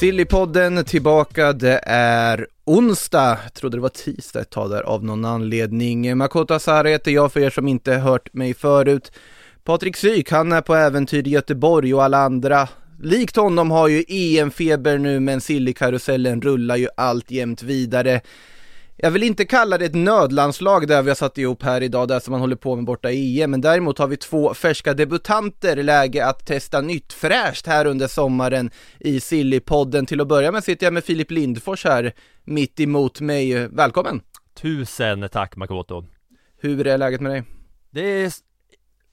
Sillypodden 0.00 0.84
tillbaka, 0.84 1.52
det 1.52 1.80
är 1.86 2.46
onsdag, 2.64 3.38
jag 3.42 3.54
trodde 3.54 3.76
det 3.76 3.80
var 3.80 3.88
tisdag 3.88 4.40
ett 4.40 4.50
tag 4.50 4.70
där 4.70 4.82
av 4.82 5.04
någon 5.04 5.24
anledning. 5.24 6.18
Makoto 6.18 6.54
Asare 6.54 6.88
heter 6.88 7.10
jag 7.10 7.32
för 7.32 7.40
er 7.40 7.50
som 7.50 7.68
inte 7.68 7.92
hört 7.92 8.34
mig 8.34 8.54
förut. 8.54 9.12
Patrik 9.64 9.96
Syk, 9.96 10.30
han 10.30 10.52
är 10.52 10.60
på 10.60 10.74
äventyr 10.74 11.26
i 11.26 11.30
Göteborg 11.30 11.94
och 11.94 12.04
alla 12.04 12.18
andra 12.18 12.68
likt 13.02 13.36
honom 13.36 13.70
har 13.70 13.88
ju 13.88 14.04
EM-feber 14.08 14.98
nu 14.98 15.20
men 15.20 15.40
Sillykarusellen 15.40 16.42
rullar 16.42 16.76
ju 16.76 16.88
alltjämt 16.96 17.62
vidare. 17.62 18.20
Jag 19.02 19.10
vill 19.10 19.22
inte 19.22 19.44
kalla 19.44 19.78
det 19.78 19.84
ett 19.84 19.94
nödlandslag 19.94 20.88
där 20.88 21.02
vi 21.02 21.10
har 21.10 21.14
satt 21.14 21.38
ihop 21.38 21.62
här 21.62 21.82
idag, 21.82 22.08
där 22.08 22.20
som 22.20 22.32
man 22.32 22.40
håller 22.40 22.56
på 22.56 22.76
med 22.76 22.84
borta 22.84 23.10
i 23.10 23.42
EM, 23.42 23.50
men 23.50 23.60
däremot 23.60 23.98
har 23.98 24.06
vi 24.06 24.16
två 24.16 24.54
färska 24.54 24.94
debutanter, 24.94 25.82
läge 25.82 26.26
att 26.26 26.46
testa 26.46 26.80
nytt 26.80 27.12
fräscht 27.12 27.66
här 27.66 27.86
under 27.86 28.06
sommaren 28.06 28.70
i 28.98 29.20
Sillypodden. 29.20 30.06
Till 30.06 30.20
att 30.20 30.28
börja 30.28 30.52
med 30.52 30.64
sitter 30.64 30.86
jag 30.86 30.92
med 30.92 31.04
Filip 31.04 31.30
Lindfors 31.30 31.84
här 31.84 32.12
mitt 32.44 32.80
emot 32.80 33.20
mig. 33.20 33.68
Välkommen! 33.68 34.20
Tusen 34.54 35.28
tack 35.32 35.56
Makoto 35.56 36.04
Hur 36.60 36.86
är 36.86 36.98
läget 36.98 37.20
med 37.20 37.32
dig? 37.32 37.44
Det 37.90 38.00
är 38.00 38.32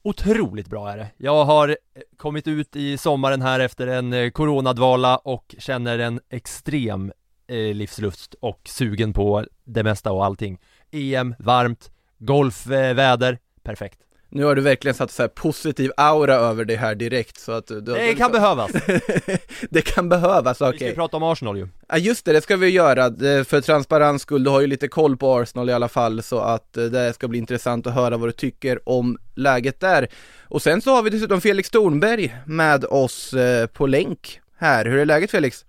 otroligt 0.04 0.68
bra 0.68 0.92
är 0.92 0.98
det 0.98 1.08
Jag 1.18 1.46
har 1.46 1.78
kommit 2.18 2.48
ut 2.48 2.76
i 2.76 2.98
sommaren 2.98 3.42
här 3.42 3.60
efter 3.60 3.88
en 3.88 4.14
eh, 4.14 4.30
coronadvala 4.30 5.18
och 5.18 5.56
känner 5.58 6.00
en 6.00 6.20
extrem 6.30 7.12
eh, 7.48 7.56
livslust 7.76 8.36
och 8.40 8.62
sugen 8.66 9.14
på 9.14 9.46
det 9.64 9.84
mesta 9.84 10.12
och 10.12 10.26
allting 10.26 10.60
EM, 10.92 11.36
varmt, 11.40 11.92
golfväder, 12.20 13.38
perfekt 13.64 14.00
Nu 14.30 14.44
har 14.44 14.56
du 14.56 14.62
verkligen 14.62 14.96
satt 14.96 15.12
så 15.12 15.28
positiv 15.28 15.92
aura 15.98 16.34
över 16.36 16.66
dig 16.66 16.76
här 16.76 16.96
direkt 16.96 17.40
så 17.40 17.52
att 17.52 17.68
du, 17.68 17.82
Det 17.82 18.16
kan 18.16 18.32
behövas! 18.32 18.72
det 19.70 19.82
kan 19.82 20.10
behövas, 20.10 20.62
Vi 20.62 20.66
okej. 20.66 20.78
ska 20.78 20.88
ju 20.88 20.94
prata 20.96 21.18
om 21.18 21.24
Arsenal 21.24 21.58
ju 21.58 21.68
Ja 21.88 21.98
just 21.98 22.26
det, 22.26 22.34
det 22.34 22.42
ska 22.42 22.58
vi 22.58 22.70
göra. 22.70 23.10
Det- 23.10 23.48
För 23.48 23.62
transparens 23.62 24.22
skull, 24.22 24.44
du 24.44 24.50
har 24.50 24.62
ju 24.62 24.68
lite 24.68 24.88
koll 24.88 25.18
på 25.18 25.34
Arsenal 25.40 25.70
i 25.70 25.74
alla 25.74 25.88
fall 25.88 26.24
så 26.24 26.40
att 26.40 26.78
eh, 26.78 26.84
det 26.86 27.14
ska 27.14 27.28
bli 27.28 27.40
intressant 27.40 27.88
att 27.88 27.94
höra 27.94 28.18
vad 28.18 28.28
du 28.30 28.34
tycker 28.34 28.90
om 28.90 29.18
läget 29.36 29.80
där. 29.80 30.08
Och 30.44 30.62
sen 30.62 30.82
så 30.82 30.96
har 30.96 31.04
vi 31.04 31.10
dessutom 31.10 31.42
Felix 31.42 31.70
Thornberg 31.70 32.36
med 32.46 32.86
oss 32.86 33.34
eh, 33.34 33.68
på 33.68 33.88
länk 33.88 34.40
här. 34.58 34.86
Hur 34.86 34.98
är 35.00 35.06
läget 35.06 35.32
Felix? 35.32 35.66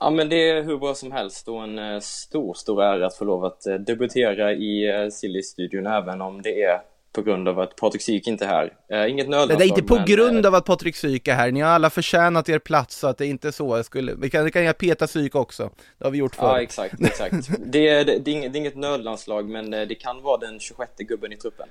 Ja, 0.00 0.10
men 0.10 0.28
det 0.28 0.48
är 0.50 0.62
hur 0.62 0.78
bra 0.78 0.94
som 0.94 1.12
helst 1.12 1.48
och 1.48 1.62
en 1.62 1.78
eh, 1.78 2.00
stor, 2.00 2.54
stor 2.54 2.82
ära 2.82 3.06
att 3.06 3.16
få 3.16 3.24
lov 3.24 3.44
att 3.44 3.66
eh, 3.66 3.74
debutera 3.74 4.52
i 4.52 4.88
eh, 4.90 5.08
Silly-studion 5.10 5.86
även 5.86 6.20
om 6.20 6.42
det 6.42 6.62
är 6.62 6.80
på 7.12 7.22
grund 7.22 7.48
av 7.48 7.60
att 7.60 7.76
Patrik 7.76 8.02
Syk 8.02 8.26
inte 8.26 8.44
är 8.44 8.48
här. 8.48 9.06
Inget 9.08 9.26
Det 9.26 9.30
nödlandslag, 9.30 9.60
är 9.62 9.66
inte 9.66 9.82
på 9.82 9.94
men, 9.94 10.04
grund 10.04 10.46
av 10.46 10.54
att 10.54 10.64
Patrik 10.64 10.96
Syk 10.96 11.28
är 11.28 11.34
här, 11.34 11.50
ni 11.52 11.60
har 11.60 11.70
alla 11.70 11.90
förtjänat 11.90 12.48
er 12.48 12.58
plats 12.58 12.96
så 12.98 13.06
att 13.06 13.18
det 13.18 13.26
är 13.26 13.28
inte 13.28 13.52
så. 13.52 13.76
Jag 13.76 13.84
skulle, 13.84 14.14
vi 14.14 14.30
kan, 14.30 14.44
vi 14.44 14.50
kan 14.50 14.74
Peta 14.74 15.06
Syk 15.06 15.34
också, 15.34 15.70
det 15.98 16.04
har 16.04 16.10
vi 16.10 16.18
gjort 16.18 16.36
Ja, 16.40 16.52
förr. 16.52 16.58
exakt, 16.58 16.94
exakt. 17.00 17.34
Det 17.66 17.88
är, 17.88 18.04
det, 18.04 18.18
det, 18.18 18.30
är 18.30 18.34
inget, 18.34 18.52
det 18.52 18.56
är 18.56 18.60
inget 18.60 18.76
nödlandslag, 18.76 19.48
men 19.48 19.70
det 19.70 19.94
kan 19.94 20.22
vara 20.22 20.38
den 20.38 20.60
26 20.60 20.90
gubben 20.98 21.32
i 21.32 21.36
truppen. 21.36 21.68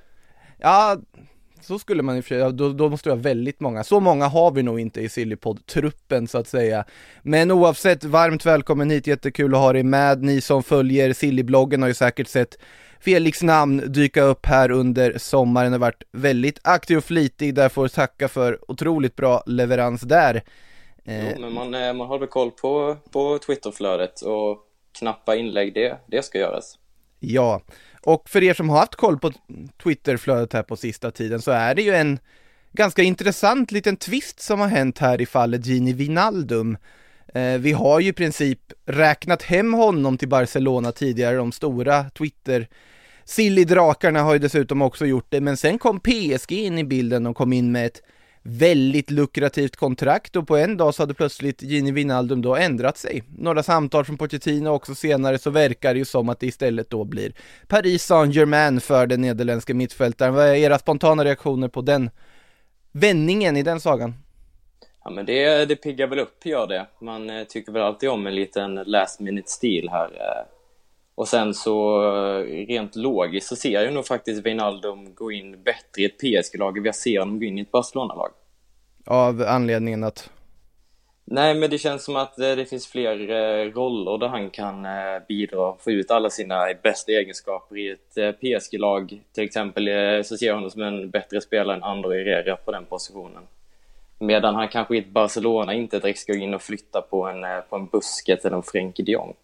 Ja, 0.58 0.96
så 1.64 1.78
skulle 1.78 2.02
man 2.02 2.16
i 2.16 2.20
och 2.20 2.24
för 2.24 2.28
sig, 2.28 2.52
då, 2.52 2.72
då 2.72 2.88
måste 2.88 3.08
det 3.08 3.14
vara 3.14 3.22
väldigt 3.22 3.60
många. 3.60 3.84
Så 3.84 4.00
många 4.00 4.26
har 4.28 4.50
vi 4.50 4.62
nog 4.62 4.80
inte 4.80 5.00
i 5.00 5.08
Sillypodd-truppen 5.08 6.26
så 6.26 6.38
att 6.38 6.48
säga. 6.48 6.84
Men 7.22 7.50
oavsett, 7.50 8.04
varmt 8.04 8.46
välkommen 8.46 8.90
hit, 8.90 9.06
jättekul 9.06 9.54
att 9.54 9.60
ha 9.60 9.72
dig 9.72 9.82
med. 9.82 10.22
Ni 10.22 10.40
som 10.40 10.62
följer 10.62 11.12
Sillybloggen 11.12 11.82
har 11.82 11.88
ju 11.88 11.94
säkert 11.94 12.28
sett 12.28 12.58
Felix 13.00 13.42
namn 13.42 13.82
dyka 13.92 14.22
upp 14.22 14.46
här 14.46 14.70
under 14.70 15.18
sommaren, 15.18 15.72
har 15.72 15.78
varit 15.78 16.02
väldigt 16.12 16.58
aktiv 16.64 16.96
och 16.98 17.04
flitig, 17.04 17.54
där 17.54 17.68
får 17.68 17.88
tacka 17.88 18.28
för 18.28 18.70
otroligt 18.70 19.16
bra 19.16 19.42
leverans 19.46 20.00
där. 20.00 20.42
Eh, 21.04 21.30
Jo, 21.30 21.40
men 21.40 21.52
man, 21.52 21.74
eh, 21.74 21.92
man 21.92 22.06
har 22.06 22.18
väl 22.18 22.28
koll 22.28 22.50
på, 22.50 22.96
på 23.10 23.38
Twitterflödet 23.38 24.20
och 24.20 24.58
knappa 24.98 25.36
inlägg, 25.36 25.74
det, 25.74 25.98
det 26.06 26.24
ska 26.24 26.38
göras. 26.38 26.78
Ja, 27.20 27.60
och 28.04 28.28
för 28.28 28.42
er 28.42 28.54
som 28.54 28.68
har 28.68 28.78
haft 28.78 28.94
koll 28.94 29.18
på 29.18 29.32
Twitterflödet 29.82 30.52
här 30.52 30.62
på 30.62 30.76
sista 30.76 31.10
tiden 31.10 31.42
så 31.42 31.50
är 31.50 31.74
det 31.74 31.82
ju 31.82 31.94
en 31.94 32.18
ganska 32.72 33.02
intressant 33.02 33.72
liten 33.72 33.96
twist 33.96 34.40
som 34.40 34.60
har 34.60 34.68
hänt 34.68 34.98
här 34.98 35.20
i 35.20 35.26
fallet 35.26 35.66
Gini 35.66 35.92
Vinaldum. 35.92 36.76
Eh, 37.34 37.58
vi 37.58 37.72
har 37.72 38.00
ju 38.00 38.08
i 38.08 38.12
princip 38.12 38.60
räknat 38.86 39.42
hem 39.42 39.74
honom 39.74 40.18
till 40.18 40.28
Barcelona 40.28 40.92
tidigare, 40.92 41.36
de 41.36 41.52
stora 41.52 42.10
Twitter 42.10 42.68
Silly-drakarna 43.24 44.22
har 44.22 44.32
ju 44.32 44.38
dessutom 44.38 44.82
också 44.82 45.06
gjort 45.06 45.26
det, 45.28 45.40
men 45.40 45.56
sen 45.56 45.78
kom 45.78 46.00
PSG 46.00 46.52
in 46.52 46.78
i 46.78 46.84
bilden 46.84 47.26
och 47.26 47.36
kom 47.36 47.52
in 47.52 47.72
med 47.72 47.86
ett 47.86 48.02
väldigt 48.46 49.10
lukrativt 49.10 49.76
kontrakt 49.76 50.36
och 50.36 50.48
på 50.48 50.56
en 50.56 50.76
dag 50.76 50.94
så 50.94 51.02
hade 51.02 51.14
plötsligt 51.14 51.62
Gini 51.62 51.90
Wijnaldum 51.92 52.42
då 52.42 52.56
ändrat 52.56 52.98
sig. 52.98 53.22
Några 53.38 53.62
samtal 53.62 54.04
från 54.04 54.18
Pochettino 54.18 54.68
också 54.68 54.94
senare 54.94 55.38
så 55.38 55.50
verkar 55.50 55.94
det 55.94 55.98
ju 55.98 56.04
som 56.04 56.28
att 56.28 56.40
det 56.40 56.46
istället 56.46 56.90
då 56.90 57.04
blir 57.04 57.32
Paris 57.68 58.04
Saint-Germain 58.04 58.80
för 58.80 59.06
den 59.06 59.20
nederländska 59.20 59.74
mittfältaren. 59.74 60.34
Vad 60.34 60.46
är 60.46 60.54
era 60.54 60.78
spontana 60.78 61.24
reaktioner 61.24 61.68
på 61.68 61.80
den 61.80 62.10
vändningen 62.92 63.56
i 63.56 63.62
den 63.62 63.80
sagan? 63.80 64.14
Ja, 65.04 65.10
men 65.10 65.26
det, 65.26 65.64
det 65.64 65.76
piggar 65.76 66.06
väl 66.06 66.18
upp, 66.18 66.46
gör 66.46 66.66
det. 66.66 66.86
Man 67.00 67.30
eh, 67.30 67.44
tycker 67.44 67.72
väl 67.72 67.82
alltid 67.82 68.08
om 68.08 68.26
en 68.26 68.34
liten 68.34 68.74
last 68.74 69.20
minute 69.20 69.50
stil 69.50 69.88
här. 69.90 70.04
eh. 70.06 70.46
Och 71.14 71.28
sen 71.28 71.54
så 71.54 72.02
eh, 72.02 72.66
rent 72.66 72.96
logiskt 72.96 73.48
så 73.48 73.56
ser 73.56 73.70
jag 73.70 73.92
nog 73.92 74.06
faktiskt 74.06 74.46
Wijnaldum 74.46 75.14
gå 75.14 75.32
in 75.32 75.62
bättre 75.62 76.02
i 76.02 76.04
ett 76.04 76.18
PSG-lag 76.18 76.78
än 76.78 76.84
jag 76.84 76.94
ser 76.94 77.18
honom 77.18 77.38
gå 77.38 77.44
in 77.44 77.58
i 77.58 77.60
ett 77.60 77.70
Barcelona-lag. 77.70 78.30
Av 79.06 79.42
anledningen 79.42 80.04
att 80.04 80.30
Nej, 81.26 81.54
men 81.54 81.70
det 81.70 81.78
känns 81.78 82.04
som 82.04 82.16
att 82.16 82.38
eh, 82.38 82.56
det 82.56 82.66
finns 82.66 82.86
fler 82.86 83.30
eh, 83.30 83.72
roller 83.72 84.18
där 84.18 84.28
han 84.28 84.50
kan 84.50 84.86
bidra 85.28 85.68
och 85.68 85.82
få 85.82 85.90
ut 85.90 86.10
alla 86.10 86.30
sina 86.30 86.66
bästa 86.82 87.12
egenskaper 87.12 87.76
i 87.76 87.90
ett 87.90 88.40
PSG-lag. 88.40 89.20
Till 89.32 89.44
exempel 89.44 89.88
så 90.24 90.36
ser 90.36 90.46
jag 90.46 90.54
honom 90.54 90.70
som 90.70 90.82
en 90.82 91.10
bättre 91.10 91.40
spelare 91.40 91.76
än 91.76 91.82
Andro 91.82 92.10
Herrera 92.10 92.56
på 92.56 92.72
den 92.72 92.84
positionen. 92.84 93.42
Medan 94.18 94.54
han 94.54 94.68
kanske 94.68 94.96
i 94.96 94.98
ett 94.98 95.08
Barcelona 95.08 95.74
inte 95.74 95.98
direkt 95.98 96.18
ska 96.18 96.32
gå 96.32 96.38
in 96.38 96.54
och 96.54 96.62
flytta 96.62 97.02
på 97.02 97.26
en, 97.26 97.62
på 97.68 97.76
en 97.76 97.86
Busquets 97.86 98.44
eller 98.44 98.56
en 98.56 98.62
Frenkie 98.62 99.04
de 99.04 99.12
Jong. 99.12 99.34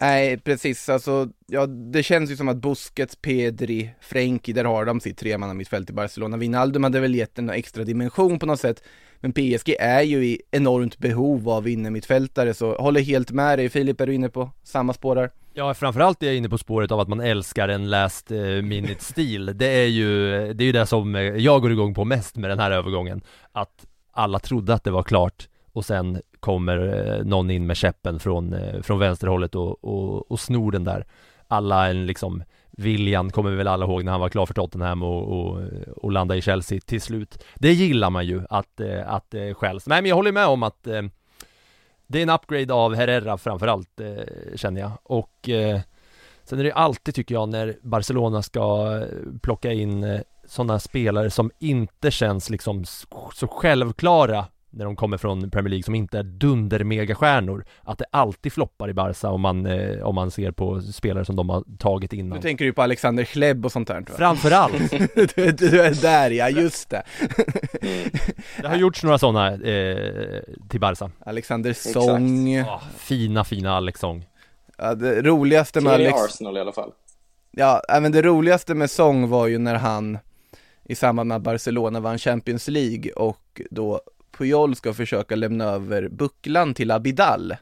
Nej, 0.00 0.38
precis. 0.38 0.88
Alltså, 0.88 1.28
ja, 1.46 1.66
det 1.66 2.02
känns 2.02 2.30
ju 2.30 2.36
som 2.36 2.48
att 2.48 2.56
Busquets, 2.56 3.16
Pedri, 3.16 3.94
Frenkie, 4.00 4.54
där 4.54 4.64
har 4.64 4.84
de 4.84 5.00
sitt 5.00 5.18
tremanna 5.18 5.54
mittfält 5.54 5.90
i 5.90 5.92
Barcelona. 5.92 6.36
Wijnaldum 6.36 6.84
hade 6.84 7.00
väl 7.00 7.14
gett 7.14 7.38
en 7.38 7.50
extra 7.50 7.84
dimension 7.84 8.38
på 8.38 8.46
något 8.46 8.60
sätt. 8.60 8.82
Men 9.20 9.32
PSG 9.32 9.76
är 9.80 10.02
ju 10.02 10.24
i 10.24 10.40
enormt 10.50 10.98
behov 10.98 11.48
av 11.48 11.68
innermittfältare, 11.68 12.54
så 12.54 12.74
håller 12.74 13.00
helt 13.00 13.30
med 13.30 13.58
dig. 13.58 13.68
Filip, 13.68 14.00
är 14.00 14.06
du 14.06 14.14
inne 14.14 14.28
på 14.28 14.50
samma 14.62 14.92
spår 14.92 15.14
där? 15.14 15.30
Ja, 15.54 15.74
framförallt 15.74 16.22
är 16.22 16.26
jag 16.26 16.36
inne 16.36 16.48
på 16.48 16.58
spåret 16.58 16.92
av 16.92 17.00
att 17.00 17.08
man 17.08 17.20
älskar 17.20 17.68
en 17.68 17.90
last 17.90 18.30
eh, 18.30 18.38
minute-stil 18.40 19.52
Det 19.54 19.66
är 19.66 19.86
ju, 19.86 20.30
det 20.52 20.64
är 20.64 20.66
ju 20.66 20.72
det 20.72 20.86
som 20.86 21.14
eh, 21.14 21.22
jag 21.22 21.62
går 21.62 21.72
igång 21.72 21.94
på 21.94 22.04
mest 22.04 22.36
med 22.36 22.50
den 22.50 22.58
här 22.58 22.70
övergången 22.70 23.22
Att 23.52 23.86
alla 24.12 24.38
trodde 24.38 24.74
att 24.74 24.84
det 24.84 24.90
var 24.90 25.02
klart 25.02 25.48
och 25.72 25.84
sen 25.84 26.20
kommer 26.42 26.78
eh, 26.78 27.24
någon 27.24 27.50
in 27.50 27.66
med 27.66 27.76
käppen 27.76 28.20
från, 28.20 28.52
eh, 28.52 28.82
från 28.82 28.98
vänsterhållet 28.98 29.54
och, 29.54 29.84
och, 29.84 30.30
och 30.30 30.40
snor 30.40 30.72
den 30.72 30.84
där 30.84 31.06
alla 31.48 31.88
en 31.88 32.06
liksom 32.06 32.42
William 32.70 33.30
kommer 33.30 33.50
vi 33.50 33.56
väl 33.56 33.68
alla 33.68 33.86
ihåg 33.86 34.04
när 34.04 34.12
han 34.12 34.20
var 34.20 34.28
klar 34.28 34.46
för 34.46 34.54
Tottenham 34.54 35.02
och, 35.02 35.22
och, 35.22 35.60
och 35.96 36.12
landade 36.12 36.38
i 36.38 36.42
Chelsea 36.42 36.80
till 36.80 37.00
slut. 37.00 37.44
Det 37.54 37.72
gillar 37.72 38.10
man 38.10 38.26
ju 38.26 38.42
att, 38.50 38.80
eh, 38.80 39.12
att 39.12 39.34
eh, 39.34 39.40
det 39.40 39.54
skälls. 39.54 39.86
Nej 39.86 40.02
men 40.02 40.08
jag 40.08 40.16
håller 40.16 40.32
med 40.32 40.46
om 40.46 40.62
att 40.62 40.82
det 42.06 42.18
är 42.18 42.22
en 42.22 42.30
upgrade 42.30 42.74
av 42.74 42.94
Herrera 42.94 43.38
framförallt 43.38 44.00
känner 44.54 44.80
jag. 44.80 44.92
Och 45.02 45.48
sen 46.44 46.58
är 46.58 46.64
det 46.64 46.72
alltid 46.72 47.14
tycker 47.14 47.34
jag 47.34 47.48
när 47.48 47.76
Barcelona 47.82 48.42
ska 48.42 49.00
plocka 49.42 49.72
in 49.72 50.20
sådana 50.44 50.78
spelare 50.78 51.30
som 51.30 51.50
inte 51.58 52.10
känns 52.10 52.50
liksom 52.50 52.84
så 53.34 53.48
självklara 53.48 54.44
när 54.72 54.84
de 54.84 54.96
kommer 54.96 55.16
från 55.16 55.50
Premier 55.50 55.70
League 55.70 55.82
som 55.82 55.94
inte 55.94 56.18
är 56.18 56.22
dunder-megastjärnor 56.22 57.64
Att 57.82 57.98
det 57.98 58.04
alltid 58.10 58.52
floppar 58.52 58.90
i 58.90 58.94
Barca 58.94 59.28
om 59.28 59.40
man, 59.40 59.66
eh, 59.66 60.02
om 60.02 60.14
man 60.14 60.30
ser 60.30 60.50
på 60.50 60.80
spelare 60.80 61.24
som 61.24 61.36
de 61.36 61.48
har 61.48 61.64
tagit 61.78 62.12
innan 62.12 62.36
Nu 62.36 62.42
tänker 62.42 62.64
du 62.64 62.72
på 62.72 62.82
Alexander 62.82 63.24
Schleb 63.24 63.64
och 63.64 63.72
sånt 63.72 63.88
där? 63.88 64.04
Framförallt! 64.16 64.90
du, 65.36 65.52
du 65.52 65.80
är 65.80 66.02
där 66.02 66.30
ja, 66.30 66.48
just 66.48 66.90
det. 66.90 67.02
Det 68.62 68.68
har 68.68 68.76
gjorts 68.76 69.02
några 69.02 69.18
sådana 69.18 69.52
eh, 69.52 70.42
till 70.68 70.80
Barca. 70.80 71.10
Alexander 71.26 71.72
Song. 71.72 72.60
Oh, 72.60 72.82
Fina, 72.96 73.44
fina 73.44 73.72
Alex 73.72 74.00
Song. 74.00 74.24
Ja, 74.78 74.94
det 74.94 75.22
roligaste 75.22 75.80
med 75.80 75.92
Alex... 75.92 76.24
Arsenal 76.24 76.56
i 76.56 76.60
alla 76.60 76.72
fall. 76.72 76.92
Ja, 77.50 77.82
men 77.88 78.12
det 78.12 78.22
roligaste 78.22 78.74
med 78.74 78.90
Song 78.90 79.28
var 79.28 79.46
ju 79.46 79.58
när 79.58 79.74
han 79.74 80.18
i 80.84 80.94
samband 80.94 81.28
med 81.28 81.36
att 81.36 81.42
Barcelona 81.42 82.00
vann 82.00 82.18
Champions 82.18 82.68
League 82.68 83.12
och 83.12 83.60
då 83.70 84.00
Puyol 84.32 84.76
ska 84.76 84.94
försöka 84.94 85.36
lämna 85.36 85.64
över 85.64 86.08
bucklan 86.08 86.74
till 86.74 86.90
Abidal 86.90 87.56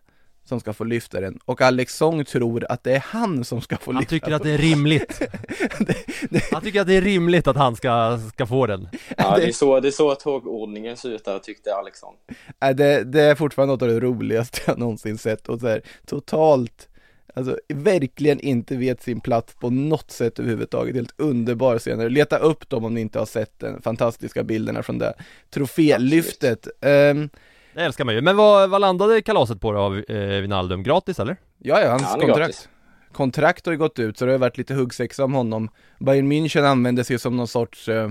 som 0.50 0.60
ska 0.60 0.72
få 0.72 0.84
lyfta 0.84 1.20
den. 1.20 1.38
Och 1.44 1.60
Alex 1.60 1.96
Song 1.96 2.24
tror 2.24 2.66
att 2.68 2.84
det 2.84 2.92
är 2.92 3.04
han 3.06 3.44
som 3.44 3.60
ska 3.60 3.76
få 3.76 3.92
han 3.92 4.00
lyfta 4.00 4.14
Han 4.14 4.20
tycker 4.20 4.32
att 4.32 4.42
det 4.42 4.50
är 4.50 4.58
rimligt. 4.58 5.18
Det, 5.78 5.96
det... 6.30 6.52
Han 6.52 6.62
tycker 6.62 6.80
att 6.80 6.86
det 6.86 6.96
är 6.96 7.02
rimligt 7.02 7.46
att 7.46 7.56
han 7.56 7.76
ska, 7.76 8.18
ska 8.32 8.46
få 8.46 8.66
den. 8.66 8.88
Ja, 9.16 9.36
det 9.36 9.44
är 9.44 9.52
så, 9.52 9.80
det 9.80 9.88
är 9.88 9.92
så 9.92 10.14
tågordningen 10.14 10.96
ser 10.96 11.10
ut 11.10 11.24
där, 11.24 11.38
tyckte 11.38 11.74
Alex 11.74 11.98
Song. 11.98 12.14
Det, 12.58 13.04
det 13.04 13.22
är 13.22 13.34
fortfarande 13.34 13.74
något 13.74 13.82
av 13.82 13.88
det 13.88 14.00
roligaste 14.00 14.60
jag 14.66 14.78
någonsin 14.78 15.18
sett. 15.18 15.48
Och 15.48 15.60
så 15.60 15.68
här, 15.68 15.82
totalt 16.06 16.88
Alltså 17.34 17.58
verkligen 17.68 18.40
inte 18.40 18.76
vet 18.76 19.02
sin 19.02 19.20
plats 19.20 19.54
på 19.54 19.70
något 19.70 20.10
sätt 20.10 20.38
överhuvudtaget. 20.38 20.94
Helt 20.94 21.14
underbar 21.16 21.78
scener. 21.78 22.08
Leta 22.08 22.38
upp 22.38 22.68
dem 22.68 22.84
om 22.84 22.94
ni 22.94 23.00
inte 23.00 23.18
har 23.18 23.26
sett 23.26 23.58
den 23.58 23.82
fantastiska 23.82 24.42
bilderna 24.42 24.82
från 24.82 24.98
det 24.98 25.14
trofélyftet. 25.50 26.66
Um, 26.66 27.30
det 27.74 27.80
älskar 27.80 28.04
man 28.04 28.14
ju. 28.14 28.20
Men 28.20 28.36
vad, 28.36 28.70
vad 28.70 28.80
landade 28.80 29.22
kalaset 29.22 29.60
på 29.60 29.72
då 29.72 29.78
av 29.78 29.98
eh, 29.98 30.40
Vinaldum? 30.40 30.82
Gratis 30.82 31.18
eller? 31.18 31.36
Ja, 31.58 31.80
ja, 31.80 31.90
hans 31.90 32.02
ja, 32.02 32.08
kontrakt. 32.08 32.38
Gratis. 32.38 32.68
Kontrakt 33.12 33.66
har 33.66 33.72
ju 33.72 33.78
gått 33.78 33.98
ut 33.98 34.18
så 34.18 34.26
det 34.26 34.32
har 34.32 34.38
varit 34.38 34.58
lite 34.58 34.74
huggsexa 34.74 35.24
om 35.24 35.34
honom. 35.34 35.68
Bayern 35.98 36.32
München 36.32 36.64
använde 36.64 37.04
sig 37.04 37.18
som 37.18 37.36
någon 37.36 37.48
sorts 37.48 37.88
eh, 37.88 38.10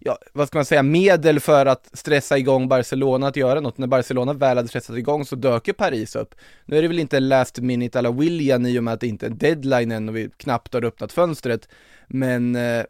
ja, 0.00 0.18
vad 0.32 0.48
ska 0.48 0.58
man 0.58 0.64
säga, 0.64 0.82
medel 0.82 1.40
för 1.40 1.66
att 1.66 1.90
stressa 1.92 2.38
igång 2.38 2.68
Barcelona 2.68 3.26
att 3.26 3.36
göra 3.36 3.60
något. 3.60 3.78
När 3.78 3.86
Barcelona 3.86 4.32
väl 4.32 4.56
hade 4.56 4.68
stressat 4.68 4.96
igång 4.96 5.24
så 5.24 5.36
dök 5.36 5.68
ju 5.68 5.74
Paris 5.74 6.16
upp. 6.16 6.34
Nu 6.64 6.78
är 6.78 6.82
det 6.82 6.88
väl 6.88 6.98
inte 6.98 7.20
last 7.20 7.58
minute 7.58 7.98
alla 7.98 8.10
William 8.10 8.66
i 8.66 8.78
och 8.78 8.84
med 8.84 8.94
att 8.94 9.00
det 9.00 9.06
inte 9.06 9.26
är 9.26 9.30
deadline 9.30 9.92
än 9.92 10.08
och 10.08 10.16
vi 10.16 10.30
knappt 10.36 10.74
har 10.74 10.84
öppnat 10.84 11.12
fönstret. 11.12 11.68
Men 12.08 12.56
eh, 12.56 12.84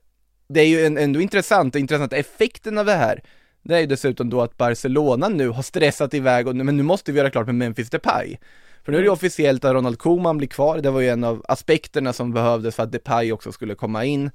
det 0.49 0.61
är 0.61 0.67
ju 0.67 0.87
en, 0.87 0.99
ändå 0.99 1.21
intressant, 1.21 1.77
intressant 1.77 2.13
effekten 2.13 2.79
av 2.79 2.87
det 2.87 2.95
här. 2.95 3.23
Det 3.63 3.75
är 3.75 3.81
ju 3.81 3.87
dessutom 3.87 4.31
då 4.31 4.43
att 4.43 4.57
Barcelona 4.57 5.29
nu 5.29 5.49
har 5.49 5.63
stressat 5.63 6.15
iväg 6.15 6.49
och 6.49 6.57
men 6.57 6.77
nu 6.77 6.83
måste 6.83 7.13
vi 7.13 7.19
göra 7.19 7.31
klart 7.31 7.47
med 7.47 7.55
Memphis 7.55 7.91
Depay. 7.91 8.37
För 8.85 8.93
nu 8.93 8.99
är 8.99 9.03
det 9.03 9.07
ju 9.07 9.13
officiellt 9.13 9.65
att 9.65 9.75
Ronald 9.75 9.99
Koeman 9.99 10.39
blir 10.39 10.49
kvar, 10.49 10.79
det 10.79 10.91
var 10.91 11.01
ju 11.01 11.09
en 11.09 11.25
av 11.25 11.45
aspekterna 11.49 12.13
som 12.13 12.33
behövdes 12.33 12.77
för 12.77 12.83
att 12.83 12.93
Depay 12.93 13.33
också 13.33 13.53
skulle 13.53 13.75
komma 13.75 14.05
in. 14.05 14.31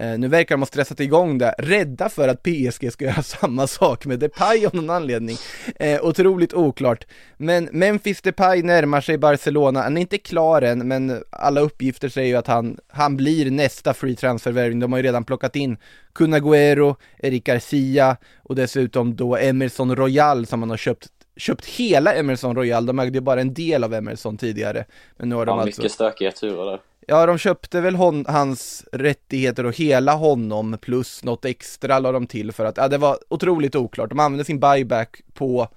Eh, 0.00 0.18
nu 0.18 0.28
verkar 0.28 0.54
de 0.54 0.60
ha 0.60 0.66
stressat 0.66 1.00
igång 1.00 1.38
det, 1.38 1.54
rädda 1.58 2.08
för 2.08 2.28
att 2.28 2.42
PSG 2.42 2.92
ska 2.92 3.04
göra 3.04 3.22
samma 3.40 3.66
sak 3.66 4.06
med 4.06 4.18
Depay 4.18 4.66
av 4.66 4.74
någon 4.74 4.90
anledning. 4.90 5.36
Eh, 5.76 6.04
otroligt 6.04 6.54
oklart. 6.54 7.06
Men 7.36 7.68
Memphis 7.72 8.22
Depay 8.22 8.62
närmar 8.62 9.00
sig 9.00 9.18
Barcelona, 9.18 9.82
han 9.82 9.96
är 9.96 10.00
inte 10.00 10.18
klar 10.18 10.62
än, 10.62 10.88
men 10.88 11.22
alla 11.30 11.60
uppgifter 11.60 12.08
säger 12.08 12.28
ju 12.28 12.36
att 12.36 12.46
han, 12.46 12.78
han 12.88 13.16
blir 13.16 13.50
nästa 13.50 13.94
free 13.94 14.16
transfer-värvning. 14.16 14.80
De 14.80 14.92
har 14.92 14.98
ju 14.98 15.02
redan 15.02 15.24
plockat 15.24 15.56
in 15.56 15.76
Kun 16.14 16.34
Agüero, 16.34 16.96
Eric 17.18 17.44
Garcia 17.44 18.16
och 18.42 18.54
dessutom 18.54 19.16
då 19.16 19.36
Emerson 19.36 19.96
Royal 19.96 20.46
som 20.46 20.60
man 20.60 20.70
har 20.70 20.76
köpt 20.76 21.08
köpt 21.36 21.66
hela 21.66 22.14
Emerson 22.14 22.56
Royal, 22.56 22.86
de 22.86 22.98
ägde 22.98 23.18
ju 23.18 23.22
bara 23.22 23.40
en 23.40 23.54
del 23.54 23.84
av 23.84 23.94
Emerson 23.94 24.36
tidigare. 24.36 24.84
Men 25.16 25.28
nu 25.28 25.34
har 25.34 25.46
de 25.46 25.58
ja, 25.58 25.62
alltså... 25.62 25.80
mycket 25.80 25.92
stökiga 25.92 26.32
turer 26.32 26.64
där. 26.64 26.80
Ja, 27.06 27.26
de 27.26 27.38
köpte 27.38 27.80
väl 27.80 27.94
hon, 27.94 28.26
hans 28.28 28.84
rättigheter 28.92 29.66
och 29.66 29.76
hela 29.76 30.12
honom 30.12 30.78
plus 30.80 31.24
något 31.24 31.44
extra 31.44 31.98
la 31.98 32.12
de 32.12 32.26
till 32.26 32.52
för 32.52 32.64
att, 32.64 32.76
ja 32.76 32.88
det 32.88 32.98
var 32.98 33.18
otroligt 33.28 33.76
oklart. 33.76 34.10
De 34.10 34.20
använde 34.20 34.44
sin 34.44 34.60
buyback 34.60 35.20
på 35.34 35.68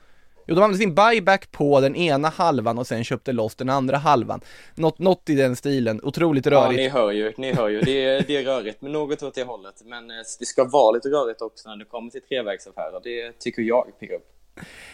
Jo, 0.49 0.55
de 0.55 0.61
använde 0.61 0.77
sin 0.77 0.95
buyback 0.95 1.51
på 1.51 1.81
den 1.81 1.95
ena 1.95 2.29
halvan 2.29 2.77
och 2.77 2.87
sen 2.87 3.03
köpte 3.03 3.31
loss 3.31 3.55
den 3.55 3.69
andra 3.69 3.97
halvan. 3.97 4.41
Något, 4.75 4.99
något 4.99 5.29
i 5.29 5.35
den 5.35 5.55
stilen, 5.55 5.99
otroligt 6.03 6.47
rörigt. 6.47 6.79
Ja, 6.79 6.83
ni 6.83 6.89
hör 6.89 7.11
ju, 7.11 7.33
ni 7.37 7.53
hör 7.53 7.69
ju. 7.69 7.81
Det 7.81 8.05
är, 8.05 8.23
det 8.27 8.35
är 8.37 8.43
rörigt, 8.43 8.81
men 8.81 8.91
något 8.91 9.23
åt 9.23 9.35
det 9.35 9.43
hållet. 9.43 9.81
Men 9.85 10.11
eh, 10.11 10.17
det 10.39 10.45
ska 10.45 10.63
vara 10.63 10.91
lite 10.91 11.09
rörigt 11.09 11.41
också 11.41 11.69
när 11.69 11.75
det 11.75 11.85
kommer 11.85 12.11
till 12.11 12.21
trevägsaffärer. 12.21 12.99
Det 13.03 13.39
tycker 13.39 13.61
jag 13.61 13.99
piggar 13.99 14.15
upp. 14.15 14.29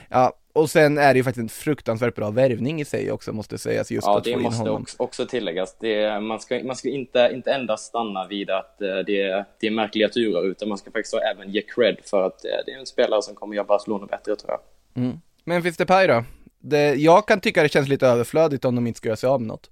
Ja, 0.10 0.34
och 0.56 0.70
sen 0.70 0.98
är 0.98 1.14
det 1.14 1.18
ju 1.18 1.24
faktiskt 1.24 1.42
en 1.42 1.50
fruktansvärt 1.50 2.16
bra 2.16 2.30
värvning 2.30 2.82
i 2.82 2.86
sig 2.86 3.12
också 3.12 3.34
måste 3.34 3.58
sägas 3.58 3.92
just 3.92 4.08
ja, 4.08 4.18
att 4.18 4.28
in 4.28 4.42
måste 4.42 4.64
honom. 4.64 4.86
Också, 4.98 5.26
tilläggas. 5.26 5.76
Det, 5.80 6.20
man 6.20 6.40
ska, 6.40 6.64
man 6.64 6.76
ska 6.76 6.90
inte, 6.90 7.32
inte 7.34 7.52
endast 7.52 7.86
stanna 7.86 8.28
vid 8.28 8.50
att 8.50 8.82
eh, 8.82 8.88
det, 8.88 9.46
det 9.60 9.68
är 9.68 9.72
märkliga 9.72 10.10
turer 10.10 10.46
utan 10.46 10.70
man 10.70 10.78
ska 10.78 10.92
faktiskt 10.92 11.14
även 11.14 11.52
ge 11.52 11.62
cred 11.62 11.98
för 12.04 12.22
att 12.22 12.46
eh, 12.46 12.52
det 12.66 12.72
är 12.72 12.80
en 12.80 12.86
spelare 12.86 13.22
som 13.22 13.36
kommer 13.36 13.56
göra 13.56 13.66
Barcelona 13.66 14.06
bättre 14.06 14.36
tror 14.36 14.52
jag. 14.52 14.60
Mm. 15.04 15.18
Men 15.44 15.64
finns 15.64 15.78
det 15.78 15.86
Paj 15.86 16.08
då? 16.08 16.24
Det, 16.60 16.94
jag 16.94 17.28
kan 17.28 17.40
tycka 17.40 17.64
det 17.64 17.70
känns 17.70 17.88
lite 17.88 18.08
överflödigt 18.08 18.66
om 18.66 18.76
de 18.76 18.88
inte 18.88 18.98
ska 18.98 19.08
göra 19.08 19.18
sig 19.18 19.30
av 19.30 19.42
med 19.42 19.48
något. 19.48 19.70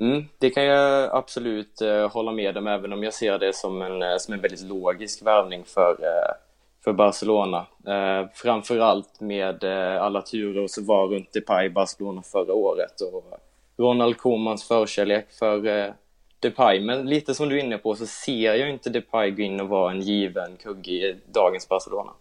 Mm, 0.00 0.24
det 0.38 0.50
kan 0.50 0.64
jag 0.64 1.10
absolut 1.16 1.82
uh, 1.82 2.08
hålla 2.08 2.32
med 2.32 2.56
om, 2.56 2.66
även 2.66 2.92
om 2.92 3.02
jag 3.02 3.14
ser 3.14 3.38
det 3.38 3.54
som 3.54 3.82
en, 3.82 4.20
som 4.20 4.34
en 4.34 4.40
väldigt 4.40 4.62
logisk 4.62 5.22
värvning 5.22 5.64
för, 5.64 5.90
uh, 5.90 6.47
för 6.84 6.92
Barcelona. 6.92 7.66
Eh, 7.86 8.28
framförallt 8.34 9.20
med 9.20 9.64
eh, 9.64 10.02
alla 10.02 10.22
turer 10.22 10.66
som 10.66 10.86
var 10.86 11.06
runt 11.06 11.32
Depay 11.32 11.66
i 11.66 11.70
Barcelona 11.70 12.22
förra 12.22 12.52
året 12.52 13.00
och 13.00 13.38
Ronald 13.76 14.16
Komans 14.16 14.68
förkärlek 14.68 15.26
för 15.38 15.66
eh, 15.66 15.92
Depay. 16.40 16.80
Men 16.80 17.06
lite 17.06 17.34
som 17.34 17.48
du 17.48 17.58
är 17.58 17.64
inne 17.64 17.78
på 17.78 17.94
så 17.94 18.06
ser 18.06 18.54
jag 18.54 18.70
inte 18.70 18.90
Depay 18.90 19.30
gå 19.30 19.42
in 19.42 19.60
och 19.60 19.68
vara 19.68 19.90
en 19.90 20.00
given 20.00 20.56
kugge 20.62 20.92
i 20.92 21.16
dagens 21.32 21.68
Barcelona. 21.68 22.12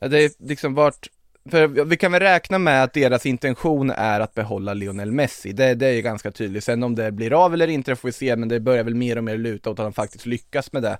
Ja, 0.00 0.08
det 0.08 0.24
är 0.24 0.30
liksom 0.38 0.74
vart 0.74 1.08
för 1.50 1.66
vi 1.66 1.96
kan 1.96 2.12
väl 2.12 2.20
räkna 2.20 2.58
med 2.58 2.82
att 2.82 2.92
deras 2.92 3.26
intention 3.26 3.90
är 3.90 4.20
att 4.20 4.34
behålla 4.34 4.74
Lionel 4.74 5.12
Messi. 5.12 5.52
Det, 5.52 5.74
det 5.74 5.86
är 5.86 5.92
ju 5.92 6.02
ganska 6.02 6.30
tydligt. 6.30 6.64
Sen 6.64 6.82
om 6.82 6.94
det 6.94 7.12
blir 7.12 7.44
av 7.44 7.54
eller 7.54 7.68
inte 7.68 7.90
det 7.90 7.96
får 7.96 8.08
vi 8.08 8.12
se, 8.12 8.36
men 8.36 8.48
det 8.48 8.60
börjar 8.60 8.84
väl 8.84 8.94
mer 8.94 9.18
och 9.18 9.24
mer 9.24 9.36
luta 9.36 9.70
åt 9.70 9.78
att 9.78 9.84
han 9.84 9.92
faktiskt 9.92 10.26
lyckas 10.26 10.72
med 10.72 10.82
det. 10.82 10.98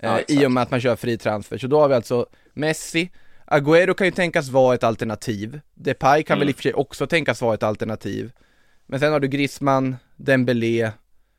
Ja, 0.00 0.20
I 0.28 0.46
och 0.46 0.52
med 0.52 0.62
att 0.62 0.70
man 0.70 0.80
kör 0.80 0.96
fri 0.96 1.18
transfer. 1.18 1.58
Så 1.58 1.66
då 1.66 1.80
har 1.80 1.88
vi 1.88 1.94
alltså 1.94 2.26
Messi, 2.54 3.10
Agüero 3.46 3.94
kan 3.94 4.06
ju 4.06 4.10
tänkas 4.10 4.48
vara 4.48 4.74
ett 4.74 4.84
alternativ. 4.84 5.60
Depay 5.74 6.22
kan 6.22 6.34
mm. 6.34 6.40
väl 6.40 6.48
i 6.48 6.52
och 6.52 6.56
för 6.56 6.62
sig 6.62 6.74
också 6.74 7.06
tänkas 7.06 7.42
vara 7.42 7.54
ett 7.54 7.62
alternativ. 7.62 8.32
Men 8.86 9.00
sen 9.00 9.12
har 9.12 9.20
du 9.20 9.28
Griezmann, 9.28 9.96
Dembélé, 10.16 10.90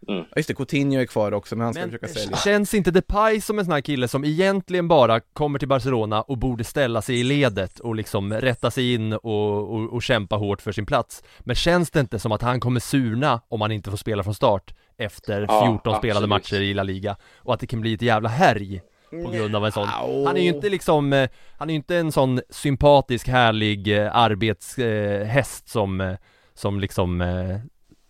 Mm. 0.08 0.24
Ja 0.30 0.34
just 0.36 0.48
det, 0.48 0.54
Coutinho 0.54 1.00
är 1.00 1.06
kvar 1.06 1.32
också 1.32 1.56
men 1.56 1.66
han 1.66 1.74
ska 1.74 1.82
men, 1.82 1.90
försöka 1.90 2.08
sälja. 2.08 2.38
Känns 2.38 2.74
inte 2.74 2.92
Depay 2.92 3.42
som 3.42 3.60
en 3.60 3.66
sån 3.66 3.72
här 3.72 3.82
kille 3.82 4.08
som 4.08 4.26
egentligen 4.26 4.88
bara 4.88 5.20
kommer 5.20 5.60
till 5.60 5.68
Barcelona 5.68 6.22
och 6.22 6.38
borde 6.38 6.64
ställa 6.64 7.02
sig 7.02 7.20
i 7.20 7.24
ledet 7.24 7.80
och 7.80 7.96
liksom 7.96 8.34
rätta 8.34 8.72
sig 8.72 8.94
in 8.94 9.14
och, 9.14 9.74
och, 9.74 9.94
och 9.94 10.04
kämpa 10.04 10.36
hårt 10.36 10.62
för 10.62 10.72
sin 10.72 10.86
plats. 10.86 11.24
Men 11.40 11.56
känns 11.56 11.92
det 11.92 12.00
inte 12.00 12.20
som 12.20 12.32
att 12.32 12.42
han 12.42 12.60
kommer 12.60 12.80
surna 12.80 13.42
om 13.48 13.62
han 13.62 13.72
inte 13.72 13.90
får 13.90 13.98
spela 13.98 14.24
från 14.24 14.36
start 14.36 14.74
efter 14.98 15.40
14 15.40 15.80
ja, 15.84 15.98
spelade 15.98 16.28
matcher 16.28 16.62
i 16.62 16.74
La 16.74 16.84
Liga? 16.84 17.16
Och 17.36 17.54
att 17.54 17.60
det 17.60 17.68
kan 17.68 17.82
bli 17.82 17.94
ett 17.94 18.02
jävla 18.02 18.30
härj 18.30 18.82
på 19.10 19.32
grund 19.32 19.56
av 19.56 19.66
en 19.66 19.72
sån 19.72 19.88
Han 19.88 20.38
är 20.38 20.42
ju 20.42 20.48
inte 20.48 20.70
liksom, 20.70 21.14
eh, 21.14 21.30
han 21.58 21.70
är 21.70 21.74
ju 21.74 21.76
inte 21.76 21.98
en 21.98 22.12
sån 22.12 22.42
sympatisk 22.50 23.28
härlig 23.28 23.98
eh, 23.98 24.16
arbetshäst 24.16 25.68
eh, 25.68 25.72
som, 25.72 26.18
som 26.54 26.80
liksom 26.80 27.22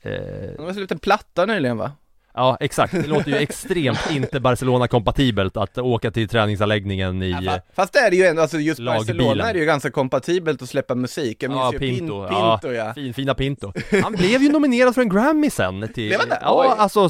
Eh... 0.09 0.55
Han 0.57 0.65
var 0.65 0.73
släppt 0.73 0.91
en 0.91 0.99
platta 0.99 1.45
nyligen 1.45 1.77
va? 1.77 1.91
Ja 2.33 2.57
exakt, 2.59 2.93
det 2.93 3.07
låter 3.07 3.31
ju 3.31 3.37
extremt 3.37 4.11
inte 4.11 4.39
Barcelona-kompatibelt 4.39 5.57
att 5.57 5.77
åka 5.77 6.11
till 6.11 6.29
träningsanläggningen 6.29 7.23
i 7.23 7.37
ja, 7.41 7.59
Fast 7.73 7.93
det 7.93 7.99
är 7.99 8.09
det 8.09 8.15
ju 8.15 8.25
ändå, 8.25 8.41
alltså 8.41 8.59
just 8.59 8.79
lagbilen. 8.79 9.17
Barcelona 9.17 9.49
är 9.49 9.53
det 9.53 9.59
ju 9.59 9.65
ganska 9.65 9.91
kompatibelt 9.91 10.61
att 10.61 10.69
släppa 10.69 10.95
musik 10.95 11.43
Jag 11.43 11.49
minns 11.49 11.61
ja, 11.61 11.73
ju 11.73 11.79
Pinto, 11.79 12.27
Pin, 12.27 12.37
ja, 12.37 12.59
Pinto 12.61 12.75
ja. 12.75 12.93
Fin, 12.93 13.13
fina 13.13 13.33
Pinto 13.33 13.73
Han 14.03 14.13
blev 14.13 14.41
ju 14.41 14.51
nominerad 14.51 14.95
för 14.95 15.01
en 15.01 15.09
Grammy 15.09 15.49
sen 15.49 15.93
till, 15.93 16.15
han? 16.19 16.27
Ja, 16.41 16.75
alltså 16.77 17.09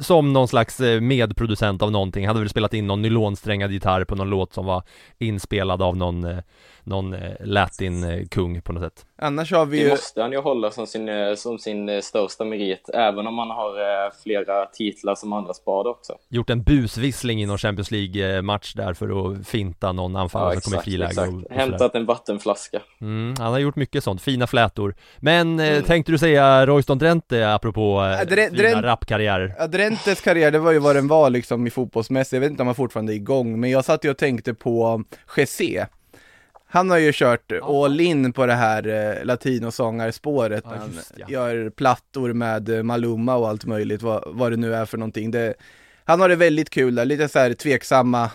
som 0.00 0.32
någon 0.32 0.48
slags 0.48 0.80
eh, 0.80 1.00
medproducent 1.00 1.82
av 1.82 1.92
någonting, 1.92 2.26
hade 2.26 2.40
väl 2.40 2.48
spelat 2.48 2.74
in 2.74 2.86
någon 2.86 3.02
nylonsträngad 3.02 3.72
gitarr 3.72 4.04
på 4.04 4.14
någon 4.14 4.30
låt 4.30 4.52
som 4.52 4.66
var 4.66 4.82
inspelad 5.18 5.82
av 5.82 5.96
någon 5.96 6.24
eh, 6.24 6.38
någon 6.86 7.14
eh, 7.14 7.32
latin-kung 7.40 8.60
på 8.62 8.72
något 8.72 8.82
sätt. 8.82 9.06
Annars 9.16 9.52
har 9.52 9.66
vi 9.66 9.78
ju... 9.78 9.84
Det 9.84 9.90
måste 9.90 10.22
han 10.22 10.32
ju 10.32 10.38
hålla 10.38 10.70
som 10.70 10.86
sin, 10.86 11.08
som 11.36 11.58
sin 11.58 12.02
största 12.02 12.44
merit, 12.44 12.90
även 12.94 13.26
om 13.26 13.34
man 13.34 13.50
har 13.50 13.74
flera 14.22 14.66
titlar 14.66 15.14
som 15.14 15.32
andra 15.32 15.54
sparade 15.54 15.88
också. 15.88 16.12
Gjort 16.28 16.50
en 16.50 16.62
busvissling 16.62 17.42
i 17.42 17.46
någon 17.46 17.58
Champions 17.58 17.90
League-match 17.90 18.74
där 18.74 18.94
för 18.94 19.30
att 19.32 19.46
finta 19.46 19.92
någon 19.92 20.16
anfallare 20.16 20.60
som 20.60 20.70
kommer 20.72 20.82
i 20.82 20.84
friläge 20.84 21.20
och, 21.20 21.50
och. 21.50 21.56
Hämtat 21.56 21.94
en 21.94 22.06
vattenflaska. 22.06 22.80
Mm, 23.00 23.34
han 23.38 23.52
har 23.52 23.58
gjort 23.58 23.76
mycket 23.76 24.04
sånt, 24.04 24.22
fina 24.22 24.46
flätor. 24.46 24.94
Men 25.18 25.60
eh, 25.60 25.82
tänkte 25.82 26.12
du 26.12 26.18
säga 26.18 26.66
Royston 26.66 26.98
Drenthe 26.98 27.54
apropå 27.54 27.80
eh, 27.80 28.10
Ja, 28.10 28.24
Dre- 28.24 28.50
fina 28.50 28.62
Dren- 28.62 28.82
rapkarriärer? 28.82 29.54
Ja, 29.58 29.66
Drentes 29.66 30.20
karriär, 30.20 30.50
det 30.50 30.58
var 30.58 30.72
ju 30.72 30.78
vad 30.78 30.96
den 30.96 31.08
var 31.08 31.30
liksom 31.30 31.66
i 31.66 31.70
fotbollsmässigt, 31.70 32.32
jag 32.32 32.40
vet 32.40 32.50
inte 32.50 32.62
om 32.62 32.66
han 32.66 32.74
fortfarande 32.74 33.12
är 33.12 33.16
igång, 33.16 33.60
men 33.60 33.70
jag 33.70 33.84
satt 33.84 34.04
ju 34.04 34.10
och 34.10 34.18
tänkte 34.18 34.54
på 34.54 35.04
Jesse. 35.36 35.86
Han 36.74 36.90
har 36.90 36.98
ju 36.98 37.12
kört 37.14 37.52
all 37.62 38.00
in 38.00 38.32
på 38.32 38.46
det 38.46 38.54
här 38.54 38.86
eh, 38.88 39.24
latinosångarspåret, 39.24 40.64
Ja, 40.64 40.70
när 40.70 40.78
han 40.78 40.92
just 40.94 41.12
ja. 41.16 41.26
gör 41.28 41.70
plattor 41.70 42.32
med 42.32 42.68
eh, 42.68 42.82
Maluma 42.82 43.36
och 43.36 43.48
allt 43.48 43.64
möjligt, 43.64 44.02
vad, 44.02 44.22
vad 44.26 44.52
det 44.52 44.56
nu 44.56 44.74
är 44.74 44.86
för 44.86 44.98
någonting. 44.98 45.30
Det, 45.30 45.54
han 46.04 46.20
har 46.20 46.28
det 46.28 46.36
väldigt 46.36 46.70
kul 46.70 46.94
där, 46.94 47.04
lite 47.04 47.28
så 47.28 47.38
här 47.38 47.52
tveksamma, 47.52 48.30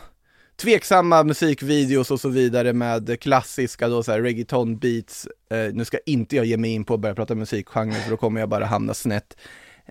tveksamma 0.55 1.23
musikvideos 1.23 2.11
och 2.11 2.19
så 2.19 2.29
vidare 2.29 2.73
med 2.73 3.19
klassiska 3.19 3.87
då 3.87 4.03
så 4.03 4.11
här 4.11 4.21
reggaeton 4.21 4.77
beats. 4.77 5.27
Eh, 5.49 5.73
nu 5.73 5.85
ska 5.85 5.97
inte 6.05 6.35
jag 6.35 6.45
ge 6.45 6.57
mig 6.57 6.71
in 6.71 6.85
på 6.85 6.93
att 6.93 6.99
börja 6.99 7.15
prata 7.15 7.35
musikgenre 7.35 7.95
för 7.95 8.09
då 8.09 8.17
kommer 8.17 8.39
jag 8.39 8.49
bara 8.49 8.65
hamna 8.65 8.93
snett. 8.93 9.37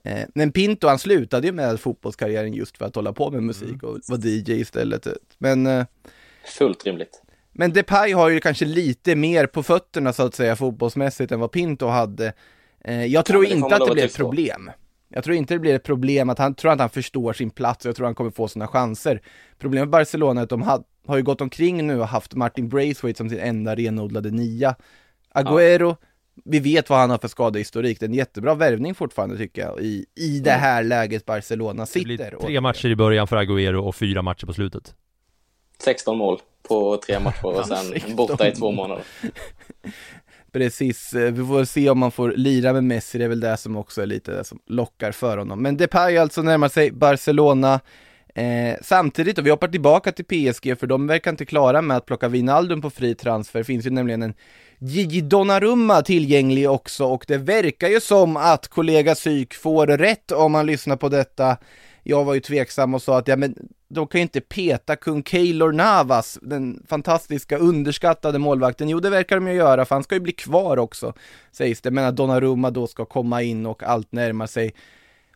Eh, 0.05 0.23
men 0.35 0.53
Pinto 0.53 0.87
han 0.87 0.99
slutade 0.99 1.47
ju 1.47 1.53
med 1.53 1.81
fotbollskarriären 1.81 2.55
just 2.55 2.79
för 2.79 2.85
att 2.85 2.95
hålla 2.95 3.13
på 3.13 3.31
med 3.31 3.43
musik 3.43 3.83
och 3.83 3.99
vara 4.09 4.21
DJ 4.21 4.61
istället. 4.61 5.07
Men, 5.39 5.67
eh, 5.67 5.85
Fullt 6.59 6.87
rimligt. 6.87 7.23
Men 7.59 7.73
Depay 7.73 8.13
har 8.13 8.29
ju 8.29 8.41
kanske 8.41 8.65
lite 8.65 9.15
mer 9.17 9.47
på 9.47 9.63
fötterna 9.63 10.13
så 10.13 10.23
att 10.23 10.35
säga 10.35 10.57
fotbollsmässigt 10.57 11.33
än 11.33 11.41
vad 11.41 11.53
Pinto 11.53 11.87
hade. 11.87 12.33
Eh, 12.85 13.05
jag 13.07 13.25
tror 13.25 13.43
det 13.43 13.49
får 13.49 13.57
inte 13.57 13.77
att 13.77 13.87
det 13.89 13.95
blir 13.95 14.05
ett 14.05 14.17
problem. 14.17 14.71
Jag 15.09 15.25
tror 15.25 15.37
inte 15.37 15.55
det 15.55 15.59
blir 15.59 15.75
ett 15.75 15.83
problem 15.85 16.31
att 16.31 16.39
han 16.39 16.55
tror 16.55 16.73
att 16.73 16.81
han 16.81 16.91
förstår 16.91 17.33
sin 17.33 17.51
plats 17.51 17.85
och 17.85 17.89
jag 17.89 17.97
tror 17.97 18.07
han 18.07 18.15
kommer 18.15 18.31
få 18.31 18.49
sina 18.49 18.67
chanser. 18.67 19.21
Problemet 19.59 19.87
med 19.87 19.91
Barcelona 19.91 20.41
är 20.41 20.45
att 20.45 20.51
de 20.51 20.63
har, 20.63 20.83
har 21.07 21.17
ju 21.17 21.23
gått 21.23 21.41
omkring 21.41 21.87
nu 21.87 22.01
och 22.01 22.09
haft 22.09 22.35
Martin 22.35 22.69
Braithwaite 22.69 23.19
som 23.19 23.29
sin 23.31 23.39
enda 23.41 23.75
renodlade 23.75 24.31
nia. 24.31 24.75
Agüero, 25.35 25.97
vi 26.45 26.61
vet 26.61 26.91
vad 26.91 26.99
han 26.99 27.11
har 27.11 27.19
för 27.19 27.29
skadehistorik, 27.29 28.01
det 28.01 28.07
är 28.07 28.09
en 28.09 28.15
jättebra 28.15 28.55
värvning 28.55 28.95
fortfarande 28.95 29.37
tycker 29.37 29.63
jag 29.63 29.81
i, 29.81 30.07
i 30.15 30.41
det 30.41 30.51
här 30.51 30.83
läget 30.85 31.25
Barcelona 31.25 31.83
Det 31.83 31.87
sitter. 31.87 32.05
blir 32.07 32.35
och- 32.35 32.43
tre 32.47 32.61
matcher 32.61 32.89
i 32.89 32.97
början 32.97 33.27
för 33.27 33.37
Agüero 33.37 33.77
och 33.77 33.95
fyra 33.97 34.23
matcher 34.23 34.47
på 34.47 34.53
slutet. 34.53 34.95
16 35.79 36.19
mål 36.19 36.41
på 36.69 36.97
tre 37.07 37.19
matcher 37.19 37.47
och 37.47 37.67
sen 37.67 37.77
16 37.77 38.17
borta 38.17 38.49
i 38.49 38.53
två 38.53 38.71
månader. 38.71 39.05
Precis, 40.53 41.13
eh, 41.15 41.33
vi 41.33 41.45
får 41.45 41.65
se 41.65 41.91
om 41.91 41.99
man 41.99 42.11
får 42.11 42.33
lira 42.37 42.73
med 42.73 42.85
Messi, 42.85 43.19
det 43.19 43.25
är 43.25 43.29
väl 43.29 43.41
det 43.41 43.57
som 43.57 43.77
också 43.77 44.03
är 44.03 44.07
lite 44.07 44.31
det 44.31 44.45
som 44.45 44.59
lockar 44.67 45.13
för 45.13 45.39
honom. 45.39 45.63
Men 45.63 45.77
Depay 45.77 46.17
alltså 46.17 46.43
närmar 46.43 46.69
sig 46.69 46.91
Barcelona 46.91 47.81
eh, 48.35 48.77
samtidigt, 48.83 49.39
och 49.39 49.47
vi 49.47 49.51
hoppar 49.51 49.69
tillbaka 49.69 50.13
till 50.13 50.25
PSG 50.25 50.79
för 50.79 50.87
de 50.87 51.07
verkar 51.07 51.31
inte 51.31 51.45
klara 51.45 51.83
med 51.83 51.97
att 51.97 52.07
plocka 52.07 52.29
Wijnaldum 52.29 52.83
på 52.83 52.91
fri 52.91 53.15
transfer, 53.15 53.63
finns 53.63 53.87
ju 53.87 53.91
nämligen 53.91 54.23
en 54.23 54.35
Gigi 54.79 55.21
Donnarumma 55.21 56.03
tillgänglig 56.03 56.71
också 56.71 57.05
och 57.05 57.25
det 57.29 57.39
verkar 57.39 57.89
ju 57.89 58.01
som 58.01 58.37
att 58.37 58.69
kollega 58.69 59.15
Syk 59.15 59.55
får 59.55 59.87
rätt 59.87 60.33
om 60.33 60.53
man 60.53 60.67
lyssnar 60.67 60.97
på 60.97 61.09
detta. 61.09 61.57
Jag 62.11 62.25
var 62.25 62.35
ju 62.35 62.41
tveksam 62.41 62.95
och 62.95 63.03
sa 63.03 63.19
att 63.19 63.29
ja 63.29 63.37
men 63.37 63.55
de 63.89 64.07
kan 64.07 64.19
ju 64.19 64.23
inte 64.23 64.41
peta 64.41 64.97
kung 64.97 65.23
Keylor 65.23 65.73
Navas, 65.73 66.39
den 66.43 66.83
fantastiska 66.89 67.59
underskattade 67.59 68.39
målvakten. 68.39 68.89
Jo 68.89 69.01
det 69.01 69.11
verkar 69.11 69.37
de 69.37 69.49
ju 69.49 69.55
göra 69.55 69.85
för 69.85 69.95
han 69.95 70.03
ska 70.03 70.15
ju 70.15 70.21
bli 70.21 70.33
kvar 70.33 70.77
också, 70.77 71.13
sägs 71.53 71.81
det. 71.81 71.91
Men 71.91 72.05
att 72.05 72.17
Donnarumma 72.17 72.71
då 72.71 72.87
ska 72.87 73.05
komma 73.05 73.43
in 73.43 73.67
och 73.67 73.83
allt 73.83 74.13
närmar 74.13 74.47
sig. 74.47 74.75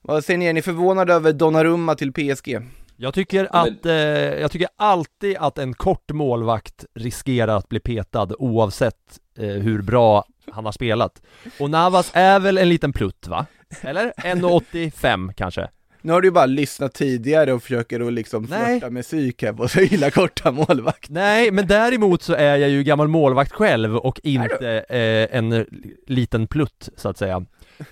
Vad 0.02 0.24
säger 0.24 0.38
ni, 0.38 0.46
är 0.46 0.52
ni 0.52 0.62
förvånade 0.62 1.14
över 1.14 1.32
Donnarumma 1.32 1.94
till 1.94 2.12
PSG? 2.12 2.60
Jag 2.96 3.14
tycker 3.14 3.48
att, 3.50 3.86
eh, 3.86 3.94
jag 3.94 4.50
tycker 4.50 4.68
alltid 4.76 5.36
att 5.36 5.58
en 5.58 5.74
kort 5.74 6.12
målvakt 6.12 6.84
riskerar 6.94 7.56
att 7.56 7.68
bli 7.68 7.80
petad 7.80 8.28
oavsett 8.38 9.20
eh, 9.38 9.46
hur 9.46 9.82
bra 9.82 10.24
han 10.50 10.64
har 10.64 10.72
spelat. 10.72 11.22
Och 11.60 11.70
Navas 11.70 12.10
är 12.14 12.40
väl 12.40 12.58
en 12.58 12.68
liten 12.68 12.92
plutt 12.92 13.26
va? 13.28 13.46
Eller? 13.80 14.12
1,85 14.16 15.32
kanske? 15.36 15.68
Nu 16.02 16.12
har 16.12 16.20
du 16.20 16.28
ju 16.28 16.32
bara 16.32 16.46
lyssnat 16.46 16.94
tidigare 16.94 17.52
och 17.52 17.62
försöker 17.62 18.00
att 18.00 18.12
liksom 18.12 18.46
flörta 18.46 18.90
med 18.90 19.04
psyk 19.04 19.42
här 19.42 19.52
på 19.52 19.68
så 19.68 19.80
illa 19.80 20.10
korta 20.10 20.50
målvakt. 20.50 21.10
Nej, 21.10 21.50
men 21.50 21.66
däremot 21.66 22.22
så 22.22 22.34
är 22.34 22.56
jag 22.56 22.70
ju 22.70 22.82
gammal 22.82 23.08
målvakt 23.08 23.52
själv 23.52 23.96
och 23.96 24.20
inte 24.22 24.84
eh, 24.88 25.38
en 25.38 25.66
liten 26.06 26.46
plutt 26.46 26.88
så 26.96 27.08
att 27.08 27.18
säga. 27.18 27.44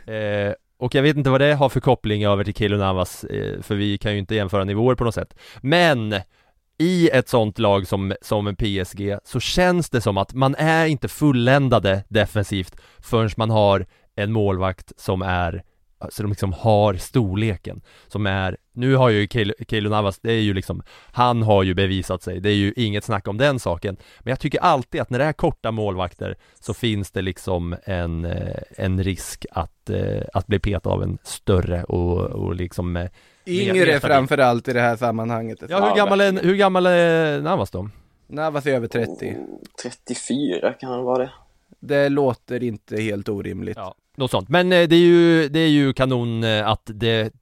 Eh, 0.07 0.55
och 0.79 0.95
jag 0.95 1.02
vet 1.02 1.17
inte 1.17 1.31
vad 1.31 1.40
det 1.40 1.55
har 1.55 1.69
för 1.69 1.81
koppling 1.81 2.25
över 2.25 2.45
till 2.45 2.55
Keylor 2.55 2.79
Navas, 2.79 3.25
eh, 3.25 3.62
för 3.62 3.75
vi 3.75 3.99
kan 3.99 4.12
ju 4.12 4.19
inte 4.19 4.35
jämföra 4.35 4.64
nivåer 4.64 4.95
på 4.95 5.05
något 5.05 5.14
sätt. 5.14 5.35
Men 5.61 6.14
i 6.79 7.11
ett 7.12 7.29
sånt 7.29 7.59
lag 7.59 7.87
som, 7.87 8.14
som 8.23 8.57
PSG 8.57 9.19
så 9.25 9.40
känns 9.40 9.90
det 9.90 10.00
som 10.00 10.19
att 10.19 10.35
man 10.35 10.55
är 10.55 10.87
inte 10.87 11.09
fulländade 11.09 12.05
defensivt 12.09 12.76
förrän 12.99 13.31
man 13.37 13.50
har 13.50 13.87
en 14.17 14.33
målvakt 14.33 14.93
som 14.97 15.23
är 15.23 15.62
så 16.09 16.23
de 16.23 16.28
liksom 16.28 16.52
har 16.52 16.95
storleken 16.95 17.80
som 18.09 18.26
är, 18.26 18.57
nu 18.73 18.97
har 18.97 19.09
ju 19.09 19.26
Keylor 19.69 19.90
Navas, 19.90 20.19
det 20.19 20.33
är 20.33 20.40
ju 20.40 20.54
liksom, 20.54 20.83
han 21.12 21.42
har 21.42 21.62
ju 21.62 21.75
bevisat 21.75 22.23
sig, 22.23 22.40
det 22.40 22.50
är 22.50 22.54
ju 22.54 22.73
inget 22.76 23.04
snack 23.04 23.28
om 23.28 23.37
den 23.37 23.59
saken. 23.59 23.97
Men 24.21 24.30
jag 24.30 24.40
tycker 24.40 24.61
alltid 24.61 25.00
att 25.00 25.11
när 25.11 25.19
det 25.19 25.25
är 25.25 25.33
korta 25.33 25.71
målvakter 25.71 26.37
så 26.61 26.75
finns 26.75 27.11
det 27.11 27.23
liksom 27.23 27.76
en, 27.85 28.25
eh, 28.25 28.57
en 28.76 29.02
risk 29.02 29.47
att, 29.50 29.90
eh, 29.90 30.23
att 30.35 30.47
bli 30.47 30.59
petad 30.59 30.90
av 30.90 31.02
en 31.02 31.19
större 31.23 31.85
och, 31.85 32.19
och 32.21 32.54
liksom 32.54 32.97
eh, 32.97 33.11
Yngre 33.47 34.00
framförallt 34.00 34.69
i 34.69 34.73
det 34.73 34.80
här 34.80 34.97
sammanhanget. 34.97 35.59
Ja, 35.69 35.88
hur 35.88 35.97
gammal 35.97 36.21
är, 36.21 36.33
hur 36.42 36.57
gammal 36.57 36.87
är 36.87 37.40
Navas 37.40 37.71
då? 37.71 37.88
Navas 38.26 38.66
är 38.66 38.75
över 38.75 38.88
30. 38.88 39.37
34 39.83 40.73
kan 40.73 40.90
han 40.90 41.04
vara 41.04 41.19
det. 41.19 41.30
Det 41.80 42.09
låter 42.09 42.62
inte 42.62 42.97
helt 42.97 43.28
orimligt. 43.28 43.76
Ja, 43.76 43.95
något 44.17 44.31
sånt. 44.31 44.49
Men 44.49 44.73
eh, 44.73 44.88
det 44.88 44.97
är 44.97 45.00
ju, 45.00 45.49
det 45.49 45.61
är 45.61 45.69
ju 45.69 45.93
kanon 45.93 46.45
eh, 46.45 46.69
att 46.69 46.83
det 46.85 47.33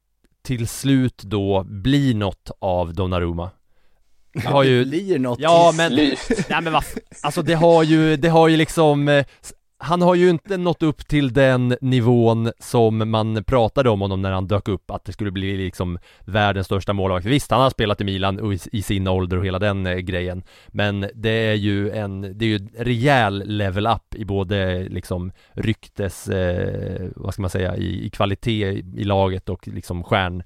till 0.43 0.69
slut 0.69 1.23
då 1.23 1.65
blir 1.65 2.15
något 2.15 2.51
av 2.59 2.95
Donnarumma. 2.95 3.51
Det 4.35 4.49
har 4.49 4.63
ju, 4.65 4.85
blir 4.85 5.19
något. 5.19 5.39
ja 5.41 5.73
men, 5.77 5.95
nej 5.95 6.17
men 6.63 6.73
vad, 6.73 6.85
alltså 7.23 7.43
det 7.43 7.55
har 7.55 7.83
ju, 7.83 8.17
det 8.17 8.29
har 8.29 8.49
ju 8.49 8.57
liksom 8.57 9.09
eh, 9.09 9.25
han 9.81 10.03
har 10.03 10.15
ju 10.15 10.31
inte 10.31 10.57
nått 10.57 10.83
upp 10.83 11.09
till 11.09 11.33
den 11.33 11.77
nivån 11.81 12.53
som 12.59 13.11
man 13.11 13.45
pratade 13.45 13.91
om 13.91 14.01
honom 14.01 14.23
när 14.23 14.33
han 14.33 14.47
dök 14.47 14.69
upp, 14.69 14.91
att 14.91 15.05
det 15.05 15.13
skulle 15.13 15.31
bli 15.31 15.57
liksom 15.57 15.99
världens 16.25 16.67
största 16.67 16.93
målvakt. 16.93 17.27
Visst, 17.27 17.51
han 17.51 17.61
har 17.61 17.71
spelat 17.71 18.01
i 18.01 18.05
Milan 18.05 18.41
och 18.41 18.55
i, 18.55 18.59
i 18.73 18.83
sin 18.83 19.09
ålder 19.09 19.37
och 19.37 19.47
hela 19.47 19.59
den 19.59 19.87
eh, 19.87 19.97
grejen, 19.97 20.43
men 20.69 21.11
det 21.15 21.31
är 21.31 21.55
ju 21.55 21.91
en, 21.91 22.21
det 22.39 22.45
är 22.45 22.49
ju 22.49 22.57
en 22.57 22.71
rejäl 22.79 23.43
level 23.47 23.87
up 23.87 24.15
i 24.15 24.25
både 24.25 24.83
liksom 24.89 25.33
ryktes, 25.53 26.29
eh, 26.29 27.09
vad 27.17 27.33
ska 27.33 27.43
man 27.43 27.51
säga, 27.51 27.77
i, 27.77 28.07
i 28.07 28.11
kvalitet 28.11 28.71
i, 28.71 28.85
i 28.97 29.05
laget 29.05 29.49
och 29.49 29.69
liksom 29.69 30.05
stjärn, 30.05 30.43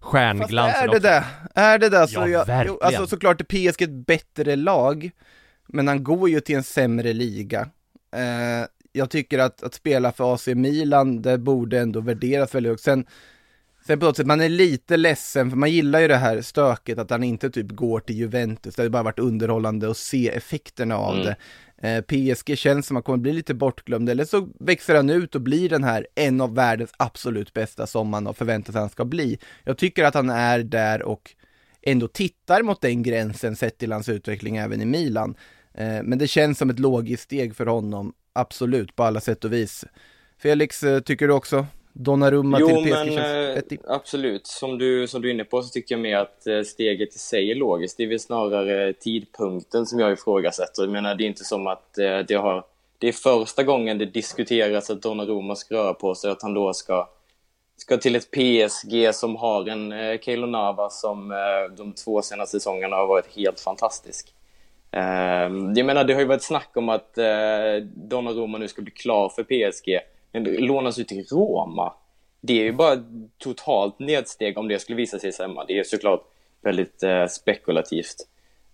Fast 0.00 0.12
stjärnglansen 0.12 0.82
är 0.82 0.88
det 0.88 0.96
också. 0.96 1.00
det? 1.02 1.24
Är 1.54 1.78
det 1.78 1.88
det? 1.88 2.08
Så 2.08 2.20
Ja, 2.20 2.28
jag, 2.28 2.46
verkligen. 2.46 2.78
alltså 2.82 3.06
såklart 3.06 3.40
är 3.40 3.44
PSG 3.44 3.82
ett 3.82 4.06
bättre 4.06 4.56
lag, 4.56 5.10
men 5.68 5.88
han 5.88 6.04
går 6.04 6.28
ju 6.30 6.40
till 6.40 6.56
en 6.56 6.62
sämre 6.62 7.12
liga. 7.12 7.68
Eh, 8.16 8.66
jag 8.92 9.10
tycker 9.10 9.38
att, 9.38 9.62
att 9.62 9.74
spela 9.74 10.12
för 10.12 10.34
AC 10.34 10.46
Milan, 10.46 11.22
det 11.22 11.38
borde 11.38 11.80
ändå 11.80 12.00
värderas 12.00 12.54
väldigt 12.54 12.70
högt. 12.72 12.82
Sen, 12.82 13.06
sen 13.86 13.98
på 13.98 14.06
något 14.06 14.16
sätt, 14.16 14.26
man 14.26 14.40
är 14.40 14.48
lite 14.48 14.96
ledsen, 14.96 15.50
för 15.50 15.56
man 15.56 15.70
gillar 15.70 16.00
ju 16.00 16.08
det 16.08 16.16
här 16.16 16.40
stöket 16.42 16.98
att 16.98 17.10
han 17.10 17.22
inte 17.22 17.50
typ 17.50 17.70
går 17.70 18.00
till 18.00 18.16
Juventus, 18.16 18.74
det 18.74 18.82
har 18.82 18.88
bara 18.88 19.02
varit 19.02 19.18
underhållande 19.18 19.90
att 19.90 19.96
se 19.96 20.28
effekterna 20.28 20.96
av 20.96 21.14
Mm. 21.14 21.24
det. 21.26 21.36
Eh, 21.88 22.00
PSG 22.02 22.58
känns 22.58 22.86
som 22.86 22.96
att 22.96 23.00
han 23.00 23.02
kommer 23.02 23.18
bli 23.22 23.32
lite 23.32 23.54
bortglömd, 23.54 24.08
eller 24.10 24.24
så 24.24 24.48
växer 24.60 24.94
han 24.94 25.10
ut 25.10 25.34
och 25.34 25.40
blir 25.40 25.68
den 25.68 25.84
här 25.84 26.06
en 26.14 26.40
av 26.40 26.54
världens 26.54 26.90
absolut 26.96 27.52
bästa 27.52 27.86
som 27.86 28.08
man 28.08 28.26
har 28.26 28.32
förväntat 28.32 28.72
sig 28.72 28.78
att 28.78 28.82
han 28.82 28.90
ska 28.90 29.04
bli. 29.04 29.38
Jag 29.64 29.78
tycker 29.78 30.04
att 30.04 30.14
han 30.14 30.30
är 30.30 30.58
där 30.58 31.02
och 31.02 31.30
ändå 31.82 32.08
tittar 32.08 32.62
mot 32.62 32.80
den 32.80 33.02
gränsen 33.02 33.56
sett 33.56 33.78
till 33.78 33.92
hans 33.92 34.08
utveckling 34.08 34.56
även 34.56 34.80
i 34.80 34.84
Milan. 34.84 35.34
Eh, 35.74 36.02
men 36.02 36.18
det 36.18 36.28
känns 36.28 36.58
som 36.58 36.70
ett 36.70 36.78
logiskt 36.78 37.22
steg 37.22 37.56
för 37.56 37.66
honom, 37.66 38.12
absolut, 38.32 38.96
på 38.96 39.02
alla 39.02 39.20
sätt 39.20 39.44
och 39.44 39.52
vis. 39.52 39.84
Felix, 40.42 40.82
eh, 40.82 41.00
tycker 41.00 41.28
du 41.28 41.34
också? 41.34 41.66
Donnarumma 41.92 42.60
Jo, 42.60 42.68
till 42.68 42.76
PSG 42.76 42.90
men 42.90 43.06
känns 43.06 43.70
eh, 43.70 43.78
absolut. 43.88 44.46
Som 44.46 44.78
du, 44.78 45.08
som 45.08 45.22
du 45.22 45.28
är 45.28 45.34
inne 45.34 45.44
på 45.44 45.62
så 45.62 45.68
tycker 45.68 45.94
jag 45.94 46.02
mer 46.02 46.16
att 46.16 46.46
eh, 46.46 46.62
steget 46.62 47.14
i 47.16 47.18
sig 47.18 47.50
är 47.50 47.54
logiskt. 47.54 47.96
Det 47.96 48.02
är 48.02 48.08
väl 48.08 48.20
snarare 48.20 48.92
tidpunkten 48.92 49.86
som 49.86 49.98
jag 49.98 50.12
ifrågasätter. 50.12 50.82
Jag 50.82 50.92
menar, 50.92 51.14
det 51.14 51.24
är 51.24 51.26
inte 51.26 51.44
som 51.44 51.66
att 51.66 51.94
det 52.28 52.34
har... 52.34 52.64
Det 52.98 53.08
är 53.08 53.12
första 53.12 53.62
gången 53.62 53.98
det 53.98 54.06
diskuteras 54.06 54.90
att 54.90 55.02
Donnarumma 55.02 55.56
ska 55.56 55.74
röra 55.74 55.94
på 55.94 56.14
sig, 56.14 56.30
att 56.30 56.42
han 56.42 56.54
då 56.54 56.72
ska, 56.72 57.08
ska 57.76 57.96
till 57.96 58.16
ett 58.16 58.30
PSG 58.30 59.14
som 59.14 59.36
har 59.36 59.68
en 59.68 59.92
eh, 59.92 60.18
Keylor 60.18 60.46
Navas 60.46 61.00
som 61.00 61.28
de 61.76 61.92
två 61.92 62.22
senaste 62.22 62.60
säsongerna 62.60 62.96
har 62.96 63.06
varit 63.06 63.36
helt 63.36 63.60
fantastisk. 63.60 64.34
Eh, 64.92 65.72
jag 65.76 65.86
menar, 65.86 66.04
det 66.04 66.12
har 66.12 66.20
ju 66.20 66.26
varit 66.26 66.42
snack 66.42 66.70
om 66.74 66.88
att 66.88 67.18
eh, 67.18 67.84
Donnarumma 67.94 68.58
nu 68.58 68.68
ska 68.68 68.82
bli 68.82 68.92
klar 68.92 69.28
för 69.28 69.42
PSG, 69.44 69.98
men 70.32 70.44
lånas 70.44 70.98
ut 70.98 71.08
till 71.08 71.24
Roma. 71.30 71.92
det 72.40 72.60
är 72.60 72.64
ju 72.64 72.72
bara 72.72 73.04
totalt 73.38 73.98
nedsteg 73.98 74.58
om 74.58 74.68
det 74.68 74.78
skulle 74.78 74.96
visa 74.96 75.18
sig 75.18 75.32
stämma. 75.32 75.64
Det 75.64 75.78
är 75.78 75.84
såklart 75.84 76.24
väldigt 76.60 77.02
eh, 77.02 77.26
spekulativt. 77.26 78.16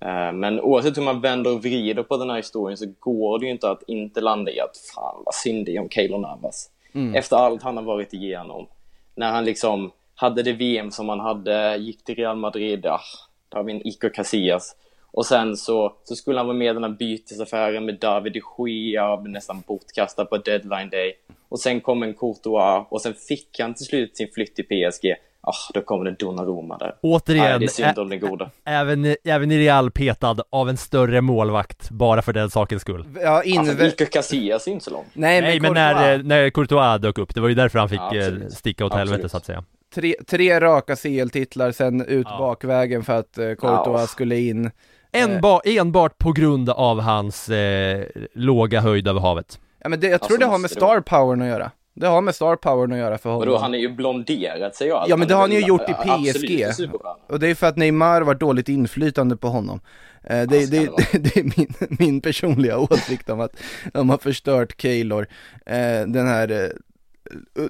Eh, 0.01 0.33
men 0.33 0.61
oavsett 0.61 0.97
hur 0.97 1.03
man 1.03 1.21
vänder 1.21 1.53
och 1.53 1.63
vrider 1.63 2.03
på 2.03 2.17
den 2.17 2.31
här 2.31 2.37
historien 2.37 2.77
så 2.77 2.87
går 2.99 3.39
det 3.39 3.47
ju 3.47 3.53
inte 3.53 3.71
att 3.71 3.83
inte 3.87 4.21
landa 4.21 4.53
i 4.53 4.61
att 4.61 4.77
fan 4.95 5.23
vad 5.25 5.35
synd 5.35 5.67
det 5.67 5.77
är 5.77 5.81
om 5.81 5.89
Keylor 5.89 6.19
Navas. 6.19 6.71
Efter 7.15 7.37
allt 7.37 7.63
han 7.63 7.77
har 7.77 7.85
varit 7.85 8.13
igenom. 8.13 8.67
När 9.15 9.31
han 9.31 9.45
liksom 9.45 9.91
hade 10.15 10.43
det 10.43 10.53
VM 10.53 10.91
som 10.91 11.09
han 11.09 11.21
hade, 11.21 11.77
gick 11.77 12.05
till 12.05 12.15
Real 12.15 12.37
Madrid, 12.37 12.81
ja, 12.83 13.01
där 13.49 13.59
har 13.59 13.65
vi 13.65 13.73
en 13.73 13.87
Iker 13.87 14.09
Casillas. 14.09 14.77
Och 15.13 15.27
sen 15.27 15.57
så, 15.57 15.93
så 16.05 16.15
skulle 16.17 16.39
han 16.39 16.47
vara 16.47 16.57
med 16.57 16.71
i 16.71 16.75
den 16.75 16.83
här 16.85 16.91
bytesaffären 16.91 17.85
med 17.85 17.99
David 18.01 18.33
de 18.33 18.69
Gea, 18.71 19.17
blev 19.17 19.33
nästan 19.33 19.63
bortkastad 19.67 20.25
på 20.25 20.37
deadline 20.37 20.91
day. 20.91 21.13
Och 21.49 21.61
sen 21.61 21.81
kom 21.81 22.03
en 22.03 22.15
Courtois 22.15 22.87
och 22.91 23.01
sen 23.01 23.15
fick 23.29 23.61
han 23.61 23.75
till 23.75 23.87
slut 23.87 24.17
sin 24.17 24.29
flytt 24.35 24.55
till 24.57 24.65
PSG. 24.65 25.15
Ah, 25.41 25.53
då 25.75 25.81
kom 25.81 26.05
det 26.05 26.11
Donnarumma 26.11 26.79
där. 26.79 26.95
Återigen, 27.03 27.45
Nej, 27.45 27.59
det 27.59 27.65
är 27.65 27.69
synd 27.69 27.99
om 27.99 28.09
den 28.09 28.21
goda. 28.21 28.51
även, 28.65 29.17
även 29.25 29.51
i 29.53 29.59
Real 29.59 29.91
petad 29.91 30.37
av 30.51 30.69
en 30.69 30.77
större 30.77 31.21
målvakt, 31.21 31.91
bara 31.91 32.23
för 32.23 32.33
den 32.33 32.51
sakens 32.51 32.83
skull. 32.83 33.05
Ja, 33.23 33.29
Alltså, 33.31 33.51
inve... 33.73 33.87
Iker 33.87 34.07
Casillas 34.07 34.67
är 34.67 34.71
inte 34.73 34.85
så 34.85 34.91
lång. 34.91 35.05
Nej, 35.13 35.41
Nej 35.41 35.61
men, 35.61 35.73
men 35.73 35.75
när, 35.75 35.93
Courtois, 35.95 36.21
eh, 36.21 36.27
när 36.27 36.51
Courtois 36.51 37.01
dök 37.01 37.19
upp, 37.19 37.35
det 37.35 37.41
var 37.41 37.49
ju 37.49 37.55
därför 37.55 37.79
han 37.79 37.89
fick 37.89 37.99
Ja, 37.99 38.15
eh, 38.17 38.27
absolut. 38.27 38.53
sticka 38.53 38.85
åt 38.85 38.93
Absolut. 38.93 39.09
helvete 39.11 39.29
så 39.29 39.37
att 39.37 39.45
säga. 39.47 39.65
tre, 39.95 40.15
tre 40.27 40.61
raka 40.61 40.97
CL-titlar, 40.97 41.73
sen 41.73 42.05
ut 42.07 42.27
Ja. 42.31 42.39
bakvägen 42.39 43.03
för 43.05 43.19
att 43.19 43.39
eh, 43.39 43.45
Courtois 43.47 44.01
Ja. 44.01 44.07
skulle 44.07 44.37
in. 44.39 44.71
Eh. 45.13 45.23
Enba, 45.23 45.61
enbart 45.65 46.19
på 46.19 46.33
grund 46.33 46.71
av 46.71 47.01
hans 47.01 47.49
eh, 47.49 48.07
låga 48.35 48.81
höjd 48.81 49.09
över 49.09 49.21
havet. 49.21 49.61
Ja, 49.83 49.89
men 49.89 50.01
det, 50.01 50.07
jag 50.07 50.15
Alltså, 50.15 50.29
tror 50.29 50.39
det 50.39 50.47
har 50.47 50.59
med 50.59 50.71
star 50.71 51.01
powern 51.01 51.43
att 51.43 51.49
göra. 51.49 51.71
Det 51.95 52.07
har 52.07 52.23
med 52.23 52.35
star 52.35 52.57
powern 52.57 52.93
att 52.93 52.99
göra 52.99 53.19
för 53.19 53.31
honom. 53.31 53.49
Vadå, 53.49 53.59
han 53.59 53.75
är 53.75 53.79
ju 53.79 53.89
blonderat 53.89 54.77
sig 54.77 54.93
och 54.93 55.01
allt. 55.01 55.11
Ja, 55.11 55.17
men 55.17 55.29
det 55.29 55.35
är 55.35 55.37
har 55.37 55.43
han 55.43 55.53
ju 55.53 55.61
gjort 55.61 55.89
i 55.89 55.95
Absolut 55.99 56.77
PSG. 56.77 56.91
Och 57.29 57.41
det 57.41 57.49
är 57.49 57.55
för 57.55 57.67
att 57.67 57.77
Neymar 57.77 58.23
var 58.23 58.35
dåligt 58.35 58.69
inflytande 58.69 59.37
på 59.37 59.49
honom. 59.49 59.81
Eh, 60.25 60.43
det, 60.43 60.67
så 60.67 60.71
det, 60.71 60.91
det 61.13 61.19
det, 61.19 61.37
är 61.37 61.59
min, 61.59 61.75
min 61.99 62.21
personliga 62.21 62.79
åsikt 62.91 63.31
om 63.31 63.41
att 63.41 63.57
de 63.93 64.11
har 64.11 64.19
förstört 64.19 64.81
Keylor. 64.81 65.27
Eh, 65.67 66.07
den 66.07 66.27
här 66.27 66.65
eh, 66.65 66.71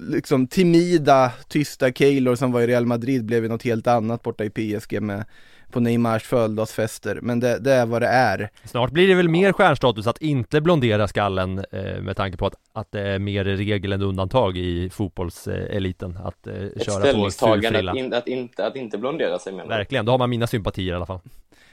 liksom 0.01 0.47
timida, 0.47 1.31
tysta 1.47 1.91
Keylor 1.91 2.35
som 2.35 2.51
var 2.51 2.61
i 2.61 2.67
Real 2.67 2.85
Madrid 2.85 3.25
blev 3.25 3.43
ju 3.43 3.49
något 3.49 3.63
helt 3.63 3.87
annat 3.87 4.23
borta 4.23 4.43
i 4.43 4.49
PSG 4.49 5.01
med 5.01 5.25
på 5.71 5.79
Neymars 5.79 6.23
födelsedagsfester. 6.23 7.19
Men 7.21 7.39
det, 7.39 7.59
det 7.59 7.73
är 7.73 7.85
vad 7.85 8.01
det 8.01 8.07
är. 8.07 8.49
Snart 8.63 8.91
blir 8.91 9.07
det 9.07 9.15
väl 9.15 9.29
mer 9.29 9.53
stjärnstatus 9.53 10.07
att 10.07 10.21
inte 10.21 10.61
blondera 10.61 11.07
skallen 11.07 11.65
eh, 11.71 12.01
med 12.01 12.17
tanke 12.17 12.37
på 12.37 12.45
att, 12.45 12.55
att 12.73 12.91
det 12.91 13.01
är 13.01 13.19
mer 13.19 13.43
regel 13.43 13.93
än 13.93 14.01
undantag 14.01 14.57
i 14.57 14.89
fotbollseliten 14.89 16.17
att 16.23 16.47
eh, 16.47 16.53
Ett 16.53 16.85
köra 16.85 16.95
på 16.95 16.99
ställningstagande 17.01 17.67
fulfrilla. 17.67 17.91
att, 17.91 17.97
in, 17.97 18.13
att, 18.13 18.27
inte, 18.27 18.65
att 18.65 18.75
inte 18.75 18.97
blondera 18.97 19.39
sig 19.39 19.53
menar? 19.53 19.67
Verkligen, 19.67 20.05
då 20.05 20.11
har 20.11 20.17
man 20.19 20.29
mina 20.29 20.47
sympatier 20.47 20.93
i 20.93 20.95
alla 20.95 21.05
fall. 21.05 21.19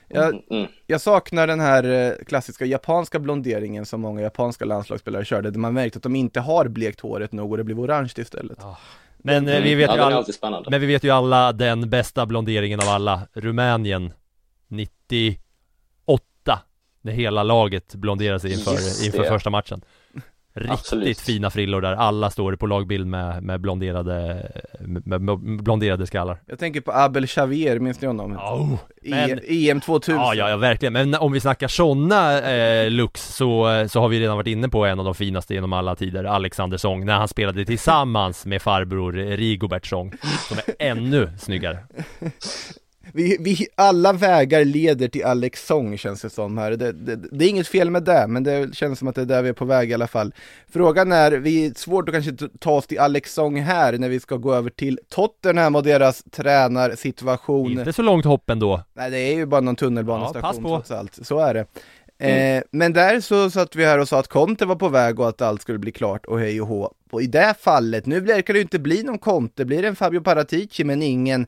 Jag, 0.08 0.28
Mm, 0.28 0.42
mm. 0.50 0.66
jag 0.86 1.00
saknar 1.00 1.46
den 1.46 1.60
här 1.60 1.84
eh, 1.84 2.24
klassiska 2.26 2.64
japanska 2.64 3.18
blonderingen 3.18 3.86
som 3.86 4.00
många 4.00 4.20
japanska 4.20 4.64
landslagsspelare 4.64 5.24
körde, 5.24 5.50
där 5.50 5.58
man 5.58 5.74
märkte 5.74 5.96
att 5.96 6.02
de 6.02 6.16
inte 6.16 6.40
har 6.40 6.68
blekt 6.68 7.00
håret 7.00 7.32
nog 7.32 7.50
och 7.50 7.56
det 7.56 7.64
blev 7.64 7.80
orange 7.80 8.12
istället. 8.16 8.58
Men 9.26 9.48
eh, 9.48 9.60
vi 9.62 9.72
Mm. 9.72 9.78
vet 9.78 9.96
ja, 9.96 10.10
ju 10.10 10.16
alltid 10.16 10.34
spännande. 10.34 10.70
men 10.70 10.80
vi 10.80 10.86
vet 10.86 11.04
ju 11.04 11.10
alla 11.10 11.52
den 11.52 11.90
bästa 11.90 12.26
blonderingen 12.26 12.80
av 12.80 12.88
alla, 12.88 13.28
Rumänien 13.32 14.12
98 14.68 15.40
när 17.00 17.12
hela 17.12 17.42
laget 17.42 17.94
blonderar 17.94 18.38
sig 18.38 18.52
inför, 18.52 18.72
Just 18.72 19.04
inför 19.06 19.22
det. 19.22 19.28
första 19.28 19.50
matchen. 19.50 19.80
Riktigt 20.56 20.72
Absolut. 20.72 21.20
fina 21.20 21.50
frillor 21.50 21.80
där, 21.80 21.92
alla 21.92 22.30
står 22.30 22.56
på 22.56 22.66
lagbild 22.66 23.06
med, 23.06 23.42
med 23.42 23.60
blonderade, 23.60 24.46
med, 24.80 25.20
med 25.22 25.62
blonderade 25.62 26.06
skallar. 26.06 26.38
Jag 26.46 26.58
tänker 26.58 26.80
på 26.80 26.92
Abel 26.92 27.26
Xavier, 27.26 27.78
minns 27.78 28.00
ni 28.00 28.06
honom? 28.06 28.32
Oh, 28.32 28.74
I, 29.02 29.10
men- 29.10 29.40
EM 29.48 29.80
2000. 29.80 30.14
Ja, 30.14 30.34
ja, 30.34 30.50
ja, 30.50 30.56
verkligen. 30.56 30.92
Men 30.92 31.14
om 31.14 31.32
vi 31.32 31.40
snackar 31.40 31.68
sådana 31.68 32.40
eh, 32.50 32.90
looks 32.90 33.34
så, 33.34 33.84
så 33.88 34.00
har 34.00 34.08
vi 34.08 34.20
redan 34.20 34.36
varit 34.36 34.46
inne 34.46 34.68
på 34.68 34.84
en 34.84 34.98
av 34.98 35.04
de 35.04 35.14
finaste 35.14 35.54
genom 35.54 35.72
alla 35.72 35.96
tider, 35.96 36.24
Alexander 36.24 36.76
Song, 36.76 37.04
när 37.04 37.14
han 37.14 37.28
spelade 37.28 37.64
tillsammans 37.64 38.46
med 38.46 38.62
farbror 38.62 39.12
Rigobert 39.12 39.86
Song, 39.86 40.12
som 40.48 40.58
är 40.58 40.86
ännu 40.90 41.30
snyggare. 41.38 41.78
Vi, 43.16 43.36
vi, 43.40 43.66
alla 43.74 44.12
vägar 44.12 44.64
leder 44.64 45.08
till 45.08 45.24
Alex 45.24 45.66
Song 45.66 45.98
känns 45.98 46.22
det 46.22 46.30
som 46.30 46.58
här. 46.58 46.70
Det, 46.70 46.92
det, 46.92 47.16
det 47.16 47.44
är 47.44 47.48
inget 47.48 47.68
fel 47.68 47.90
med 47.90 48.02
det, 48.02 48.26
men 48.28 48.44
det 48.44 48.74
känns 48.74 48.98
som 48.98 49.08
att 49.08 49.14
det 49.14 49.20
är 49.20 49.26
där 49.26 49.42
vi 49.42 49.48
är 49.48 49.52
på 49.52 49.64
väg 49.64 49.90
i 49.90 49.94
alla 49.94 50.06
fall. 50.06 50.34
Frågan 50.68 51.12
är, 51.12 51.32
vi 51.32 51.66
är 51.66 51.74
svårt 51.74 52.08
att 52.08 52.14
kanske 52.14 52.48
ta 52.58 52.70
oss 52.70 52.86
till 52.86 52.98
Alex 52.98 53.34
Song 53.34 53.60
här 53.60 53.92
när 53.92 54.08
vi 54.08 54.20
ska 54.20 54.36
gå 54.36 54.54
över 54.54 54.70
till 54.70 55.00
Tottenham 55.08 55.74
och 55.74 55.82
deras 55.82 56.24
tränarsituation. 56.30 57.70
Inte 57.70 57.92
så 57.92 58.02
långt 58.02 58.24
hopp 58.24 58.50
ändå. 58.50 58.82
Nej, 58.94 59.10
det 59.10 59.18
är 59.18 59.34
ju 59.34 59.46
bara 59.46 59.60
någon 59.60 59.74
Ja, 59.74 59.78
tunnelbanestation 59.78 60.42
pass 60.42 60.56
på. 60.56 60.68
trots 60.68 60.90
allt. 60.90 61.26
Så 61.26 61.38
är 61.38 61.54
det. 61.54 61.66
Eh, 62.18 62.62
men 62.70 62.92
där 62.92 63.20
så 63.20 63.50
satt 63.50 63.76
vi 63.76 63.84
här 63.84 63.98
och 63.98 64.08
sa 64.08 64.18
att 64.18 64.28
Conte 64.28 64.66
var 64.66 64.76
på 64.76 64.88
väg 64.88 65.20
och 65.20 65.28
att 65.28 65.42
allt 65.42 65.62
skulle 65.62 65.78
bli 65.78 65.92
klart 65.92 66.26
och 66.26 66.40
hej 66.40 66.60
och 66.60 66.66
hå. 66.66 66.92
Och 67.10 67.22
i 67.22 67.26
det 67.26 67.54
fallet, 67.60 68.06
nu 68.06 68.20
verkar 68.20 68.54
det 68.54 68.58
ju 68.58 68.62
inte 68.62 68.78
bli 68.78 69.02
någon 69.02 69.18
Conte, 69.18 69.64
blir 69.64 69.82
det 69.82 69.88
en 69.88 69.96
Fabio 69.96 70.20
Paratici 70.20 70.84
men 70.84 71.02
ingen 71.02 71.46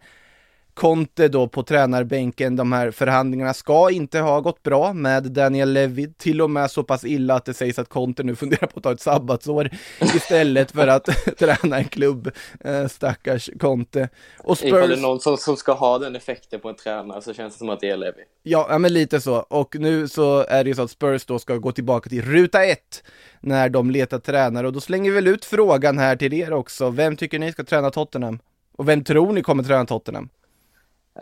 Conte 0.79 1.29
då 1.29 1.49
på 1.49 1.63
tränarbänken. 1.63 2.57
De 2.57 2.73
här 2.73 2.91
förhandlingarna 2.91 3.55
ska 3.55 3.91
inte 3.91 4.19
ha 4.19 4.41
gått 4.41 4.63
bra 4.63 4.93
med 4.93 5.23
Daniel 5.23 5.73
Levy, 5.73 6.13
till 6.19 6.43
och 6.43 6.51
med 6.51 6.71
så 6.71 6.83
pass 6.83 7.05
illa 7.05 7.35
att 7.35 7.45
det 7.45 7.55
sägs 7.55 7.79
att 7.79 7.89
Conte 7.89 8.23
nu 8.23 8.37
funderar 8.37 8.67
på 8.67 8.79
att 8.79 8.83
ta 8.83 8.93
ett 8.93 9.01
sabbatsår 9.01 9.71
istället 10.01 10.71
för 10.71 10.87
att 10.87 11.05
träna 11.39 11.79
en 11.79 11.85
klubb. 11.85 12.31
Eh, 12.61 12.87
stackars 12.87 13.51
Conte. 13.61 14.09
Och 14.39 14.63
Ifall 14.63 14.71
det 14.71 14.79
är 14.79 14.87
Spurs, 14.87 15.03
någon 15.03 15.21
som, 15.21 15.37
som 15.37 15.57
ska 15.57 15.73
ha 15.73 15.99
den 15.99 16.17
effekten 16.17 16.61
på 16.61 16.69
en 16.69 16.75
tränare 16.75 17.23
så 17.23 17.35
känns 17.35 17.55
det 17.55 17.59
som 17.59 17.71
att 17.71 17.81
det 17.81 17.91
är 17.91 17.97
Levi. 17.97 18.23
ja, 18.43 18.67
ja 18.71 18.79
men 18.79 18.93
lite 18.93 19.21
så. 19.21 19.35
Och 19.37 19.77
nu 19.79 20.09
så 20.09 20.45
är 20.49 20.65
det 20.65 20.71
ju 20.71 20.75
så 20.75 20.83
att 20.83 20.91
Spurs 20.91 21.25
då 21.25 21.39
ska 21.39 21.57
gå 21.57 21.73
tillbaka 21.73 22.09
till 22.09 22.23
ruta 22.23 22.65
ett 22.65 23.03
när 23.41 23.69
de 23.69 23.91
letar 23.91 24.19
tränare. 24.19 24.67
Och 24.67 24.73
då 24.73 24.81
slänger 24.81 25.11
vi 25.11 25.15
väl 25.15 25.27
ut 25.27 25.45
frågan 25.45 25.99
här 25.99 26.17
till 26.17 26.33
er 26.33 26.53
också. 26.53 26.91
Vem 26.91 27.17
tycker 27.17 27.39
ni 27.39 27.53
ska 27.53 27.65
träna 27.65 27.91
Tottenham? 27.91 28.39
Och 28.77 28.89
vem 28.89 29.05
tror 29.05 29.33
ni 29.33 29.43
kommer 29.43 29.63
träna 29.63 29.87
Tottenham? 29.87 30.29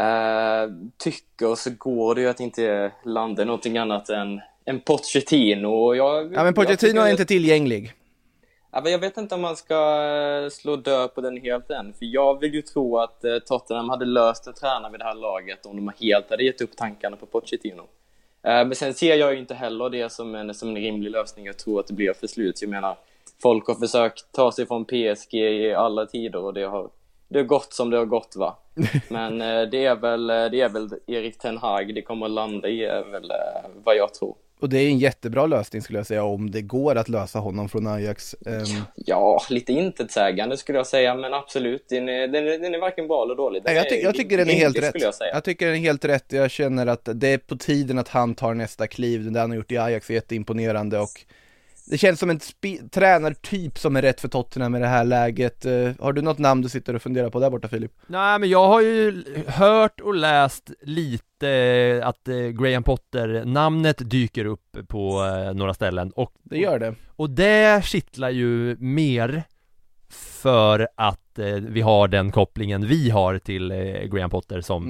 Uh, 0.01 0.91
tycker 0.97 1.55
så 1.55 1.71
går 1.79 2.15
det 2.15 2.21
ju 2.21 2.29
att 2.29 2.41
inte 2.41 2.93
landa 3.05 3.45
någonting 3.45 3.79
annat 3.79 4.09
än 4.09 4.41
en 4.65 4.81
Pochettino 4.81 5.67
och 5.67 5.97
jag... 5.97 6.35
Ja 6.35 6.45
men 6.45 6.55
Pochettino 6.55 7.01
är 7.01 7.11
inte 7.11 7.25
tillgänglig. 7.25 7.93
Jag 8.85 8.99
vet 8.99 9.17
inte 9.17 9.35
om 9.35 9.41
man 9.41 9.57
ska 9.57 9.75
eh, 10.45 10.49
slå 10.51 10.77
död 10.77 11.15
på 11.15 11.21
den 11.21 11.37
helt 11.37 11.71
än, 11.71 11.93
för 11.93 12.07
jag 12.07 12.41
vill 12.41 12.55
ju 12.55 12.63
tro 12.63 12.99
att 12.99 13.25
eh, 13.25 13.39
Tottenham 13.39 13.89
hade 13.89 14.05
löst 14.05 14.47
en 14.47 14.55
tränare 14.55 14.93
vid 14.93 15.01
det 15.01 15.05
här 15.05 15.15
laget 15.15 15.67
om 15.67 15.77
de 15.77 15.93
helt 16.01 16.31
hade 16.31 16.45
gett 16.45 16.61
upp 16.61 16.77
tankarna 16.77 17.17
på 17.17 17.27
Pochettino. 17.27 17.83
Eh, 18.43 18.67
Men 18.67 18.75
sen 18.75 18.95
ser 18.95 19.15
jag 19.15 19.33
ju 19.33 19.39
inte 19.39 19.55
heller 19.55 19.91
det 19.91 20.13
som 20.13 20.35
en, 20.35 20.55
som 20.55 20.69
en 20.69 20.77
rimlig 20.77 21.11
lösning. 21.11 21.47
Jag 21.47 21.59
tror 21.59 21.81
att 21.81 21.87
det 21.87 21.95
blir 21.95 22.13
för 22.13 22.27
slut. 22.27 22.63
Jag 22.63 22.71
menar, 22.71 22.97
folk 23.43 23.67
har 23.67 23.75
försökt 23.75 24.33
ta 24.33 24.53
sig 24.53 24.67
från 24.67 24.85
PSG 24.85 25.35
i 25.35 25.75
alla 25.75 26.07
tider 26.07 26.39
och 26.39 26.55
det 26.55 26.65
har, 26.65 26.91
det 27.29 27.39
har 27.39 27.45
gått 27.45 27.73
som 27.73 27.91
det 27.91 27.97
har 27.97 28.05
gått 28.05 28.37
va. 28.37 28.59
Men 29.09 29.41
eh, 29.41 29.63
det 29.63 29.85
är 29.85 29.97
väl, 29.97 30.31
eh, 30.31 30.37
det 30.37 30.61
är 30.61 30.69
väl 30.69 30.91
Erik 31.07 31.39
Ten 31.39 31.59
Hag 31.59 31.95
det 31.95 32.03
kommer 32.03 32.27
att 32.27 32.33
landa 32.33 32.69
i, 32.69 32.85
är 32.85 33.05
väl 33.11 33.31
eh, 33.31 33.71
vad 33.85 33.97
jag 33.97 34.15
tror. 34.15 34.37
Och 34.61 34.69
det 34.69 34.79
är 34.79 34.89
en 34.89 34.99
jättebra 34.99 35.47
lösning 35.47 35.83
skulle 35.83 35.99
jag 35.99 36.07
säga 36.07 36.25
om 36.25 36.51
det 36.51 36.63
går 36.63 36.95
att 36.97 37.09
lösa 37.09 37.39
honom 37.39 37.69
från 37.69 37.87
Ajax. 37.87 38.35
Ehm, 38.47 38.83
Ja, 38.95 39.43
lite 39.51 39.73
intetsägande 39.73 40.57
skulle 40.57 40.79
jag 40.79 40.87
säga, 40.87 41.15
men 41.15 41.35
absolut. 41.35 41.89
Den 41.89 42.09
är, 42.09 42.29
den 42.29 42.47
är, 42.49 42.59
den 42.59 42.75
är 42.75 42.79
varken 42.79 43.09
bra 43.09 43.25
eller 43.25 43.35
dålig. 43.35 43.63
Den 43.63 43.75
Nej, 43.75 43.77
jag, 43.77 43.89
ty- 43.91 44.03
jag 44.05 44.15
tycker 44.15 44.37
den 44.39 44.51
är 44.51 44.55
helt 44.55 44.79
rätt. 44.79 45.03
Jag. 45.03 45.15
Jag 45.33 45.45
tycker 45.45 45.67
den 45.67 45.75
är 45.75 45.81
helt 45.81 46.05
rätt. 46.05 46.33
Jag 46.33 46.51
känner 46.51 46.87
att 46.87 47.09
det 47.15 47.29
är 47.29 47.39
på 47.39 47.57
tiden 47.57 47.99
att 47.99 48.09
han 48.09 48.35
tar 48.35 48.55
nästa 48.55 48.87
kliv. 48.87 49.33
Det 49.33 49.41
han 49.41 49.51
har 49.51 49.57
gjort 49.57 49.73
i 49.73 49.79
Ajax 49.79 50.11
är 50.11 50.15
jätteimponerande 50.15 50.99
och 50.99 51.21
det 51.87 51.99
känns 51.99 52.21
som 52.21 52.31
en 52.31 52.41
tränartyp 52.93 53.79
som 53.79 53.97
är 53.97 54.03
rätt 54.03 54.21
för 54.21 54.29
Tottenham 54.29 54.75
i 54.75 54.79
det 54.79 54.87
här 54.87 55.05
läget. 55.05 55.65
Eh, 55.67 55.91
har 56.01 56.13
du 56.13 56.23
något 56.23 56.39
namn 56.39 56.63
du 56.63 56.69
sitter 56.69 56.95
och 56.95 57.03
funderar 57.03 57.31
på 57.31 57.41
där 57.41 57.51
borta 57.51 57.69
Filip? 57.69 57.93
Nej 58.07 58.39
men 58.39 58.49
jag 58.49 58.69
har 58.69 58.81
ju 58.81 59.25
hört 59.47 60.01
och 60.01 60.15
läst 60.15 60.71
lite 60.83 62.01
att 62.05 62.29
eh, 62.29 62.37
Graham 62.37 62.83
Potter, 62.83 63.45
namnet 63.45 64.11
dyker 64.11 64.45
upp 64.45 64.77
på 64.89 65.25
eh, 65.25 65.55
några 65.55 65.75
ställen 65.75 66.11
och 66.11 66.33
Det 66.43 66.59
gör 66.59 66.79
det. 66.79 66.95
Och 67.17 67.31
det 67.31 67.85
kittlar 67.85 68.31
ju 68.31 68.77
mer 68.79 69.43
för 70.11 70.89
att 70.97 71.39
eh, 71.39 71.47
vi 71.55 71.81
har 71.81 72.09
den 72.09 72.33
kopplingen 72.33 72.87
vi 72.87 73.11
har 73.11 73.39
till 73.39 73.71
eh, 73.71 73.79
Graham 74.03 74.31
Potter 74.31 74.61
som 74.61 74.85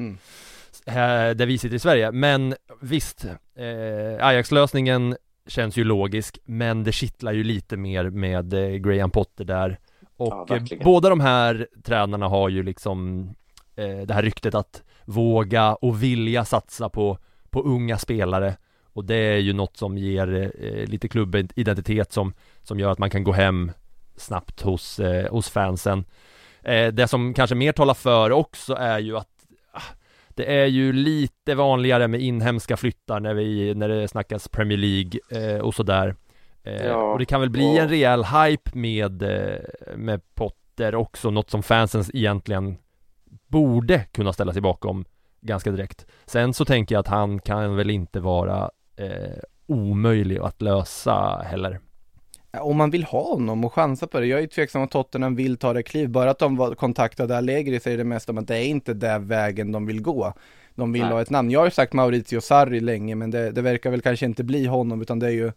Mm. 0.87 1.37
där 1.37 1.47
vi 1.47 1.59
sitter 1.59 1.77
i 1.77 1.79
Sverige. 1.79 2.13
Men 2.13 2.55
visst, 2.81 3.25
eh, 3.59 4.27
Ajax-lösningen 4.27 5.17
känns 5.47 5.77
ju 5.77 5.85
logisk, 5.85 6.39
men 6.45 6.85
det 6.85 6.93
kittlar 6.93 7.33
ju 7.33 7.45
lite 7.45 7.77
mer 7.77 8.11
med 8.11 8.53
eh, 8.55 8.69
Graham 8.77 9.11
Potter 9.11 9.45
där. 9.45 9.79
Ja, 10.01 10.07
Och 10.17 10.51
eh, 10.51 10.59
verkligen. 10.59 10.85
båda 10.85 11.09
de 11.09 11.21
här 11.21 11.67
tränarna 11.85 12.29
har 12.29 12.49
ju 12.49 12.63
liksom 12.63 13.29
eh, 13.77 13.99
det 14.07 14.15
här 14.15 14.23
ryktet 14.23 14.55
att 14.55 14.83
våga 15.05 15.75
och 15.75 16.03
vilja 16.03 16.45
satsa 16.45 16.89
på, 16.89 17.19
på 17.51 17.63
unga 17.63 17.99
spelare. 17.99 18.57
Och 18.93 19.05
det 19.05 19.17
är 19.17 19.39
ju 19.39 19.53
något 19.53 19.77
som 19.77 19.99
ger 19.99 20.53
eh, 20.61 20.87
lite 20.87 21.09
klubbidentitet 21.09 22.13
som, 22.13 22.35
som 22.63 22.81
gör 22.81 22.91
att 22.91 22.99
man 22.99 23.11
kan 23.11 23.25
gå 23.25 23.33
hem 23.33 23.73
snabbt 24.17 24.63
hos, 24.63 24.99
eh, 25.01 25.31
hos 25.33 25.51
fansen. 25.51 26.05
Eh, 26.63 26.87
det 26.93 27.09
som 27.09 27.35
kanske 27.35 27.57
mer 27.57 27.73
talar 27.73 27.95
för 27.95 28.33
också 28.33 28.75
är 28.75 28.99
ju 28.99 29.17
att 29.17 29.29
det 30.37 30.61
är 30.61 30.67
ju 30.67 30.93
lite 30.93 31.55
vanligare 31.55 32.09
med 32.09 32.21
inhemska 32.21 32.77
flyttar 32.77 33.21
när, 33.21 33.35
vi, 33.35 33.75
när 33.75 33.89
det 33.89 34.09
snackas 34.09 34.49
Premier 34.49 34.79
League 34.79 35.21
eh, 35.55 35.61
och 35.61 35.75
sådär. 35.75 36.15
Eh, 36.63 36.87
Ja, 36.87 37.13
och 37.13 37.19
det 37.19 37.25
kan 37.25 37.41
väl 37.41 37.51
bli 37.51 37.65
och- 37.79 37.83
en 37.83 37.89
rejäl 37.89 38.25
hype 38.25 38.71
med, 38.79 39.23
eh, 39.23 39.59
med 39.97 40.21
Potter 40.35 40.95
också, 40.95 41.31
något 41.31 41.51
som 41.51 41.63
fansen 41.63 42.05
egentligen 42.15 42.77
borde 43.49 43.99
kunna 44.13 44.33
ställa 44.33 44.53
sig 44.53 44.63
bakom 44.63 45.05
ganska 45.41 45.71
direkt. 45.71 46.07
Sen 46.27 46.55
så 46.55 46.65
tänker 46.65 46.95
jag 46.95 47.01
att 47.01 47.09
han 47.09 47.39
kan 47.39 47.77
väl 47.77 47.91
inte 47.91 48.21
vara 48.21 48.71
eh, 48.97 49.39
omöjlig 49.67 50.39
att 50.39 50.63
lösa 50.63 51.43
heller. 51.47 51.81
Om 52.61 52.77
man 52.77 52.91
vill 52.91 53.05
ha 53.05 53.23
honom 53.23 53.65
och 53.65 53.73
chansa 53.73 54.07
på 54.07 54.21
det. 54.21 54.27
Jag 54.27 54.39
är 54.39 54.43
ju 54.43 54.49
tveksam 54.49 54.83
om 54.83 54.89
Tottenham 54.89 55.35
vill 55.35 55.57
ta 55.57 55.73
det 55.73 55.83
kliv. 55.83 56.09
Bara 56.09 56.31
att 56.31 56.39
de 56.39 56.57
var 56.57 56.75
kontaktade 56.75 57.37
Allegri 57.37 57.81
säger 57.81 57.99
det 57.99 58.05
mesta 58.05 58.33
om 58.33 58.39
att 58.39 58.49
det 58.49 58.57
är 58.57 58.65
inte 58.65 58.95
den 58.95 59.29
vägen 59.29 59.73
de 59.73 59.87
vill 59.87 60.03
gå. 60.03 60.33
De 60.75 60.93
vill 60.93 61.03
Nej. 61.03 61.11
ha 61.11 61.21
ett 61.21 61.31
namn. 61.31 61.51
Jag 61.51 61.61
har 61.61 61.67
ju 61.67 61.71
sagt 61.71 61.93
Maurizio 61.93 62.41
Sarri 62.41 62.81
länge, 62.81 63.15
men 63.15 63.31
det, 63.31 63.51
det 63.51 63.63
verkar 63.63 63.91
väl 63.91 64.01
kanske 64.01 64.27
inte 64.27 64.45
bli 64.45 64.67
honom, 64.67 65.03
utan 65.03 65.19
det 65.19 65.27
är 65.27 65.31
ju 65.31 65.53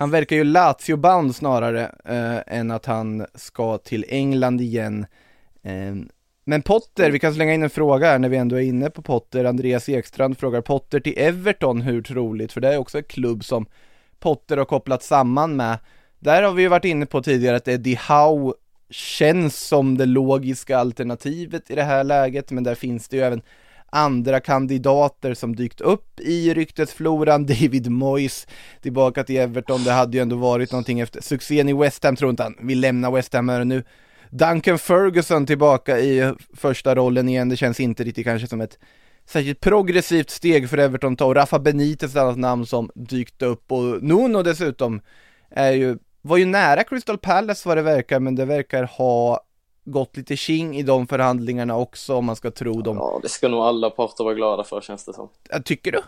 han 0.00 0.10
verkar 0.10 0.36
ju 0.36 0.44
Lazio-bound 0.44 1.32
snarare 1.32 1.82
eh, 2.04 2.58
än 2.58 2.70
att 2.70 2.86
han 2.86 3.26
ska 3.34 3.78
till 3.78 4.04
England 4.08 4.60
igen. 4.60 5.06
Eh, 5.62 5.94
men 6.44 6.62
Potter, 6.62 7.10
vi 7.10 7.18
kan 7.18 7.34
slänga 7.34 7.54
in 7.54 7.62
en 7.62 7.70
fråga 7.70 8.06
här 8.06 8.18
när 8.18 8.28
vi 8.28 8.36
ändå 8.36 8.56
är 8.56 8.60
inne 8.60 8.90
på 8.90 9.02
Potter. 9.02 9.44
Andreas 9.44 9.88
Ekstrand 9.88 10.38
frågar 10.38 10.60
Potter 10.60 11.00
till 11.00 11.14
Everton, 11.16 11.80
hur 11.80 12.02
troligt? 12.02 12.52
För 12.52 12.60
det 12.60 12.68
är 12.74 12.78
också 12.78 12.98
en 12.98 13.04
klubb 13.04 13.44
som 13.44 13.66
Potter 14.18 14.56
har 14.56 14.64
kopplat 14.64 15.02
samman 15.02 15.56
med. 15.56 15.78
Där 16.20 16.42
har 16.42 16.52
vi 16.52 16.62
ju 16.62 16.68
varit 16.68 16.84
inne 16.84 17.06
på 17.06 17.22
tidigare 17.22 17.56
att 17.56 17.68
Eddie 17.68 17.98
Howe 18.08 18.52
känns 18.90 19.56
som 19.56 19.98
det 19.98 20.06
logiska 20.06 20.78
alternativet 20.78 21.70
i 21.70 21.74
det 21.74 21.82
här 21.82 22.04
läget, 22.04 22.50
men 22.50 22.64
där 22.64 22.74
finns 22.74 23.08
det 23.08 23.16
ju 23.16 23.22
även 23.22 23.42
andra 23.90 24.40
kandidater 24.40 25.34
som 25.34 25.56
dykt 25.56 25.80
upp 25.80 26.20
i 26.20 26.54
ryktesfloran. 26.54 27.46
David 27.46 27.90
Moyes 27.90 28.46
tillbaka 28.82 29.24
till 29.24 29.36
Everton, 29.36 29.84
det 29.84 29.92
hade 29.92 30.16
ju 30.16 30.22
ändå 30.22 30.36
varit 30.36 30.72
någonting 30.72 31.00
efter 31.00 31.20
succén 31.22 31.68
i 31.68 31.72
West 31.72 32.04
Ham, 32.04 32.16
tror 32.16 32.30
inte 32.30 32.42
han. 32.42 32.56
Vill 32.60 32.80
lämna 32.80 33.10
West 33.10 33.34
Ham 33.34 33.48
här 33.48 33.64
nu. 33.64 33.84
Duncan 34.30 34.78
Ferguson 34.78 35.46
tillbaka 35.46 35.98
i 35.98 36.34
första 36.56 36.94
rollen 36.94 37.28
igen, 37.28 37.48
det 37.48 37.56
känns 37.56 37.80
inte 37.80 38.04
riktigt 38.04 38.26
kanske 38.26 38.48
som 38.48 38.60
ett 38.60 38.78
särskilt 39.26 39.60
progressivt 39.60 40.30
steg 40.30 40.70
för 40.70 40.78
Everton. 40.78 41.12
Att 41.12 41.18
ta 41.18 41.24
och 41.24 41.34
Rafa 41.34 41.58
Benitez 41.58 42.10
ett 42.10 42.20
annat 42.20 42.38
namn 42.38 42.66
som 42.66 42.90
dykt 42.94 43.42
upp. 43.42 43.72
Och 43.72 44.02
Nuno 44.02 44.42
dessutom 44.42 45.00
är 45.50 45.72
ju, 45.72 45.98
var 46.22 46.36
ju 46.36 46.44
nära 46.44 46.84
Crystal 46.84 47.18
Palace 47.18 47.68
vad 47.68 47.76
det 47.76 47.82
verkar 47.82 48.20
men 48.20 48.34
det 48.34 48.44
verkar 48.44 48.82
ha 48.82 49.40
gått 49.84 50.16
lite 50.16 50.36
king 50.36 50.76
i 50.76 50.82
de 50.82 51.06
förhandlingarna 51.06 51.76
också 51.76 52.14
om 52.14 52.24
man 52.24 52.36
ska 52.36 52.50
tro 52.50 52.82
dem. 52.82 52.96
Ja, 52.96 53.20
det 53.22 53.28
ska 53.28 53.48
nog 53.48 53.60
alla 53.60 53.90
parter 53.90 54.24
vara 54.24 54.34
glada 54.34 54.64
för 54.64 54.80
känns 54.80 55.04
det 55.04 55.12
som. 55.12 55.28
Tycker 55.64 55.92
du? 55.92 56.02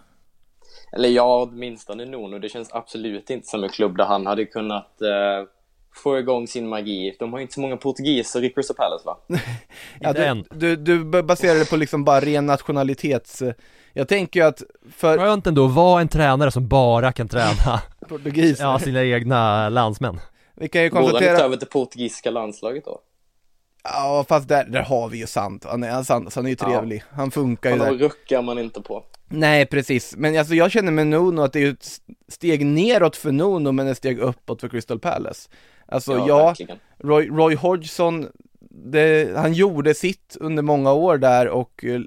Eller 0.93 1.09
ja, 1.09 1.49
åtminstone 1.51 2.05
Nuno. 2.05 2.39
Det 2.39 2.49
känns 2.49 2.73
absolut 2.73 3.31
inte 3.31 3.49
som 3.49 3.65
en 3.65 3.71
klubb 3.71 3.97
där 3.97 4.05
han 4.05 4.27
hade 4.27 4.45
kunnat 4.45 5.03
eh, 5.03 5.49
få 5.95 6.19
igång 6.19 6.47
sin 6.47 6.69
magi. 6.69 7.17
De 7.19 7.33
har 7.33 7.39
ju 7.39 7.43
inte 7.43 7.55
så 7.55 7.61
många 7.61 7.77
portugiser 7.77 8.45
i 8.45 8.51
Crystal 8.51 8.77
Palace 8.77 9.07
va? 9.07 9.19
Ja, 10.01 10.13
du, 10.13 10.45
du, 10.51 10.77
du 10.77 11.23
baserar 11.23 11.59
det 11.59 11.71
på 11.71 11.77
liksom 11.77 12.05
bara 12.05 12.21
ren 12.21 12.47
nationalitets... 12.47 13.43
Jag 13.95 14.09
tänker 14.09 14.41
ju 14.41 14.47
att 14.47 14.63
för 14.93 15.19
Skönt 15.19 15.47
ändå 15.47 15.65
att 15.65 15.75
vara 15.75 16.01
en 16.01 16.09
tränare 16.09 16.51
som 16.51 16.69
bara 16.69 17.13
kan 17.13 17.29
träna 17.29 17.81
portugiser, 18.19 18.65
ja, 18.65 18.79
sina 18.79 19.05
egna 19.05 19.69
landsmän. 19.69 20.21
vi 20.57 20.69
kan 20.69 20.83
ju 20.83 20.89
Går 20.89 20.97
han 20.97 21.05
inte 21.05 21.13
konstatera... 21.13 21.45
över 21.45 21.57
till 21.57 21.69
portugisiska 21.69 22.31
landslaget 22.31 22.85
då? 22.85 23.01
Ja, 23.85 24.25
fast 24.29 24.49
där, 24.49 24.65
där 24.65 24.83
har 24.83 25.09
vi 25.09 25.19
ju 25.19 25.27
sant. 25.27 25.65
Han 25.69 25.83
är, 25.83 25.91
han, 25.91 26.05
sant, 26.05 26.35
han 26.35 26.45
är 26.47 26.51
ju 26.51 26.57
Ja. 26.61 26.67
trevlig. 26.67 27.03
Han 27.11 27.31
funkar 27.31 27.71
ju 27.71 27.79
Honom 27.79 27.99
där. 27.99 28.05
ruckar 28.05 28.43
man 28.43 28.59
inte 28.59 28.81
på. 28.83 29.05
Nej, 29.29 29.67
precis. 29.67 30.15
Men 30.17 30.39
alltså 30.39 30.55
jag 30.55 30.71
känner 30.71 30.93
med 30.93 31.07
Nuno 31.07 31.41
att 31.43 31.53
det 31.53 31.61
är 31.65 31.71
ett 31.71 31.89
steg 32.29 32.67
neråt 32.67 33.17
för 33.17 33.33
Nuno, 33.33 33.73
men 33.73 33.87
ett 33.87 33.97
steg 33.97 34.19
uppåt 34.19 34.61
för 34.61 34.69
Crystal 34.69 34.99
Palace. 34.99 35.49
Alltså 35.87 36.13
ja, 36.29 36.47
verkligen. 36.47 36.79
Roy, 36.99 37.29
Roy 37.29 37.55
Hodgson, 37.55 38.29
det, 38.71 39.37
han 39.37 39.53
gjorde 39.53 39.95
sitt 39.95 40.37
under 40.41 40.63
många 40.63 40.93
år 40.93 41.19
där 41.19 41.49
och 41.49 41.85
eh, 41.85 42.01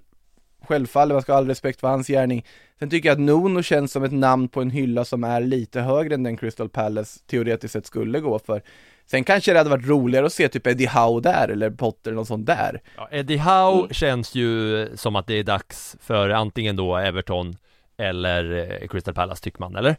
självfallet, 0.66 1.16
man 1.16 1.22
ska 1.22 1.32
ha 1.32 1.38
all 1.38 1.48
respekt 1.48 1.80
för 1.80 1.88
hans 1.88 2.08
gärning. 2.08 2.46
Sen 2.80 2.90
tycker 2.90 3.10
jag 3.10 3.14
att 3.14 3.20
Nuno 3.22 3.62
känns 3.64 3.92
som 3.92 4.04
ett 4.04 4.12
namn 4.14 4.48
på 4.48 4.62
en 4.62 4.70
hylla 4.70 5.06
som 5.06 5.24
är 5.24 5.42
lite 5.42 5.82
högre 5.82 6.14
än 6.16 6.24
den 6.24 6.38
Crystal 6.38 6.70
Palace 6.70 7.20
teoretiskt 7.28 7.72
sett 7.74 7.86
skulle 7.86 8.20
gå 8.20 8.40
för. 8.40 8.62
Sen 9.06 9.24
kanske 9.24 9.52
det 9.54 9.58
hade 9.60 9.70
varit 9.70 9.88
roligare 9.88 10.26
att 10.26 10.34
se 10.34 10.48
typ 10.50 10.68
Eddie 10.68 10.88
Howe 10.88 11.22
där 11.22 11.48
eller 11.48 11.70
Potter 11.70 12.12
eller 12.12 12.16
något 12.16 12.28
sånt 12.28 12.46
där. 12.46 12.82
Ja, 12.98 13.08
Eddie 13.12 13.38
Howe 13.38 13.80
Mm. 13.80 13.90
känns 13.94 14.36
ju 14.36 14.88
som 14.98 15.16
att 15.16 15.28
det 15.28 15.34
är 15.40 15.44
dags 15.44 15.96
för 16.02 16.30
antingen 16.30 16.76
då 16.76 16.98
Everton 16.98 17.56
eller 17.98 18.72
eh, 18.82 18.88
Crystal 18.88 19.14
Palace 19.14 19.44
tycker 19.44 19.60
man, 19.60 19.76
eller? 19.76 19.96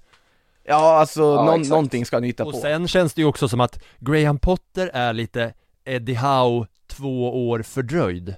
Ja, 0.65 0.99
alltså 0.99 1.21
Ja, 1.23 1.45
någon, 1.45 1.63
någonting 1.63 2.07
ska 2.07 2.17
han 2.17 2.23
hitta 2.25 2.45
Och 2.45 2.53
på. 2.53 2.59
sen 2.59 2.89
känns 2.89 3.15
det 3.15 3.21
ju 3.21 3.27
också 3.29 3.49
som 3.49 3.61
att 3.61 3.83
Graham 3.99 4.39
Potter 4.39 4.91
är 4.93 5.13
lite 5.13 5.53
Eddie 5.85 6.15
Howe 6.15 6.67
två 6.87 7.49
år 7.51 7.63
fördröjd 7.63 8.35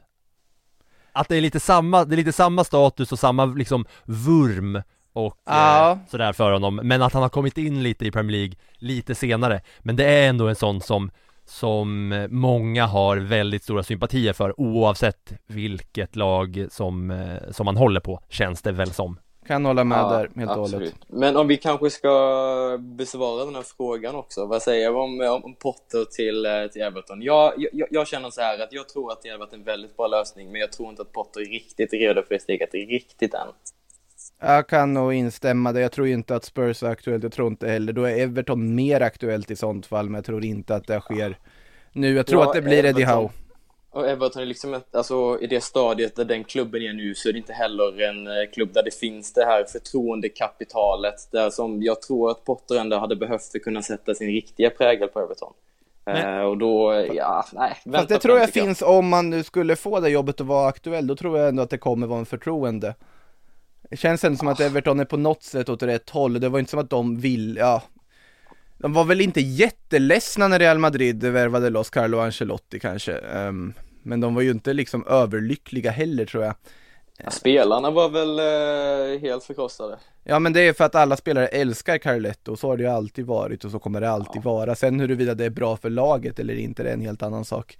Att 1.18 1.28
det 1.28 1.36
är 1.36 1.40
lite 1.40 1.60
samma, 1.60 2.04
det 2.04 2.14
är 2.14 2.16
lite 2.16 2.32
samma 2.32 2.64
status 2.64 3.12
och 3.12 3.18
samma 3.18 3.44
liksom 3.44 3.84
vurm 4.04 4.82
och 5.12 5.36
Ja. 5.46 5.90
eh, 5.92 5.98
sådär 6.10 6.32
för 6.32 6.52
honom 6.52 6.80
Men 6.82 7.02
att 7.02 7.12
han 7.12 7.22
har 7.22 7.28
kommit 7.28 7.58
in 7.58 7.82
lite 7.82 8.06
i 8.06 8.10
Premier 8.10 8.36
League 8.38 8.54
lite 8.78 9.14
senare 9.14 9.60
Men 9.78 9.96
det 9.96 10.04
är 10.04 10.28
ändå 10.28 10.48
en 10.48 10.56
sån 10.56 10.80
som 10.80 11.10
som 11.44 12.12
eh, 12.12 12.28
många 12.28 12.86
har 12.86 13.16
väldigt 13.16 13.62
stora 13.62 13.82
sympatier 13.82 14.32
för 14.32 14.60
oavsett 14.60 15.32
vilket 15.46 16.16
lag 16.16 16.66
som, 16.70 17.10
eh, 17.10 17.50
som 17.50 17.64
man 17.64 17.76
håller 17.76 18.00
på, 18.00 18.20
känns 18.28 18.62
det 18.62 18.72
väl 18.72 18.90
som. 18.92 19.18
Kan 19.48 19.64
hålla 19.64 19.84
med 19.84 19.98
Ja, 19.98 20.08
där 20.10 20.30
helt 20.36 20.50
och 20.50 20.56
hållet. 20.56 20.94
Men 21.06 21.36
om 21.36 21.48
vi 21.48 21.56
kanske 21.56 21.90
ska 21.90 22.78
besvara 22.80 23.44
den 23.44 23.54
här 23.54 23.62
frågan 23.62 24.14
också. 24.14 24.46
Vad 24.46 24.62
säger 24.62 24.90
vi 24.90 24.96
om, 24.96 25.40
om 25.44 25.54
Potter 25.54 26.04
till, 26.04 26.46
eh, 26.46 26.66
till 26.72 26.82
Everton? 26.82 27.22
Jag, 27.22 27.52
jag, 27.72 27.88
jag 27.90 28.08
känner 28.08 28.30
så 28.30 28.40
här 28.40 28.62
att 28.62 28.72
jag 28.72 28.88
tror 28.88 29.12
att 29.12 29.22
det 29.22 29.28
hade 29.28 29.38
varit 29.38 29.52
en 29.52 29.64
väldigt 29.64 29.96
bra 29.96 30.06
lösning, 30.06 30.52
men 30.52 30.60
jag 30.60 30.72
tror 30.72 30.88
inte 30.90 31.02
att 31.02 31.12
Potter 31.12 31.40
är 31.40 31.44
riktigt 31.44 31.92
redo 31.92 32.22
för 32.22 32.34
det 32.34 32.40
steget 32.40 32.74
riktigt 32.74 33.34
än. 33.34 33.46
Jag 34.40 34.68
kan 34.68 34.94
nog 34.94 35.14
instämma 35.14 35.72
där. 35.72 35.80
Jag 35.80 35.92
tror 35.92 36.06
inte 36.06 36.36
att 36.36 36.44
Spurs 36.44 36.82
är 36.82 36.88
aktuellt. 36.88 37.22
Jag 37.22 37.32
tror 37.32 37.48
inte 37.48 37.68
heller. 37.68 37.92
Då 37.92 38.04
är 38.04 38.18
Everton 38.18 38.74
mer 38.74 39.00
aktuellt 39.00 39.50
i 39.50 39.56
sånt 39.56 39.86
fall, 39.86 40.04
men 40.04 40.14
jag 40.14 40.24
tror 40.24 40.44
inte 40.44 40.74
att 40.74 40.86
det 40.86 41.00
sker 41.00 41.38
nu. 41.92 42.16
Jag 42.16 42.26
tror 42.26 42.42
Ja, 42.42 42.48
att 42.48 42.54
det 42.54 42.62
blir 42.62 42.84
Eddie. 42.84 43.04
Howe. 43.04 43.30
Och 43.90 44.08
Everton 44.08 44.42
är 44.42 44.46
liksom 44.46 44.80
alltså 44.92 45.38
i 45.40 45.46
det 45.46 45.60
stadiet 45.60 46.16
där 46.16 46.24
den 46.24 46.44
klubben 46.44 46.82
är 46.82 46.92
nu 46.92 47.14
så 47.14 47.28
är 47.28 47.32
det 47.32 47.38
inte 47.38 47.52
heller 47.52 48.00
en 48.02 48.26
eh, 48.26 48.32
klubb 48.52 48.72
där 48.72 48.82
det 48.82 48.94
finns 48.94 49.32
det 49.32 49.44
här 49.44 49.64
förtroendekapitalet 49.64 51.28
där 51.32 51.50
som 51.50 51.82
jag 51.82 52.02
tror 52.02 52.30
att 52.30 52.44
Potter 52.44 52.74
ändå 52.78 52.98
hade 52.98 53.16
behövt 53.16 53.44
för 53.44 53.58
att 53.58 53.64
kunna 53.64 53.82
sätta 53.82 54.14
sin 54.14 54.26
riktiga 54.28 54.70
prägel 54.70 55.08
på 55.08 55.20
Everton. 55.20 55.52
Men- 56.04 56.38
Eh, 56.38 56.42
och 56.44 56.58
då, 56.58 57.04
ja, 57.14 57.44
nej. 57.52 57.70
Fast 57.74 57.86
vänta 57.86 58.06
det 58.08 58.14
på 58.14 58.20
tror 58.20 58.38
jag 58.38 58.50
finns 58.50 58.82
om 58.82 59.08
man 59.08 59.30
nu 59.30 59.42
skulle 59.42 59.76
få 59.76 60.00
det 60.00 60.08
jobbet 60.10 60.40
att 60.40 60.46
vara 60.46 60.68
aktuell. 60.68 61.06
Då 61.06 61.16
tror 61.16 61.38
jag 61.38 61.48
ändå 61.48 61.62
att 61.62 61.70
det 61.70 61.78
kommer 61.78 62.06
vara 62.06 62.18
en 62.18 62.26
förtroende. 62.26 62.94
Det 63.90 63.96
känns 63.96 64.24
ändå 64.24 64.38
som 64.38 64.48
att 64.48 64.60
Everton 64.60 65.00
är 65.00 65.04
på 65.04 65.16
något 65.16 65.42
sätt 65.42 65.68
åt 65.68 65.82
rätt 65.82 66.10
håll. 66.10 66.40
Det 66.40 66.48
var 66.48 66.58
inte 66.58 66.70
som 66.70 66.80
att 66.80 66.90
de 66.90 67.20
vill, 67.20 67.56
ja. 67.56 67.82
De 68.78 68.92
var 68.92 69.04
väl 69.04 69.20
inte 69.20 69.40
jätteledsna 69.40 70.48
när 70.48 70.58
Real 70.58 70.78
Madrid 70.78 71.24
värvade 71.24 71.70
loss 71.70 71.90
Carlo 71.90 72.18
Ancelotti 72.18 72.80
kanske. 72.80 73.12
Ehm, 73.18 73.72
men 74.02 74.20
de 74.20 74.34
var 74.34 74.42
ju 74.42 74.50
inte 74.50 74.72
liksom 74.72 75.06
överlyckliga 75.06 75.90
heller 75.90 76.24
tror 76.24 76.44
jag. 76.44 76.54
Ja, 77.24 77.30
spelarna 77.30 77.90
var 77.90 78.08
väl 78.08 78.38
eh, 78.38 79.20
helt 79.20 79.44
förkrossade. 79.44 79.98
Ja 80.24 80.38
men 80.38 80.52
det 80.52 80.60
är 80.60 80.72
för 80.72 80.84
att 80.84 80.94
alla 80.94 81.16
spelare 81.16 81.46
älskar 81.46 81.98
Carletto, 81.98 82.56
så 82.56 82.68
har 82.68 82.76
det 82.76 82.82
ju 82.82 82.88
alltid 82.88 83.26
varit 83.26 83.64
och 83.64 83.70
så 83.70 83.78
kommer 83.78 84.00
det 84.00 84.10
alltid 84.10 84.42
vara. 84.42 84.74
Sen 84.74 85.00
huruvida 85.00 85.34
det 85.34 85.44
är 85.44 85.50
bra 85.50 85.76
för 85.76 85.90
laget 85.90 86.38
eller 86.38 86.54
inte, 86.54 86.82
det 86.82 86.88
är 86.88 86.94
en 86.94 87.00
helt 87.00 87.22
annan 87.22 87.44
sak. 87.44 87.78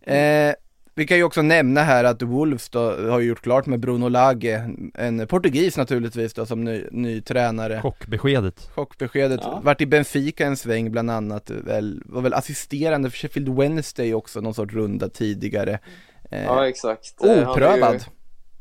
Eh, 0.00 0.54
vi 0.98 1.06
kan 1.06 1.16
ju 1.16 1.22
också 1.24 1.42
nämna 1.42 1.82
här 1.82 2.04
att 2.04 2.22
Wolves 2.22 2.68
då 2.68 2.80
har 3.10 3.20
gjort 3.20 3.40
klart 3.40 3.66
med 3.66 3.80
Bruno 3.80 4.08
Lage, 4.08 4.62
en 4.94 5.26
portugis 5.26 5.76
naturligtvis 5.76 6.34
då 6.34 6.46
som 6.46 6.64
ny, 6.64 6.84
ny 6.90 7.20
tränare. 7.20 7.80
Chockbeskedet. 7.82 8.70
Chockbeskedet, 8.74 9.40
Ja. 9.42 9.60
vart 9.64 9.80
i 9.80 9.86
Benfica 9.86 10.46
en 10.46 10.56
sväng 10.56 10.90
bland 10.92 11.10
annat, 11.10 11.50
väl, 11.50 12.02
var 12.04 12.22
väl 12.22 12.34
assisterande 12.34 13.10
för 13.10 13.18
Sheffield 13.18 13.48
Wednesday 13.48 14.14
också, 14.14 14.40
någon 14.40 14.54
sorts 14.54 14.74
runda 14.74 15.08
tidigare. 15.08 15.78
Eh, 16.30 16.44
Ja, 16.44 16.68
exakt. 16.68 17.24
Eh, 17.24 17.50
oprövad. 17.50 17.94
Ju, 17.94 18.00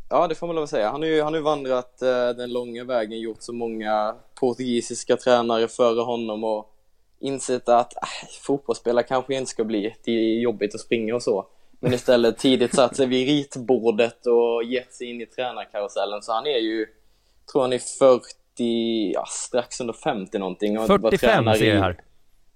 ja, 0.10 0.28
det 0.28 0.36
får 0.36 0.48
man 0.48 0.56
väl 0.56 0.68
säga. 0.68 0.90
Han 0.92 1.02
har 1.02 1.08
ju, 1.10 1.22
han 1.22 1.34
har 1.34 1.40
ju 1.40 1.44
vandrat 1.44 2.02
eh, 2.02 2.30
den 2.38 2.54
långa 2.54 2.84
vägen, 2.84 3.20
gjort 3.20 3.42
så 3.42 3.54
många 3.54 4.16
portugisiska 4.40 5.18
tränare 5.18 5.68
före 5.68 6.02
honom 6.02 6.44
och 6.44 6.74
insett 7.20 7.70
att 7.70 7.94
äh, 7.96 8.30
fotbollsspelare 8.42 9.04
kanske 9.04 9.36
inte 9.36 9.52
ska 9.52 9.64
bli, 9.64 9.96
det 10.06 10.12
är 10.12 10.42
jobbigt 10.42 10.76
att 10.76 10.82
springa 10.82 11.16
och 11.16 11.24
så. 11.24 11.46
Men 11.80 11.94
istället 11.94 12.38
tidigt 12.38 12.76
satt 12.76 12.96
sig 12.96 13.08
vid 13.08 13.28
ritbordet 13.28 14.26
och 14.28 14.64
gett 14.64 14.94
sig 14.94 15.10
in 15.10 15.22
i 15.22 15.26
tränarkarusellen. 15.26 16.22
Så 16.22 16.34
han 16.34 16.48
är 16.48 16.58
ju, 16.58 16.86
tror 17.52 17.62
han 17.62 17.74
är 17.74 17.80
40, 18.00 19.12
ja, 19.14 19.26
strax 19.28 19.82
under 19.82 19.94
50 19.94 20.38
någonting. 20.40 20.78
och 20.80 20.88
var 20.90 20.98
45 20.98 21.20
tränare 21.30 21.56
ser 21.58 21.66
jag 21.68 21.76
i- 21.78 21.80
här. 21.82 22.00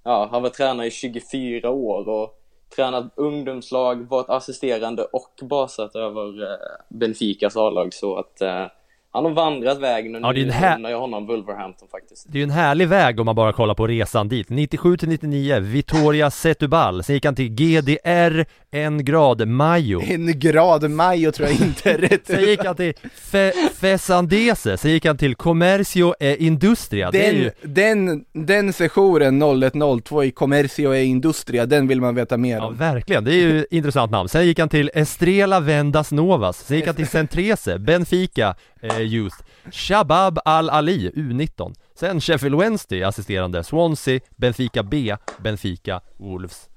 Ja, 0.03 0.27
han 0.31 0.41
var 0.41 0.49
tränare 0.49 0.87
i 0.87 0.91
24 0.91 1.69
år 1.69 2.09
och 2.09 2.37
tränat 2.75 3.13
ungdomslag, 3.15 4.07
varit 4.09 4.29
assisterande 4.29 5.03
och 5.03 5.39
basat 5.41 5.95
över 5.95 6.43
eh, 6.43 6.57
Benficas 6.89 7.57
A-lag 7.57 7.93
så 7.93 8.15
att 8.15 8.41
eh, 8.41 8.65
han 9.13 9.25
har 9.25 9.31
vandrat 9.31 9.79
vägen 9.79 10.15
och 10.15 10.21
Ja, 10.21 10.33
det 10.33 10.39
är 10.39 10.45
nu 10.45 10.51
en 10.51 10.53
här- 10.53 10.89
jag 10.89 10.99
honom 10.99 11.27
Wolverhampton 11.27 11.87
faktiskt. 11.91 12.25
Det 12.31 12.37
är 12.37 12.39
ju 12.39 12.43
en 12.43 12.49
härlig 12.49 12.87
väg 12.87 13.19
om 13.19 13.25
man 13.25 13.35
bara 13.35 13.53
kollar 13.53 13.73
på 13.73 13.87
resan 13.87 14.27
dit. 14.27 14.49
97 14.49 14.97
till 14.97 15.09
99, 15.09 15.59
Vittoria 15.59 16.31
Setubal, 16.31 17.03
sen 17.03 17.15
gick 17.15 17.25
han 17.25 17.35
till 17.35 17.49
GDR, 17.49 18.45
en 18.71 19.05
grad, 19.05 19.47
Mayo. 19.47 20.01
En 20.01 20.39
grad 20.39 20.89
Mayo 20.91 21.31
tror 21.31 21.49
jag 21.49 21.57
inte 21.61 21.91
är 21.91 21.97
rätt. 21.97 22.27
Sen 22.27 22.41
gick 22.41 22.65
han 22.65 22.75
till 22.75 22.93
Fe 23.31 23.51
Fesandese, 23.73 24.77
sen 24.77 24.91
gick 24.91 25.05
han 25.05 25.17
till 25.17 25.35
Commercio 25.35 26.13
e 26.19 26.35
Industria. 26.39 27.11
Det 27.11 27.27
är 27.27 27.33
Den, 27.33 27.41
ju, 27.41 27.51
den, 27.61 28.23
den 28.45 28.73
sessionen 28.73 29.39
0102 29.41 30.23
i 30.23 30.31
Commercio 30.31 30.93
e 30.95 31.03
Industria, 31.03 31.65
den 31.65 31.87
vill 31.87 32.01
man 32.01 32.15
veta 32.15 32.37
mer 32.37 32.55
ja 32.57 32.65
om. 32.65 32.75
verkligen, 32.77 33.23
det 33.23 33.31
är 33.31 33.41
ju 33.41 33.65
intressant 33.71 34.11
namn. 34.11 34.29
Sen 34.29 34.45
gick 34.45 34.59
han 34.59 34.69
till 34.69 34.91
Estrela 34.93 35.59
Vendas 35.59 36.11
Novas, 36.11 36.57
sen 36.65 36.77
gick 36.77 36.85
han 36.85 36.95
till 36.95 37.07
Centrese, 37.07 37.79
Benfica 37.79 38.55
eh, 38.81 39.01
Youth 39.01 39.43
Shabab 39.69 40.39
Al-Ali, 40.45 41.09
U19 41.09 41.73
Sen 41.93 42.19
Sheffield 42.21 42.55
Wednesday, 42.55 43.03
assisterande 43.03 43.63
Swansea, 43.63 44.19
Benfica 44.35 44.83
B, 44.83 45.15
Benfica 45.39 46.01
Wolves. 46.17 46.70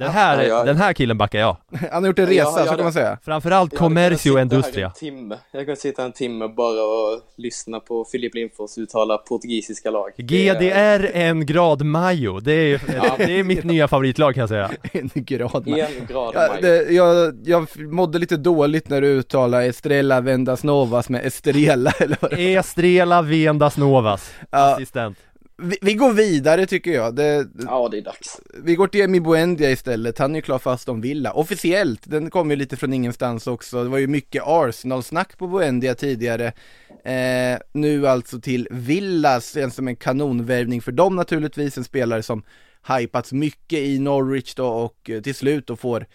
Den 0.00 0.10
här, 0.10 0.42
Ja, 0.42 0.48
jag- 0.48 0.66
den 0.66 0.76
här 0.76 0.92
killen 0.92 1.18
backar 1.18 1.38
jag 1.38 1.56
Han 1.92 2.02
har 2.02 2.08
gjort 2.08 2.18
en 2.18 2.24
Ja, 2.34 2.44
resa, 2.44 2.60
ja, 2.60 2.66
så 2.66 2.74
kan 2.74 2.84
man 2.84 2.92
säga. 2.92 3.18
Framförallt 3.24 3.72
Jag 3.72 3.78
Commercio 3.78 4.34
här 4.34 4.42
Industria 4.42 4.86
en 4.86 4.92
timme. 4.92 5.36
Jag 5.52 5.66
kan 5.66 5.76
sitta 5.76 6.04
en 6.04 6.12
timme 6.12 6.48
bara 6.48 6.82
och 6.82 7.20
lyssna 7.36 7.80
på 7.80 8.04
Filip 8.12 8.34
Lindfors 8.34 8.78
uttala 8.78 9.18
portugisiska 9.18 9.90
lag. 9.90 10.10
GDR 10.16 11.10
en 11.14 11.46
grad 11.46 11.82
Mayo, 11.84 12.40
det 12.40 12.52
är, 12.52 12.80
det 13.26 13.38
är 13.38 13.44
mitt 13.44 13.64
nya 13.64 13.88
favoritlag 13.88 14.34
kan 14.34 14.40
jag 14.40 14.48
säga 14.48 14.70
En 14.92 15.10
grad 15.14 15.66
Mayo. 15.66 15.84
En 16.00 16.06
grad 16.06 16.30
Ja, 16.34 16.48
det, 16.62 16.82
jag, 16.92 17.34
jag 17.44 17.66
mådde 17.92 18.18
lite 18.18 18.36
dåligt 18.36 18.88
när 18.88 19.00
du 19.00 19.06
uttalade 19.08 19.64
Estrella 19.64 20.20
Vendas 20.20 20.64
Novas 20.64 21.08
med 21.08 21.26
Estrella 21.26 21.90
eller 22.00 22.16
vad 22.20 22.30
det 22.30 22.54
Estrela 22.54 23.22
Vendas 23.22 23.76
Novas, 23.76 24.32
Ja. 24.50 24.58
assistent 24.74 25.18
vi, 25.56 25.78
vi 25.82 25.94
går 25.94 26.12
vidare 26.12 26.66
tycker 26.66 26.92
jag. 26.92 27.14
Det, 27.14 27.48
Ja, 27.66 27.88
det 27.88 27.98
är 27.98 28.02
dags. 28.02 28.40
vi 28.64 28.74
går 28.74 28.88
till 28.88 29.00
Emi 29.00 29.20
Buendia 29.20 29.70
istället, 29.70 30.18
han 30.18 30.30
är 30.30 30.36
ju 30.36 30.42
klar 30.42 30.58
fast 30.58 30.88
om 30.88 31.00
Villa. 31.00 31.32
Officiellt, 31.32 32.00
den 32.04 32.30
kom 32.30 32.50
ju 32.50 32.56
lite 32.56 32.76
från 32.76 32.92
ingenstans 32.92 33.46
också. 33.46 33.82
Det 33.82 33.88
var 33.88 33.98
ju 33.98 34.06
mycket 34.06 34.42
Arsenal-snack 34.46 35.38
på 35.38 35.46
Buendia 35.46 35.94
tidigare. 35.94 36.52
Eh, 37.04 37.58
nu 37.72 38.08
alltså 38.08 38.40
till 38.40 38.68
Villa, 38.70 39.40
känns 39.40 39.74
som 39.74 39.88
en 39.88 39.96
kanonvärvning 39.96 40.82
för 40.82 40.92
dem 40.92 41.16
naturligtvis. 41.16 41.78
En 41.78 41.84
spelare 41.84 42.22
som 42.22 42.42
hypats 42.88 43.32
mycket 43.32 43.78
i 43.78 43.98
Norwich 43.98 44.54
då 44.54 44.66
och 44.66 45.10
eh, 45.10 45.22
till 45.22 45.34
slut 45.34 45.66
då 45.66 45.76
får 45.76 46.06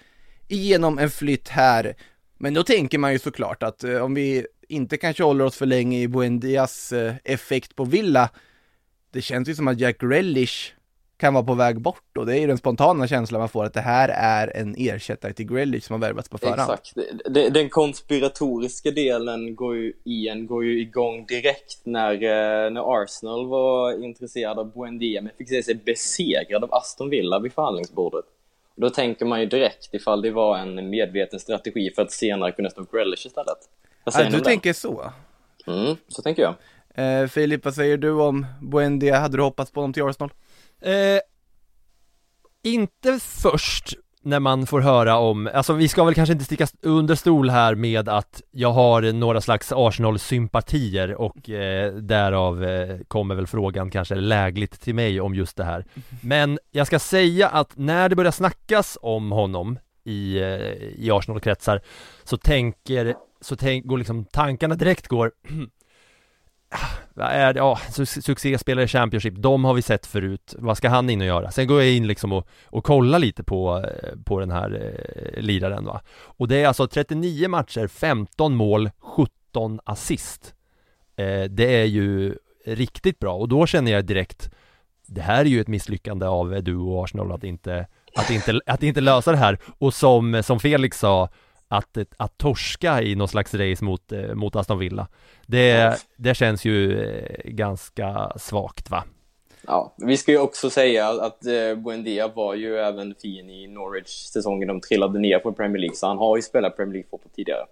igenom 0.48 1.00
en 1.00 1.10
flytt 1.10 1.48
här. 1.50 1.96
Men 2.38 2.54
då 2.54 2.64
tänker 2.64 2.98
man 2.98 3.14
ju 3.14 3.20
såklart 3.20 3.64
att 3.64 3.84
eh, 3.84 3.96
om 3.96 4.14
vi 4.14 4.46
inte 4.68 4.98
kanske 4.98 5.24
håller 5.24 5.46
oss 5.46 5.56
för 5.56 5.66
länge 5.66 6.00
i 6.02 6.08
Buendias 6.08 6.92
eh, 6.92 7.14
effekt 7.24 7.76
på 7.76 7.86
Villa, 7.86 8.30
det 9.12 9.22
känns 9.22 9.50
ju 9.50 9.56
som 9.56 9.68
att 9.68 9.80
Jack 9.80 9.98
Grealish 9.98 10.74
kan 11.18 11.34
vara 11.34 11.44
på 11.44 11.54
väg 11.54 11.82
bort 11.82 12.18
och 12.18 12.26
det 12.26 12.38
är 12.38 12.42
ju 12.42 12.48
den 12.48 12.58
spontana 12.58 13.08
känslan 13.08 13.40
man 13.40 13.50
får 13.50 13.66
att 13.66 13.74
det 13.74 13.82
här 13.82 14.10
är 14.10 14.58
en 14.58 14.76
ersättare 14.78 15.34
till 15.34 15.46
Grealish 15.46 15.84
som 15.84 15.94
har 15.94 16.08
värvats 16.08 16.30
på 16.30 16.38
förhand. 16.38 16.72
Exakt. 16.72 16.94
Den 17.54 17.70
konspiratoriska 17.70 18.92
delen 18.92 19.56
går 19.56 19.78
ju, 19.78 19.94
i 20.04 20.28
en 20.28 20.48
går 20.48 20.66
ju 20.66 20.82
igång 20.82 21.26
direkt 21.26 21.82
när, 21.84 22.14
eh, 22.14 22.72
när 22.72 23.04
Arsenal 23.04 23.48
var 23.48 24.04
intresserade 24.04 24.62
av 24.62 24.74
Buendia 24.74 25.22
men 25.22 25.32
fick 25.38 25.50
se 25.50 25.64
sig 25.64 25.76
besegrad 25.76 26.64
av 26.64 26.74
Aston 26.74 27.10
Villa 27.10 27.40
vid 27.40 27.54
förhandlingsbordet. 27.54 28.26
Och 28.76 28.82
då 28.82 28.90
tänker 28.90 29.26
man 29.26 29.40
ju 29.40 29.46
direkt 29.46 29.94
ifall 29.94 30.22
det 30.22 30.32
var 30.32 30.58
en 30.58 30.90
medveten 30.90 31.40
strategi 31.40 31.92
för 31.96 32.02
att 32.02 32.12
senare 32.12 32.52
kunna 32.52 32.70
stå 32.70 32.86
Grealish 32.92 33.26
istället. 33.26 33.58
Ni 34.18 34.30
du 34.30 34.40
tänker 34.40 34.74
så. 34.74 35.12
Mm, 35.68 35.96
så 36.08 36.22
tänker 36.22 36.42
jag. 36.42 36.56
Eh, 36.96 37.28
Filip, 37.28 37.66
vad 37.66 37.74
säger 37.74 37.98
du 37.98 38.12
om 38.12 38.46
Buendia? 38.62 39.20
Hade 39.20 39.38
du 39.38 39.44
hoppats 39.44 39.72
på 39.72 39.80
honom 39.80 39.94
till 39.94 40.04
Arsenal? 40.04 40.32
eh, 40.82 41.20
Inte 42.64 43.20
först 43.22 43.94
när 44.22 44.40
man 44.40 44.66
får 44.68 44.82
höra 44.82 45.18
om, 45.18 45.50
alltså 45.54 45.74
vi 45.74 45.88
ska 45.88 46.04
väl 46.04 46.14
kanske 46.14 46.34
inte 46.34 46.46
sticka 46.46 46.68
under 46.82 47.16
stol 47.16 47.50
här 47.50 47.76
med 47.76 48.10
att 48.10 48.42
jag 48.52 48.72
har 48.72 49.02
några 49.14 49.42
slags 49.42 49.72
Arsenal-sympatier 49.72 51.16
och 51.16 51.50
eh, 51.50 51.94
därav 51.94 52.64
eh, 52.64 53.00
kommer 53.08 53.36
väl 53.36 53.48
frågan 53.48 53.92
kanske 53.92 54.16
lägligt 54.16 54.82
till 54.82 54.96
mig 54.96 55.22
om 55.22 55.36
just 55.36 55.58
det 55.58 55.64
här 55.64 55.86
Men 56.22 56.60
jag 56.72 56.88
ska 56.88 57.00
säga 57.00 57.48
att 57.50 57.78
när 57.78 58.10
det 58.10 58.16
börjar 58.16 58.32
snackas 58.32 58.98
om 59.02 59.32
honom 59.32 59.80
i, 60.04 60.38
eh, 60.40 60.46
i 60.96 61.10
Arsenal-kretsar 61.12 61.82
så 62.24 62.38
tänker, 62.38 63.16
så 63.42 63.56
tänk, 63.56 63.86
går 63.86 63.98
liksom 63.98 64.26
tankarna 64.26 64.76
direkt 64.76 65.08
går 65.08 65.32
Ah, 66.72 67.24
är 67.30 67.54
det? 67.54 67.58
Ja, 67.58 67.80
succéspelare 68.06 68.86
i 68.86 68.88
Championship, 68.88 69.34
de 69.38 69.66
har 69.66 69.74
vi 69.74 69.82
sett 69.82 70.06
förut, 70.06 70.56
vad 70.58 70.78
ska 70.78 70.90
han 70.90 71.10
in 71.10 71.22
och 71.22 71.28
göra? 71.28 71.52
Sen 71.52 71.68
går 71.68 71.82
jag 71.82 71.92
in 71.92 72.08
liksom 72.08 72.34
och, 72.34 72.48
och 72.66 72.84
kollar 72.84 73.20
lite 73.20 73.44
på, 73.44 73.78
eh, 73.78 74.20
på 74.26 74.40
den 74.40 74.52
här 74.52 74.96
eh, 75.36 75.42
liraren 75.42 75.86
va 75.86 76.02
Och 76.10 76.48
det 76.48 76.62
är 76.62 76.68
alltså 76.68 76.88
39 76.88 77.50
matcher, 77.50 77.88
15 77.88 78.56
mål, 78.56 78.90
17 79.00 79.80
assist 79.84 80.54
eh, 81.16 81.44
Det 81.44 81.82
är 81.82 81.86
ju 81.86 82.36
riktigt 82.66 83.20
bra 83.20 83.36
och 83.36 83.50
då 83.50 83.66
känner 83.66 83.92
jag 83.92 84.06
direkt 84.06 84.52
Det 85.08 85.22
här 85.22 85.42
är 85.42 85.50
ju 85.50 85.62
ett 85.62 85.68
misslyckande 85.68 86.26
av 86.26 86.64
du 86.64 86.76
och 86.76 87.04
Arsenal 87.04 87.32
att 87.32 87.44
inte, 87.44 87.88
att 88.16 88.30
inte, 88.30 88.60
att 88.66 88.84
inte 88.84 89.02
lösa 89.02 89.32
det 89.32 89.38
här 89.38 89.60
och 89.80 89.94
som, 89.94 90.44
som 90.44 90.60
Felix 90.60 91.00
sa 91.00 91.30
att, 91.70 91.98
att 92.18 92.38
torska 92.38 93.02
i 93.02 93.16
någon 93.16 93.28
slags 93.28 93.54
race 93.54 93.86
mot, 93.86 94.12
eh, 94.12 94.34
mot 94.34 94.56
Aston 94.56 94.80
Villa 94.80 95.08
det, 95.46 95.98
det 96.16 96.36
känns 96.36 96.66
ju 96.66 97.04
eh, 97.04 97.52
ganska 97.52 98.32
svagt 98.36 98.90
va? 98.90 99.04
Ja, 99.68 99.94
vi 99.98 100.18
ska 100.18 100.32
ju 100.32 100.38
också 100.38 100.70
säga 100.70 101.10
att 101.10 101.46
eh, 101.46 101.76
Buendia 101.76 102.28
var 102.28 102.56
ju 102.56 102.78
även 102.78 103.16
fin 103.16 103.50
i 103.50 103.68
Norwich 103.68 104.10
säsongen 104.10 104.68
de 104.68 104.82
trillade 104.82 105.20
ner 105.20 105.40
från 105.40 105.56
Premier 105.56 105.82
League, 105.82 105.96
så 105.96 106.08
han 106.08 106.18
har 106.18 106.36
ju 106.36 106.42
spelat 106.42 106.76
Premier 106.76 106.94
League-fotboll 106.94 107.32
tidigare. 107.36 107.66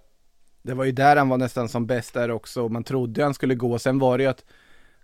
Det 0.62 0.74
var 0.74 0.86
ju 0.86 0.92
där 0.92 1.16
han 1.16 1.30
var 1.30 1.38
nästan 1.38 1.70
som 1.70 1.88
bäst 1.88 2.14
där 2.14 2.32
också 2.32 2.70
man 2.70 2.84
trodde 2.84 3.24
han 3.24 3.34
skulle 3.34 3.56
gå. 3.56 3.80
Sen 3.80 4.00
var 4.00 4.18
det 4.18 4.24
ju 4.24 4.30
att 4.30 4.46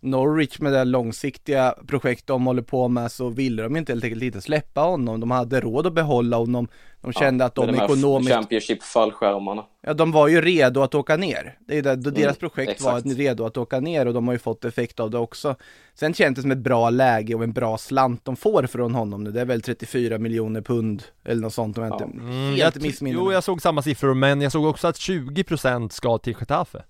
Norwich 0.04 0.60
med 0.60 0.74
det 0.74 0.84
långsiktiga 0.84 1.76
projekt 1.88 2.28
de 2.28 2.46
håller 2.46 2.62
på 2.62 2.88
med 2.88 3.12
så 3.12 3.30
ville 3.30 3.64
de 3.64 3.76
inte 3.76 3.92
helt 3.92 4.04
enkelt 4.04 4.24
inte 4.24 4.42
släppa 4.42 4.82
honom. 4.82 5.20
De 5.20 5.32
hade 5.32 5.62
råd 5.62 5.88
att 5.88 5.94
behålla 5.94 6.38
honom. 6.38 6.68
De 7.02 7.14
kände 7.14 7.46
att 7.46 7.56
de 7.56 7.66
med 7.66 7.76
ekonomiskt 7.84 8.32
Championship-fallskärmarna. 8.32 9.64
Ja, 9.82 9.94
de 9.94 10.12
var 10.12 10.28
ju 10.28 10.42
redo 10.42 10.82
att 10.82 10.96
åka 10.96 11.18
ner. 11.18 11.58
Det 11.68 11.78
är 11.78 11.82
där, 11.82 11.96
deras 11.96 12.16
Mm, 12.18 12.36
projekt 12.36 12.82
var 12.82 12.92
exakt. 12.98 13.06
att 13.12 13.18
redo 13.18 13.46
att 13.46 13.58
åka 13.58 13.80
ner 13.80 14.06
och 14.06 14.14
de 14.14 14.28
har 14.28 14.34
ju 14.34 14.40
fått 14.40 14.66
effekt 14.66 15.00
av 15.00 15.12
det 15.12 15.18
också. 15.18 15.56
Sen 15.94 16.14
känns 16.14 16.36
det 16.36 16.42
som 16.42 16.52
ett 16.52 16.58
bra 16.58 16.90
läge 16.90 17.36
och 17.36 17.44
en 17.44 17.54
bra 17.54 17.78
slant 17.78 18.26
de 18.26 18.36
får 18.36 18.68
från 18.68 18.96
honom 18.96 19.24
nu. 19.24 19.32
Det 19.32 19.42
är 19.42 19.46
väl 19.46 19.62
34 19.62 20.18
miljoner 20.18 20.62
pund 20.62 21.04
eller 21.26 21.42
något 21.42 21.54
sånt 21.54 21.78
om 21.78 21.84
jag 21.84 21.94
inte 21.94 22.04
Mm, 22.04 22.56
helt 22.56 22.82
missminner 22.82 23.20
jo, 23.20 23.32
jag 23.32 23.44
såg 23.44 23.62
samma 23.62 23.82
siffror 23.82 24.14
men 24.14 24.42
jag 24.42 24.52
såg 24.52 24.66
också 24.66 24.88
att 24.88 24.96
20% 24.98 25.90
ska 25.90 26.18
till 26.18 26.36
Getafe 26.40 26.84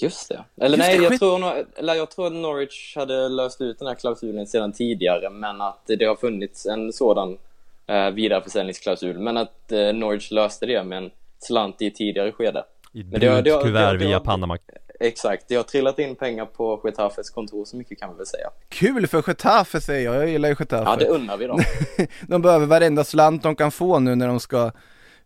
Just 0.00 0.28
det. 0.28 0.44
Eller 0.60 0.76
Just 0.78 0.88
nej, 0.88 0.96
det, 0.98 1.02
jag 1.04 1.12
skit- 1.12 1.18
tror, 1.20 1.38
nog, 1.38 1.50
eller 1.76 1.94
jag 1.94 2.10
tror 2.10 2.26
att 2.26 2.32
Norwich 2.32 2.96
hade 2.96 3.28
löst 3.28 3.60
ut 3.60 3.78
den 3.78 3.88
här 3.88 3.94
klausulen 3.94 4.46
sedan 4.46 4.72
tidigare, 4.72 5.30
men 5.30 5.60
att 5.60 5.80
det 5.86 6.04
har 6.04 6.16
funnits 6.16 6.66
en 6.66 6.92
sådan 6.92 7.38
eh, 7.86 8.10
vidareförsäljningsklausul, 8.10 9.18
men 9.18 9.36
att 9.36 9.72
eh, 9.72 9.92
Norwich 9.92 10.30
löste 10.30 10.66
det 10.66 10.84
med 10.84 10.98
en 10.98 11.10
slant 11.38 11.82
i 11.82 11.86
ett 11.86 11.94
tidigare 11.94 12.32
skede. 12.32 12.64
i 12.92 13.04
Men 13.04 13.20
det 13.20 13.26
har- 13.26 13.42
det 13.42 13.50
har- 13.50 13.60
brunt 13.60 13.74
det 13.74 13.80
har- 13.80 13.86
kuvert 13.90 13.98
det 13.98 14.06
via 14.06 14.20
Panama 14.20 14.58
Exakt, 15.00 15.48
det 15.48 15.54
har 15.56 15.62
trillat 15.62 15.98
in 15.98 16.14
pengar 16.16 16.44
på 16.46 16.80
Getafes 16.84 17.30
kontor, 17.30 17.64
så 17.64 17.76
mycket 17.76 18.00
kan 18.00 18.10
vi 18.10 18.16
väl 18.16 18.26
säga. 18.26 18.50
Kul 18.68 19.06
för 19.06 19.22
Getafe 19.26 19.80
säger 19.80 20.04
jag, 20.12 20.16
jag 20.22 20.28
gillar 20.28 20.48
ju 20.48 20.54
Getafe. 20.58 20.90
Ja, 20.90 20.96
det 20.96 21.06
unnar 21.06 21.36
vi 21.36 21.46
dem. 21.46 21.60
de 22.28 22.42
behöver 22.42 22.66
varenda 22.66 23.04
slant 23.04 23.42
de 23.42 23.56
kan 23.56 23.70
få 23.70 23.98
nu 23.98 24.14
när 24.14 24.28
de 24.28 24.40
ska 24.40 24.70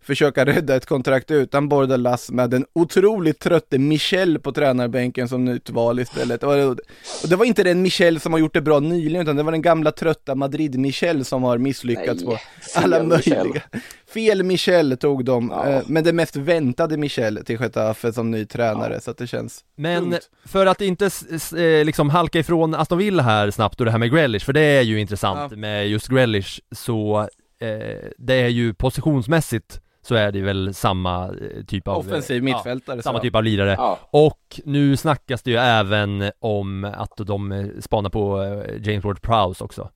försöka 0.09 0.45
rädda 0.47 0.77
ett 0.77 0.87
kontrakt 0.87 1.31
utan 1.31 1.69
Bordalas 1.69 2.31
med 2.31 2.51
den 2.51 2.65
otroligt 2.73 3.39
trötte 3.39 3.79
Michel 3.79 4.39
på 4.39 4.53
tränarbänken 4.53 5.29
som 5.29 5.45
nytt 5.45 5.71
val 5.71 6.01
istället. 6.01 6.43
Och 6.43 6.77
det 7.29 7.37
var 7.37 7.45
inte 7.45 7.63
den 7.63 7.83
Michel 7.83 8.21
som 8.21 8.33
har 8.33 8.41
gjort 8.41 8.55
det 8.55 8.61
bra 8.61 8.81
nyligen 8.81 9.23
utan 9.23 9.37
det 9.37 9.43
var 9.43 9.53
den 9.53 9.63
gamla 9.63 9.93
trötta 9.93 10.35
Madrid-Michel 10.35 11.25
som 11.25 11.43
har 11.43 11.59
misslyckats 11.59 12.23
Nej, 12.25 12.27
på 12.27 12.39
alla 12.81 13.03
Michel. 13.03 13.45
möjliga. 13.45 13.63
Fel 14.15 14.43
Michel 14.43 14.97
tog 14.97 15.25
de, 15.25 15.53
Ja. 15.55 15.69
eh, 15.69 15.83
men 15.87 16.05
det 16.05 16.13
mest 16.13 16.37
väntade 16.37 16.97
Michel 16.97 17.45
till 17.45 17.61
Getafe 17.61 18.13
som 18.13 18.31
ny 18.31 18.45
tränare 18.47 19.01
så 19.01 19.11
att 19.11 19.19
det 19.19 19.27
känns 19.27 19.65
Men 19.77 20.03
tungt. 20.11 20.31
för 20.45 20.67
att 20.67 20.81
inte 20.81 21.11
eh, 21.57 21.85
liksom 21.85 22.11
halka 22.11 22.39
ifrån 22.39 22.75
Aston 22.75 22.99
Villa 22.99 23.23
här 23.23 23.51
snabbt 23.51 23.81
och 23.81 23.85
det 23.87 23.91
här 23.93 23.99
med 23.99 24.11
Grealish, 24.13 24.45
för 24.45 24.53
det 24.53 24.61
är 24.61 24.83
ju 24.83 25.01
intressant 25.01 25.51
Ja. 25.53 25.57
med 25.57 25.89
just 25.89 26.09
Grealish 26.09 26.61
så 26.73 27.29
eh, 27.61 28.09
det 28.19 28.35
är 28.35 28.49
ju 28.49 28.75
positionsmässigt 28.75 29.81
så 30.03 30.15
är 30.15 30.33
det 30.33 30.41
väl 30.41 30.75
samma 30.75 31.25
eh, 31.27 31.65
typ 31.67 31.89
av 31.89 31.99
Offensiv 31.99 32.37
ja, 32.37 32.43
mittfältare. 32.43 33.03
samma 33.03 33.19
så. 33.19 33.23
typ 33.23 33.35
av 33.35 33.45
lirare 33.45 33.75
Ja, 33.79 33.99
och 34.11 34.61
nu 34.65 34.97
snackas 34.97 35.43
det 35.43 35.51
ju 35.51 35.57
även 35.57 36.31
om 36.39 36.85
att 36.85 37.13
de 37.17 37.53
eh, 37.53 37.67
spanar 37.81 38.11
på 38.11 38.43
eh, 38.43 38.89
James 38.89 39.05
Ward-Prowse 39.05 39.63
också 39.63 39.91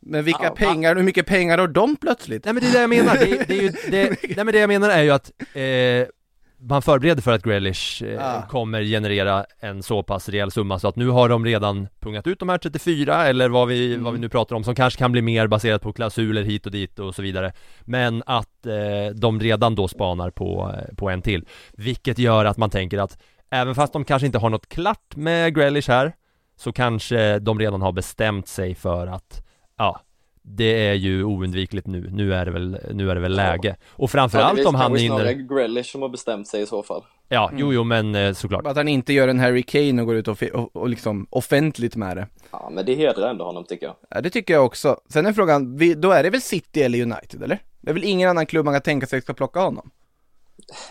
Men 0.00 0.24
vilka 0.24 0.44
Ja, 0.44 0.54
pengar, 0.54 0.96
hur 0.96 1.02
mycket 1.02 1.26
pengar 1.26 1.58
har 1.58 1.68
de 1.68 1.96
plötsligt? 1.96 2.44
Nej 2.44 2.54
men 2.54 2.62
det 2.62 2.68
är 2.68 2.72
det 2.72 2.80
jag 2.80 2.90
menar, 2.90 3.14
det, 3.14 3.48
det 3.48 3.58
är 3.58 3.62
ju, 3.62 3.68
det, 3.90 4.10
nej 4.36 4.44
men 4.44 4.46
det 4.46 4.58
jag 4.58 4.68
menar 4.68 4.88
är 4.90 5.02
ju 5.02 5.10
att 5.10 5.32
eh, 5.54 6.08
man 6.58 6.82
förbereder 6.82 7.22
för 7.22 7.32
att 7.32 7.42
Grealish 7.42 8.02
eh, 8.02 8.20
Ah. 8.36 8.42
kommer 8.42 8.82
generera 8.82 9.44
en 9.60 9.82
så 9.82 10.02
pass 10.02 10.28
rejäl 10.28 10.50
summa 10.50 10.78
så 10.78 10.88
att 10.88 10.96
nu 10.96 11.08
har 11.08 11.28
de 11.28 11.44
redan 11.44 11.88
pungat 12.00 12.26
ut 12.26 12.38
de 12.40 12.48
här 12.48 12.58
34 12.58 13.26
eller 13.26 13.48
vad 13.48 13.68
vi, 13.68 13.92
Mm. 13.92 14.04
vad 14.04 14.12
vi 14.12 14.18
nu 14.18 14.28
pratar 14.28 14.56
om 14.56 14.64
som 14.64 14.74
kanske 14.74 14.98
kan 14.98 15.12
bli 15.12 15.22
mer 15.22 15.46
baserat 15.46 15.82
på 15.82 15.92
klausuler 15.92 16.42
hit 16.42 16.66
och 16.66 16.72
dit 16.72 16.98
och 16.98 17.14
så 17.14 17.22
vidare 17.22 17.52
Men 17.80 18.22
att 18.26 18.66
eh, 18.66 19.14
de 19.14 19.40
redan 19.40 19.74
då 19.74 19.88
spanar 19.88 20.30
på, 20.30 20.74
eh, 20.88 20.94
på 20.94 21.10
en 21.10 21.22
till 21.22 21.44
Vilket 21.72 22.18
gör 22.18 22.44
att 22.44 22.56
man 22.56 22.70
tänker 22.70 22.98
att 22.98 23.18
även 23.50 23.74
fast 23.74 23.92
de 23.92 24.04
kanske 24.04 24.26
inte 24.26 24.38
har 24.38 24.50
något 24.50 24.68
klart 24.68 25.16
med 25.16 25.54
Grealish 25.54 25.88
här 25.90 26.12
Så 26.56 26.72
kanske 26.72 27.38
de 27.38 27.58
redan 27.58 27.82
har 27.82 27.92
bestämt 27.92 28.48
sig 28.48 28.74
för 28.74 29.06
att 29.06 29.42
Ja 29.78 30.00
det 30.48 30.88
är 30.88 30.94
ju 30.94 31.24
oundvikligt 31.24 31.86
nu, 31.86 32.10
nu 32.10 32.34
är 32.34 32.44
det 32.44 32.50
väl, 32.50 32.78
nu 32.92 33.10
är 33.10 33.14
det 33.14 33.20
väl 33.20 33.36
läge 33.36 33.76
Och 33.90 34.10
framförallt 34.10 34.66
om 34.66 34.74
han 34.74 34.96
hinner... 34.96 35.02
hinner 35.02 35.16
snarare 35.16 35.34
Grealish 35.34 35.92
som 35.92 36.02
har 36.02 36.08
bestämt 36.08 36.48
sig 36.48 36.62
i 36.62 36.66
så 36.66 36.82
fall. 36.82 37.02
Ja, 37.28 37.50
jo 37.56 37.72
jo 37.72 37.84
men 37.84 38.14
eh, 38.14 38.32
såklart 38.32 38.66
Att 38.66 38.76
han 38.76 38.88
inte 38.88 39.12
gör 39.12 39.28
en 39.28 39.40
Harry 39.40 39.62
Kane 39.62 40.02
och 40.02 40.06
går 40.06 40.16
ut 40.16 40.28
och, 40.28 40.42
och, 40.42 40.76
och 40.76 40.88
liksom 40.88 41.26
offentligt 41.30 41.96
med 41.96 42.16
det. 42.16 42.28
Ja, 42.50 42.70
men 42.72 42.86
det 42.86 42.94
hedrar 42.94 43.30
ändå 43.30 43.44
honom 43.44 43.64
tycker 43.64 43.86
jag. 43.86 43.96
Ja, 44.10 44.20
det 44.20 44.30
tycker 44.30 44.54
jag 44.54 44.66
också. 44.66 45.00
Sen 45.08 45.26
är 45.26 45.32
frågan, 45.32 45.76
vi, 45.76 45.94
då 45.94 46.10
är 46.10 46.22
det 46.22 46.30
väl 46.30 46.40
City 46.40 46.82
eller 46.82 47.02
United, 47.02 47.42
eller? 47.42 47.58
Det 47.80 47.90
är 47.90 47.94
väl 47.94 48.04
ingen 48.04 48.30
annan 48.30 48.46
klubb 48.46 48.64
man 48.64 48.74
kan 48.74 48.82
tänka 48.82 49.06
sig 49.06 49.22
ska 49.22 49.34
plocka 49.34 49.60
honom? 49.60 49.90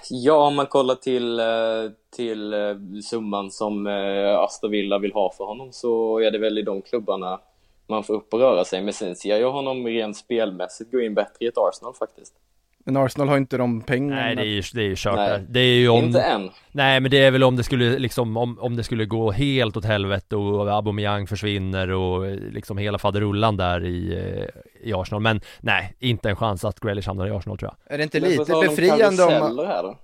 Ja, 0.09 0.47
om 0.47 0.55
man 0.55 0.65
kollar 0.65 0.95
till, 0.95 1.39
eh, 1.39 1.45
till 2.15 2.53
eh, 2.53 2.59
summan 3.09 3.51
som 3.51 3.87
Aston 4.39 4.71
Villa 4.71 4.99
vill 4.99 5.13
ha 5.13 5.31
för 5.37 5.43
honom 5.43 5.71
så 5.71 6.19
är 6.19 6.31
det 6.31 6.37
väl 6.37 6.57
i 6.57 6.61
de 6.61 6.81
klubbarna 6.81 7.39
man 7.87 8.03
får 8.03 8.13
upp 8.13 8.33
och 8.33 8.39
röra 8.39 8.65
sig. 8.65 8.81
Men 8.81 8.93
sen 8.93 9.15
ser 9.15 9.37
jag 9.37 9.51
honom 9.51 9.87
rent 9.87 10.17
spelmässigt 10.17 10.91
gå 10.91 11.01
in 11.01 11.13
bättre 11.13 11.35
i 11.39 11.47
ett 11.47 11.57
Arsenal 11.57 11.93
faktiskt. 11.93 12.33
Men 12.87 12.97
Arsenal 12.97 13.29
har 13.29 13.37
inte 13.37 13.57
de 13.57 13.81
pengarna. 13.81 14.21
Nej 14.21 14.35
det 14.35 14.41
är 14.41 14.45
ju, 14.45 14.63
det 14.73 14.81
är 14.81 14.85
ju 14.85 14.95
kört 14.97 15.15
Nej. 15.15 15.45
Det 15.49 15.59
är 15.59 15.75
ju 15.75 15.89
om 15.89 16.03
Inte 16.03 16.21
än. 16.21 16.49
Nej 16.71 16.99
men 16.99 17.11
det 17.11 17.17
är 17.17 17.31
väl 17.31 17.43
om 17.43 17.55
det 17.55 17.63
skulle 17.63 17.99
liksom, 17.99 18.37
om, 18.37 18.59
om 18.59 18.75
det 18.75 18.83
skulle 18.83 19.05
gå 19.05 19.31
helt 19.31 19.77
åt 19.77 19.85
helvete 19.85 20.35
och 20.35 20.69
Aubameyang 20.69 21.27
försvinner 21.27 21.91
och 21.91 22.27
eh, 22.27 22.35
liksom 22.35 22.77
hela 22.77 22.97
faderullan 22.97 23.57
där 23.57 23.85
i, 23.85 24.13
eh, 24.13 24.89
i 24.89 24.93
Arsenal 24.93 25.21
Men 25.21 25.41
nej, 25.59 25.95
inte 25.99 26.29
en 26.29 26.35
chans 26.35 26.65
att 26.65 26.79
Grealish 26.79 27.07
hamnar 27.07 27.27
i 27.27 27.31
Arsenal 27.31 27.57
tror 27.57 27.71
jag 27.71 27.93
Är 27.93 27.97
det 27.97 28.03
inte 28.03 28.19
lite 28.19 28.53
befriande 28.67 29.23
om 29.23 29.31
här 29.67 29.83
då? 29.83 29.97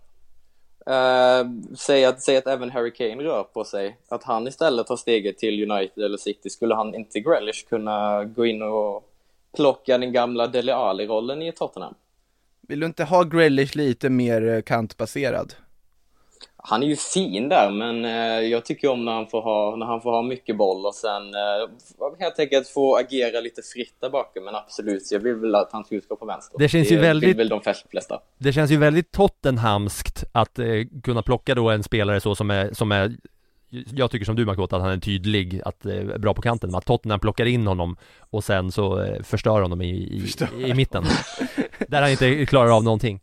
Eh, 0.85 1.49
säg, 1.77 2.05
att, 2.05 2.21
säg 2.21 2.37
att 2.37 2.47
även 2.47 2.69
Harry 2.69 2.93
Kane 2.93 3.23
rör 3.23 3.43
på 3.43 3.63
sig, 3.63 3.97
att 4.09 4.23
han 4.23 4.47
istället 4.47 4.87
tar 4.87 4.95
steget 4.95 5.37
till 5.37 5.71
United 5.71 6.03
eller 6.03 6.17
City, 6.17 6.49
skulle 6.49 6.75
han 6.75 6.95
inte 6.95 7.19
Grealish 7.19 7.69
kunna 7.69 8.23
gå 8.23 8.45
in 8.45 8.61
och 8.61 9.09
plocka 9.55 9.97
den 9.97 10.13
gamla 10.13 10.47
Dele 10.47 10.75
Alli-rollen 10.75 11.41
i 11.41 11.51
Tottenham? 11.51 11.93
Vill 12.61 12.79
du 12.79 12.85
inte 12.85 13.03
ha 13.03 13.23
Grealish 13.23 13.75
lite 13.75 14.09
mer 14.09 14.47
eh, 14.47 14.61
kantbaserad? 14.61 15.53
Han 16.63 16.83
är 16.83 16.87
ju 16.87 16.95
fin 16.95 17.49
där, 17.49 17.71
men 17.71 18.05
eh, 18.05 18.49
jag 18.49 18.65
tycker 18.65 18.87
om 18.87 19.05
när 19.05 19.11
han 19.11 19.27
får 19.27 19.41
ha, 19.41 19.75
när 19.75 19.85
han 19.85 20.01
får 20.01 20.11
ha 20.11 20.21
mycket 20.21 20.57
boll 20.57 20.85
och 20.85 20.95
sen 20.95 21.21
eh, 21.33 22.19
helt 22.19 22.39
enkelt 22.39 22.67
få 22.67 22.95
agera 22.97 23.41
lite 23.41 23.61
fritt 23.73 23.95
där 24.01 24.09
bakom. 24.09 24.43
Men 24.45 24.55
absolut, 24.55 25.11
jag 25.11 25.19
vill 25.19 25.35
väl 25.35 25.55
att 25.55 25.69
han 25.71 25.83
ska 25.83 25.95
utgå 25.95 26.15
på 26.15 26.25
vänster. 26.25 26.59
Det 26.59 26.69
känns 26.69 26.91
ju 26.91 26.95
vill 26.95 27.05
väldigt- 27.05 27.37
väl 27.37 27.49
de 27.49 27.61
flesta. 27.89 28.19
Det 28.37 28.53
känns 28.53 28.71
ju 28.71 28.77
väldigt 28.77 29.11
Tottenhamskt 29.11 30.23
att 30.31 30.59
eh, 30.59 30.65
kunna 31.03 31.21
plocka 31.21 31.55
då 31.55 31.69
en 31.69 31.83
spelare 31.83 32.19
så 32.19 32.35
som 32.35 32.51
är, 32.51 32.73
som 32.73 32.91
är 32.91 33.15
jag 33.95 34.11
tycker 34.11 34.25
som 34.25 34.35
du 34.35 34.45
Makota 34.45 34.75
att 34.75 34.81
han 34.81 34.91
är 34.91 34.97
tydlig, 34.97 35.61
att 35.65 35.85
eh, 35.85 36.03
bra 36.03 36.33
på 36.33 36.41
kanten, 36.41 36.75
att 36.75 36.85
Tottenham 36.85 37.19
plockar 37.19 37.45
in 37.45 37.67
honom 37.67 37.97
och 38.19 38.43
sen 38.43 38.71
så 38.71 39.01
eh, 39.03 39.23
förstör 39.23 39.61
honom 39.61 39.81
i, 39.81 39.89
i, 39.89 40.25
i 40.69 40.73
mitten 40.73 41.03
Där 41.87 42.01
han 42.01 42.11
inte 42.11 42.45
klarar 42.45 42.75
av 42.77 42.83
någonting 42.83 43.19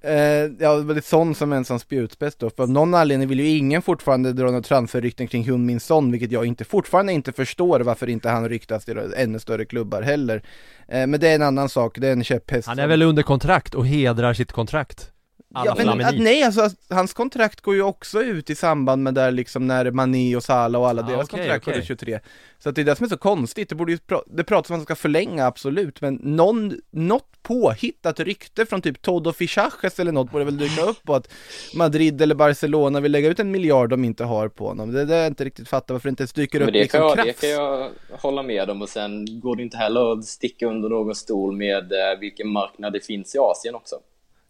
Eh, 0.00 0.12
ja, 0.58 0.76
det 0.76 0.96
är 0.96 1.00
Son 1.00 1.34
som 1.34 1.52
en 1.52 1.64
sån 1.64 1.80
spjutspets 1.80 2.36
då, 2.36 2.50
för 2.50 2.62
av 2.62 2.70
någon 2.70 2.94
anledning 2.94 3.28
vill 3.28 3.40
ju 3.40 3.48
ingen 3.48 3.82
fortfarande 3.82 4.32
dra 4.32 4.44
några 4.46 4.62
transferrykten 4.62 5.26
kring 5.26 5.44
Hun 5.44 5.66
Min 5.66 5.80
Son, 5.80 6.10
vilket 6.12 6.32
jag 6.32 6.46
inte, 6.46 6.64
fortfarande 6.64 7.12
inte 7.12 7.32
förstår 7.32 7.80
varför 7.80 8.08
inte 8.08 8.28
han 8.28 8.48
ryktas 8.48 8.84
till 8.84 8.98
ännu 9.16 9.38
större 9.38 9.64
klubbar 9.64 10.02
heller. 10.02 10.42
Eh, 10.88 11.06
men 11.06 11.20
det 11.20 11.28
är 11.28 11.34
en 11.34 11.42
annan 11.42 11.68
sak, 11.68 11.98
det 11.98 12.08
är 12.08 12.12
en 12.12 12.24
käpphäst. 12.24 12.68
Han 12.68 12.78
är 12.78 12.82
som- 12.82 12.88
väl 12.88 13.02
under 13.02 13.22
kontrakt 13.22 13.74
och 13.74 13.86
hedrar 13.86 14.34
sitt 14.34 14.52
kontrakt 14.52 15.11
alla 15.54 15.74
Ja, 15.78 15.94
men 15.94 16.06
att, 16.06 16.18
nej, 16.18 16.42
alltså 16.42 16.70
hans 16.90 17.12
kontrakt 17.12 17.60
går 17.60 17.74
ju 17.74 17.82
också 17.82 18.22
ut 18.22 18.50
i 18.50 18.54
samband 18.54 19.02
med 19.02 19.14
där 19.14 19.30
liksom 19.30 19.66
när 19.66 19.90
Mané 19.90 20.36
och 20.36 20.42
Salah 20.44 20.80
och 20.80 20.88
alla 20.88 21.02
Ah, 21.02 21.06
deras 21.06 21.24
okej, 21.32 21.38
kontrakt 21.38 21.64
till 21.64 21.82
23. 21.86 22.20
Så 22.58 22.68
att 22.68 22.74
det 22.74 22.80
är 22.80 22.84
det 22.84 22.96
som 22.96 23.04
är 23.04 23.08
så 23.08 23.16
konstigt, 23.16 23.68
det 23.68 23.74
borde 23.74 23.92
ju, 23.92 23.98
pra- 23.98 24.22
det 24.26 24.44
pratas 24.44 24.70
om 24.70 24.74
att 24.74 24.78
man 24.78 24.84
ska 24.84 24.94
förlänga 24.94 25.46
absolut, 25.46 26.00
men 26.00 26.14
någon, 26.14 26.72
något 26.90 27.28
påhittat 27.42 28.20
rykte 28.20 28.66
från 28.66 28.82
typ 28.82 29.02
Todo 29.02 29.32
Fichaches 29.32 30.00
eller 30.00 30.12
något 30.12 30.30
borde 30.30 30.44
väl 30.44 30.58
dyka 30.58 30.82
upp 30.82 31.02
på 31.02 31.14
att 31.14 31.28
Madrid 31.74 32.22
eller 32.22 32.34
Barcelona 32.34 33.00
vill 33.00 33.12
lägga 33.12 33.28
ut 33.28 33.40
en 33.40 33.50
miljard 33.50 33.90
de 33.90 34.04
inte 34.04 34.24
har 34.24 34.48
på 34.48 34.66
honom. 34.68 34.92
Det 34.92 35.00
är 35.00 35.04
det 35.06 35.16
jag 35.16 35.26
inte 35.26 35.44
riktigt 35.44 35.68
fattar 35.68 35.94
varför 35.94 36.08
det 36.08 36.10
inte 36.10 36.22
ens 36.22 36.32
dyker 36.32 36.58
Men 36.58 36.68
upp 36.68 36.72
det 36.74 36.80
liksom 36.80 37.00
kan, 37.00 37.08
jag, 37.08 37.26
det 37.26 37.40
kan 37.40 37.50
jag 37.50 37.90
hålla 38.10 38.42
med 38.42 38.70
om 38.70 38.82
och 38.82 38.88
sen 38.88 39.40
går 39.40 39.56
det 39.56 39.62
inte 39.62 39.76
heller 39.76 40.12
att 40.12 40.24
sticka 40.24 40.66
under 40.66 40.88
någon 40.88 41.14
stol 41.14 41.56
med 41.56 41.92
eh, 41.92 42.18
vilken 42.20 42.48
marknad 42.48 42.92
det 42.92 43.00
finns 43.00 43.34
i 43.34 43.38
Asien 43.38 43.74
också. 43.74 43.96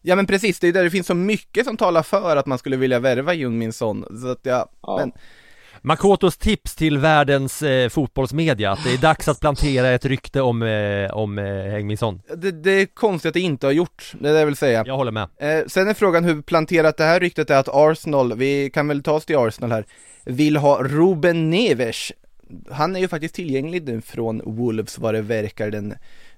Ja 0.03 0.17
men 0.17 0.27
precis, 0.27 0.61
det 0.61 0.69
är 0.69 0.73
där 0.73 0.85
det 0.85 0.91
finns 0.91 1.07
så 1.07 1.15
mycket 1.15 1.65
som 1.67 1.77
talar 1.77 2.03
för 2.03 2.37
att 2.37 2.47
man 2.47 2.59
skulle 2.59 2.77
vilja 2.77 2.99
värva 2.99 3.35
Jun 3.35 3.59
Min 3.59 3.73
Son. 3.73 4.21
Så 4.23 4.29
att 4.29 4.41
ja, 4.43 4.69
Ja. 4.83 4.97
men 5.01 5.13
Makotos 5.85 6.37
tips 6.37 6.75
till 6.75 6.99
världens 6.99 7.63
eh, 7.63 7.89
fotbollsmedia, 7.89 8.71
att 8.73 8.85
det 8.85 8.93
är 8.93 8.99
dags 8.99 9.29
att 9.29 9.41
plantera 9.41 9.89
ett 9.89 10.05
rykte 10.05 10.41
om, 10.41 10.63
eh, 10.63 11.11
om 11.11 11.39
eh, 11.39 11.45
det, 12.37 12.51
det 12.51 12.71
är 12.71 12.87
konstigt 12.87 13.29
att 13.29 13.35
det 13.35 13.41
inte 13.41 13.67
har 13.67 13.73
gjort, 13.73 14.13
det 14.21 14.29
är 14.29 14.33
det 14.33 14.39
jag 14.39 14.47
vill 14.47 14.57
säga. 14.57 14.85
Jag 14.87 14.97
håller 14.97 15.13
med 15.13 15.29
Eh, 15.39 15.67
sen 15.67 15.89
är 15.89 15.95
frågan 15.95 16.25
hur 16.25 16.43
planterat 16.43 16.97
det 16.97 17.05
här 17.05 17.21
ryktet 17.21 17.51
är 17.51 17.57
att 17.57 17.69
Arsenal, 17.73 18.37
vi 18.37 18.71
kan 18.71 18.89
väl 18.89 19.03
ta 19.03 19.13
oss 19.13 19.25
till 19.25 19.37
Arsenal 19.37 19.73
här, 19.73 19.85
vill 20.25 20.57
ha 20.57 20.83
Ruben 20.83 21.51
Neves. 21.51 22.13
Han 22.71 22.97
är 22.97 23.01
ju 23.01 23.09
faktiskt 23.09 23.35
tillgänglig 23.35 23.85
nu 23.89 24.01
från 24.01 24.43
Wolves 24.45 24.99
vad 24.99 25.15
det 25.15 25.23
verkar, 25.23 25.71
den 25.71 25.95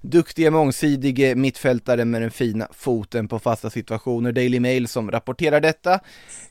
duktiga 0.09 0.51
mångsidige 0.51 1.35
mittfältaren 1.35 2.11
med 2.11 2.21
den 2.21 2.31
fina 2.31 2.67
foten 2.71 3.27
på 3.27 3.39
fasta 3.39 3.69
situationer. 3.69 4.31
Daily 4.31 4.59
Mail 4.59 4.87
som 4.87 5.11
rapporterar 5.11 5.61
detta 5.61 5.99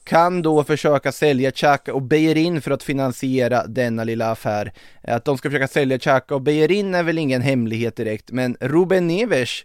kan 0.04 0.42
då 0.42 0.64
försöka 0.64 1.12
sälja 1.12 1.50
Xhaka 1.50 1.94
och 1.94 2.02
Beijerin 2.02 2.62
för 2.62 2.70
att 2.70 2.82
finansiera 2.82 3.66
denna 3.66 4.04
lilla 4.04 4.30
affär. 4.30 4.72
Att 5.02 5.24
de 5.24 5.38
ska 5.38 5.50
försöka 5.50 5.68
sälja 5.68 5.98
Xhaka 5.98 6.34
och 6.34 6.42
Beijerin 6.42 6.94
är 6.94 7.02
väl 7.02 7.18
ingen 7.18 7.42
hemlighet 7.42 7.96
direkt, 7.96 8.30
men 8.30 8.56
Ruben 8.60 9.06
Neves 9.06 9.64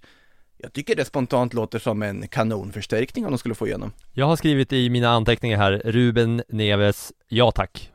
jag 0.61 0.73
tycker 0.73 0.95
det 0.95 1.05
spontant 1.05 1.53
låter 1.53 1.79
som 1.79 2.01
en 2.01 2.27
kanonförstärkning 2.27 3.25
om 3.25 3.31
de 3.31 3.37
skulle 3.37 3.55
få 3.55 3.67
igenom. 3.67 3.91
Jag 4.13 4.25
har 4.25 4.35
skrivit 4.35 4.73
i 4.73 4.89
mina 4.89 5.09
anteckningar 5.09 5.57
här, 5.57 5.81
Ruben 5.85 6.43
Neves, 6.49 7.11
ja 7.27 7.51
tack 7.51 7.91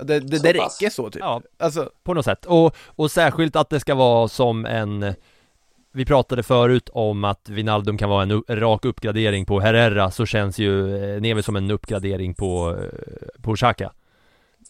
Det, 0.00 0.20
det, 0.20 0.36
Så 0.36 0.42
det 0.42 0.52
räcker 0.52 0.90
så 0.90 1.10
typ. 1.10 1.20
Ja, 1.20 1.42
Alltså, 1.58 1.90
på 2.04 2.14
något 2.14 2.24
sätt. 2.24 2.46
Och, 2.46 2.76
och 2.78 3.10
särskilt 3.10 3.56
att 3.56 3.70
det 3.70 3.80
ska 3.80 3.94
vara 3.94 4.28
som 4.28 4.66
en 4.66 5.14
vi 5.96 6.04
pratade 6.04 6.42
förut 6.42 6.88
om 6.92 7.24
att 7.24 7.48
Vinaldum 7.48 7.98
kan 7.98 8.10
vara 8.10 8.22
en 8.22 8.42
rak 8.48 8.84
uppgradering 8.84 9.46
på 9.46 9.60
Herrera 9.60 10.10
så 10.10 10.26
känns 10.26 10.58
ju 10.58 10.96
eh, 10.96 11.20
Neves 11.20 11.44
som 11.44 11.56
en 11.56 11.70
uppgradering 11.70 12.34
på, 12.34 12.76
eh, 12.82 13.42
på 13.42 13.56
Xhaka 13.56 13.92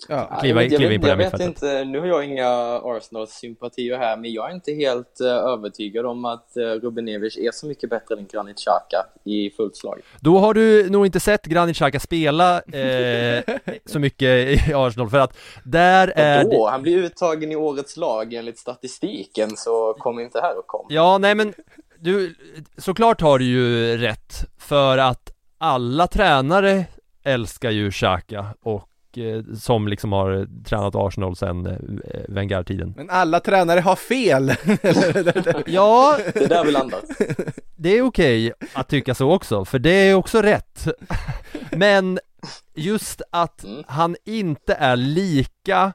ja. 0.08 0.38
Kliva- 0.42 0.62
jag 0.62 0.70
kliva 0.76 0.92
in 0.92 1.00
på 1.00 1.08
jag 1.08 1.18
det 1.18 1.24
vet 1.30 1.40
inte, 1.40 1.84
nu 1.84 2.00
har 2.00 2.06
jag 2.06 2.24
inga 2.24 2.48
Arsenal-sympatier 2.84 3.98
här, 3.98 4.16
men 4.16 4.32
jag 4.32 4.50
är 4.50 4.54
inte 4.54 4.72
helt 4.72 5.20
eh, 5.20 5.26
övertygad 5.26 6.06
om 6.06 6.24
att 6.24 6.52
uh, 6.56 6.62
Ruben 6.62 7.04
Neves 7.04 7.36
är 7.38 7.50
så 7.52 7.66
mycket 7.66 7.90
bättre 7.90 8.14
än 8.18 8.26
Granit 8.26 8.56
Xhaka 8.58 9.06
i 9.24 9.50
fullt 9.50 9.76
slag. 9.76 10.00
Då 10.20 10.38
har 10.38 10.54
du 10.54 10.90
nog 10.90 11.06
inte 11.06 11.20
sett 11.20 11.44
Granit 11.46 11.76
Xhaka 11.76 12.00
spela 12.00 12.60
eh, 12.62 13.42
så 13.84 13.98
mycket 13.98 14.28
i 14.68 14.72
Arsenal 14.74 15.10
för 15.10 15.18
att 15.18 15.36
där 15.64 16.12
är 16.16 16.44
det- 16.44 16.50
Då, 16.56 16.68
han 16.68 16.82
blir 16.82 16.96
uttagen 16.98 17.52
i 17.52 17.56
årets 17.56 17.96
lag 17.96 18.34
enligt 18.34 18.58
statistiken, 18.58 19.56
så 19.56 19.94
kom 19.98 20.20
inte 20.20 20.40
här 20.40 20.58
och 20.58 20.66
kom. 20.66 20.86
Ja, 20.88 21.18
nej 21.18 21.34
men 21.34 21.54
du, 21.98 22.34
såklart 22.78 23.20
har 23.20 23.38
du 23.38 23.44
ju 23.44 23.96
rätt 23.98 24.44
för 24.58 24.98
att 24.98 25.32
alla 25.58 26.06
tränare 26.06 26.84
älskar 27.24 27.70
ju 27.70 27.90
Xhaka 27.90 28.46
och 28.62 28.74
eh, 28.78 28.82
som 29.58 29.88
liksom 29.88 30.12
har 30.12 30.46
tränat 30.64 30.94
Arsenal 30.94 31.36
sedan 31.36 31.66
eh, 31.66 32.20
Wenger-tiden. 32.28 32.94
Men 32.96 33.10
alla 33.10 33.40
tränare 33.40 33.80
har 33.80 33.96
fel! 33.96 34.48
Ja, 35.66 36.18
Det 36.34 36.44
är 36.44 36.48
där 36.48 36.64
vi 36.64 36.72
landar. 36.72 37.00
det 37.76 37.88
är 37.98 38.02
okej 38.02 38.52
att 38.72 38.88
tycka 38.88 39.14
så 39.14 39.30
också, 39.30 39.64
för 39.64 39.78
det 39.78 39.90
är 39.90 40.14
också 40.14 40.42
rätt. 40.42 40.86
Men 41.70 42.18
just 42.74 43.22
att 43.30 43.64
Mm. 43.64 43.84
han 43.88 44.16
inte 44.24 44.74
är 44.74 44.96
lika 44.96 45.92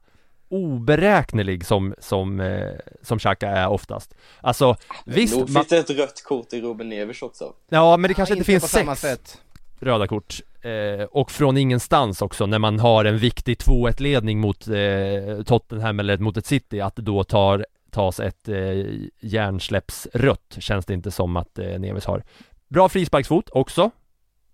oberäknelig 0.49 1.65
som, 1.65 1.93
som, 1.99 2.39
eh, 2.39 2.69
som 3.01 3.19
Xhaka 3.19 3.47
är 3.49 3.67
oftast. 3.67 4.13
Alltså, 4.41 4.75
visst, 5.05 5.37
Nog 5.37 5.49
man, 5.49 5.65
finns 5.65 5.67
det 5.85 5.93
ett 5.93 5.99
rött 5.99 6.23
kort 6.23 6.53
i 6.53 6.61
Ruben 6.61 6.89
Neves 6.89 7.21
också. 7.21 7.53
ja 7.69 7.97
men 7.97 8.07
det 8.07 8.13
kanske 8.13 8.33
Ja, 8.33 8.37
inte 8.37 8.45
finns 8.45 8.63
på 8.63 8.67
samma 8.69 8.95
sex 8.95 9.01
sätt. 9.21 9.37
röda 9.79 10.07
kort 10.07 10.41
eh, 10.61 11.03
och 11.11 11.31
från 11.31 11.57
ingenstans 11.57 12.21
också 12.21 12.45
när 12.45 12.59
man 12.59 12.79
har 12.79 13.05
en 13.05 13.17
viktig 13.17 13.57
2-1 13.57 14.01
ledning 14.01 14.39
mot 14.39 14.67
eh, 14.67 15.43
Tottenham 15.45 15.99
eller 15.99 16.17
mot 16.17 16.37
ett 16.37 16.45
City 16.45 16.81
att 16.81 16.95
då 16.95 17.23
tar 17.23 17.65
tas 17.91 18.19
ett 18.19 18.47
eh, 18.49 18.85
hjärnsläppsrött 19.19 20.57
känns 20.59 20.85
det 20.85 20.93
inte 20.93 21.11
som 21.11 21.37
att 21.37 21.59
eh, 21.59 21.79
Neves 21.79 22.05
har. 22.05 22.23
Bra 22.67 22.89
frisparksfot 22.89 23.49
också, 23.51 23.91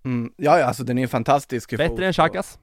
Mm, 0.05 0.32
ja, 0.38 0.60
ja, 0.60 0.66
alltså 0.66 0.84
den 0.84 0.97
är 0.97 1.01
ju 1.01 1.08
fantastisk 1.08 1.70
bättre 1.70 1.88
fot. 1.88 1.99
än 1.99 2.14
Xhakas. 2.14 2.60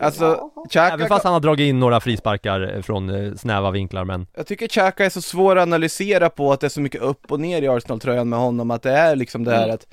Alltså, 0.00 0.50
Xhaka, 0.70 0.94
Även 0.94 1.08
fast 1.08 1.24
han 1.24 1.32
har 1.32 1.40
dragit 1.40 1.64
in 1.68 1.80
några 1.80 2.00
frisparkar 2.00 2.74
eh, 2.76 2.82
från 2.82 3.10
eh, 3.10 3.34
snäva 3.34 3.70
vinklar 3.70 4.04
men 4.04 4.26
jag 4.36 4.46
tycker 4.46 4.68
Xhaka 4.68 5.04
är 5.04 5.10
så 5.10 5.22
svår 5.22 5.56
att 5.56 5.62
analysera 5.62 6.30
på 6.30 6.52
att 6.52 6.60
det 6.60 6.66
är 6.66 6.68
så 6.68 6.80
mycket 6.80 7.00
upp 7.02 7.32
och 7.32 7.40
ner 7.40 7.62
i 7.62 7.68
Arsenal-tröjan 7.68 8.28
med 8.28 8.38
honom, 8.38 8.70
att 8.70 8.82
det 8.82 8.90
är 8.92 9.16
liksom 9.16 9.44
det 9.44 9.50
här 9.50 9.62
Mm. 9.64 9.74
att 9.74 9.86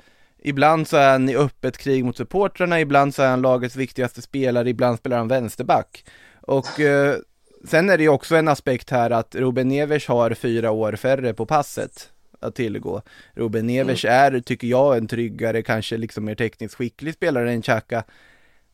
Ibland 0.44 0.88
så 0.88 0.96
är 0.96 1.12
han 1.12 1.28
i 1.28 1.36
öppet 1.36 1.78
krig 1.78 2.04
mot 2.04 2.16
supportrarna, 2.16 2.80
ibland 2.80 3.14
så 3.14 3.22
är 3.22 3.28
han 3.28 3.42
lagets 3.42 3.76
viktigaste 3.76 4.22
spelare, 4.22 4.70
ibland 4.70 4.98
spelar 4.98 5.18
han 5.18 5.28
vänsterback. 5.28 6.04
Och 6.40 6.80
eh, 6.80 7.16
sen 7.64 7.90
är 7.90 7.96
det 7.96 8.02
ju 8.02 8.08
också 8.08 8.36
en 8.36 8.48
aspekt 8.48 8.90
här 8.90 9.10
att 9.10 9.34
Ruben 9.34 9.68
Neves 9.68 10.06
har 10.06 10.34
fyra 10.34 10.70
år 10.70 10.96
färre 10.96 11.34
på 11.34 11.46
passet 11.46 12.10
att 12.40 12.54
tillgå. 12.54 13.02
Ruben 13.32 13.66
Neves 13.66 14.04
är, 14.04 14.40
tycker 14.40 14.66
jag, 14.66 14.96
en 14.96 15.06
tryggare, 15.06 15.62
kanske 15.62 15.96
liksom 15.96 16.24
mer 16.24 16.34
tekniskt 16.34 16.74
skicklig 16.74 17.14
spelare 17.14 17.52
än 17.52 17.62
Xhaka. 17.62 18.04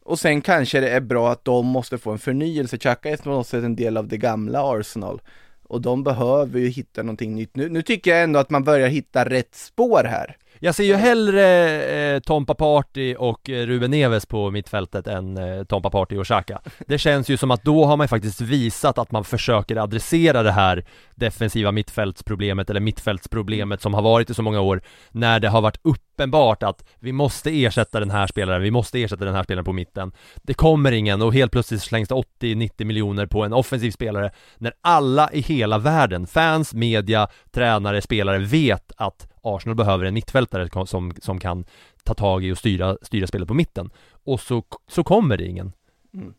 Och 0.02 0.18
sen 0.18 0.40
kanske 0.40 0.80
det 0.80 0.90
är 0.90 1.00
bra 1.00 1.32
att 1.32 1.44
de 1.44 1.66
måste 1.66 1.98
få 1.98 2.10
en 2.10 2.18
förnyelse. 2.18 2.78
Xhaka 2.78 3.10
är 3.10 3.16
på 3.16 3.28
något 3.28 3.46
sätt 3.46 3.64
en 3.64 3.76
del 3.76 3.96
av 3.96 4.08
det 4.08 4.16
gamla 4.16 4.62
Arsenal. 4.62 5.20
Och 5.62 5.80
de 5.80 6.04
behöver 6.04 6.60
ju 6.60 6.68
hitta 6.68 7.02
någonting 7.02 7.34
nytt. 7.34 7.56
Nu, 7.56 7.68
nu 7.68 7.82
tycker 7.82 8.10
jag 8.10 8.22
ändå 8.22 8.38
att 8.38 8.50
man 8.50 8.64
börjar 8.64 8.88
hitta 8.88 9.24
rätt 9.24 9.54
spår 9.54 10.04
här. 10.04 10.36
Jag 10.60 10.74
ser 10.74 10.84
ju 10.84 10.94
hellre 10.94 11.82
eh, 11.84 12.20
Tompa 12.20 12.54
Party 12.54 13.14
och 13.14 13.50
eh, 13.50 13.66
Ruben 13.66 13.90
Neves 13.90 14.26
på 14.26 14.50
mittfältet 14.50 15.06
än 15.06 15.36
eh, 15.36 15.64
Tompa 15.64 15.90
Party 15.90 16.16
och 16.16 16.24
Xhaka. 16.24 16.60
Det 16.86 16.98
känns 16.98 17.28
ju 17.28 17.36
som 17.36 17.50
att 17.50 17.62
då 17.62 17.84
har 17.84 17.96
man 17.96 18.08
faktiskt 18.08 18.40
visat 18.40 18.98
att 18.98 19.10
man 19.10 19.24
försöker 19.24 19.76
adressera 19.76 20.42
det 20.42 20.52
här 20.52 20.84
defensiva 21.14 21.72
mittfältsproblemet 21.72 22.70
eller 22.70 22.80
mittfältsproblemet 22.80 23.82
som 23.82 23.94
har 23.94 24.02
varit 24.02 24.30
i 24.30 24.34
så 24.34 24.42
många 24.42 24.60
år 24.60 24.82
när 25.10 25.40
det 25.40 25.48
har 25.48 25.60
varit 25.60 25.80
uppenbart 25.82 26.62
att 26.62 26.84
vi 27.00 27.12
måste 27.12 27.64
ersätta 27.64 28.00
den 28.00 28.10
här 28.10 28.26
spelaren, 28.26 28.62
vi 28.62 28.70
måste 28.70 29.02
ersätta 29.02 29.24
den 29.24 29.34
här 29.34 29.42
spelaren 29.42 29.64
på 29.64 29.72
mitten. 29.72 30.12
Det 30.42 30.54
kommer 30.54 30.92
ingen 30.92 31.22
och 31.22 31.34
helt 31.34 31.52
plötsligt 31.52 31.82
slängs 31.82 32.08
det 32.08 32.14
80-90 32.14 32.84
miljoner 32.84 33.26
på 33.26 33.44
en 33.44 33.52
offensiv 33.52 33.90
spelare 33.90 34.30
när 34.58 34.72
alla 34.80 35.32
i 35.32 35.40
hela 35.40 35.78
världen, 35.78 36.26
fans, 36.26 36.74
media, 36.74 37.28
tränare, 37.50 38.02
spelare 38.02 38.38
vet 38.38 38.92
att 38.96 39.27
Arsenal 39.42 39.76
behöver 39.76 40.04
en 40.04 40.14
mittfältare 40.14 40.86
som, 40.86 41.12
som 41.22 41.40
kan 41.40 41.64
ta 42.04 42.14
tag 42.14 42.44
i 42.44 42.52
och 42.52 42.58
styra, 42.58 42.96
styra 43.02 43.26
spelet 43.26 43.48
på 43.48 43.54
mitten 43.54 43.90
och 44.24 44.40
så, 44.40 44.62
så 44.86 45.04
kommer 45.04 45.36
det 45.36 45.44
ingen 45.44 45.72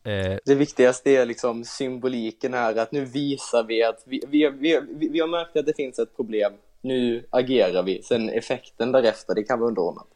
eh, 0.04 0.38
Det 0.45 0.56
viktigaste 0.56 1.12
är 1.12 1.26
liksom 1.26 1.64
symboliken 1.64 2.54
här, 2.54 2.76
att 2.76 2.91
nu 2.91 3.06
visar 3.06 3.64
vi 3.64 3.84
att 3.84 4.04
vi, 4.06 4.24
vi, 4.28 4.50
vi, 4.50 4.82
vi, 4.89 5.10
vi 5.10 5.20
har 5.20 5.28
märkt 5.28 5.58
att 5.58 5.66
det 5.66 5.76
finns 5.76 6.00
ett 6.00 6.16
problem. 6.16 6.54
Nu 6.82 7.26
agerar 7.30 7.84
vi. 7.84 8.02
Sen 8.04 8.30
effekten 8.30 8.91
därefter, 8.91 9.36
det 9.36 9.43
kan 9.43 9.60
vara 9.60 9.68
underordnat. 9.68 10.08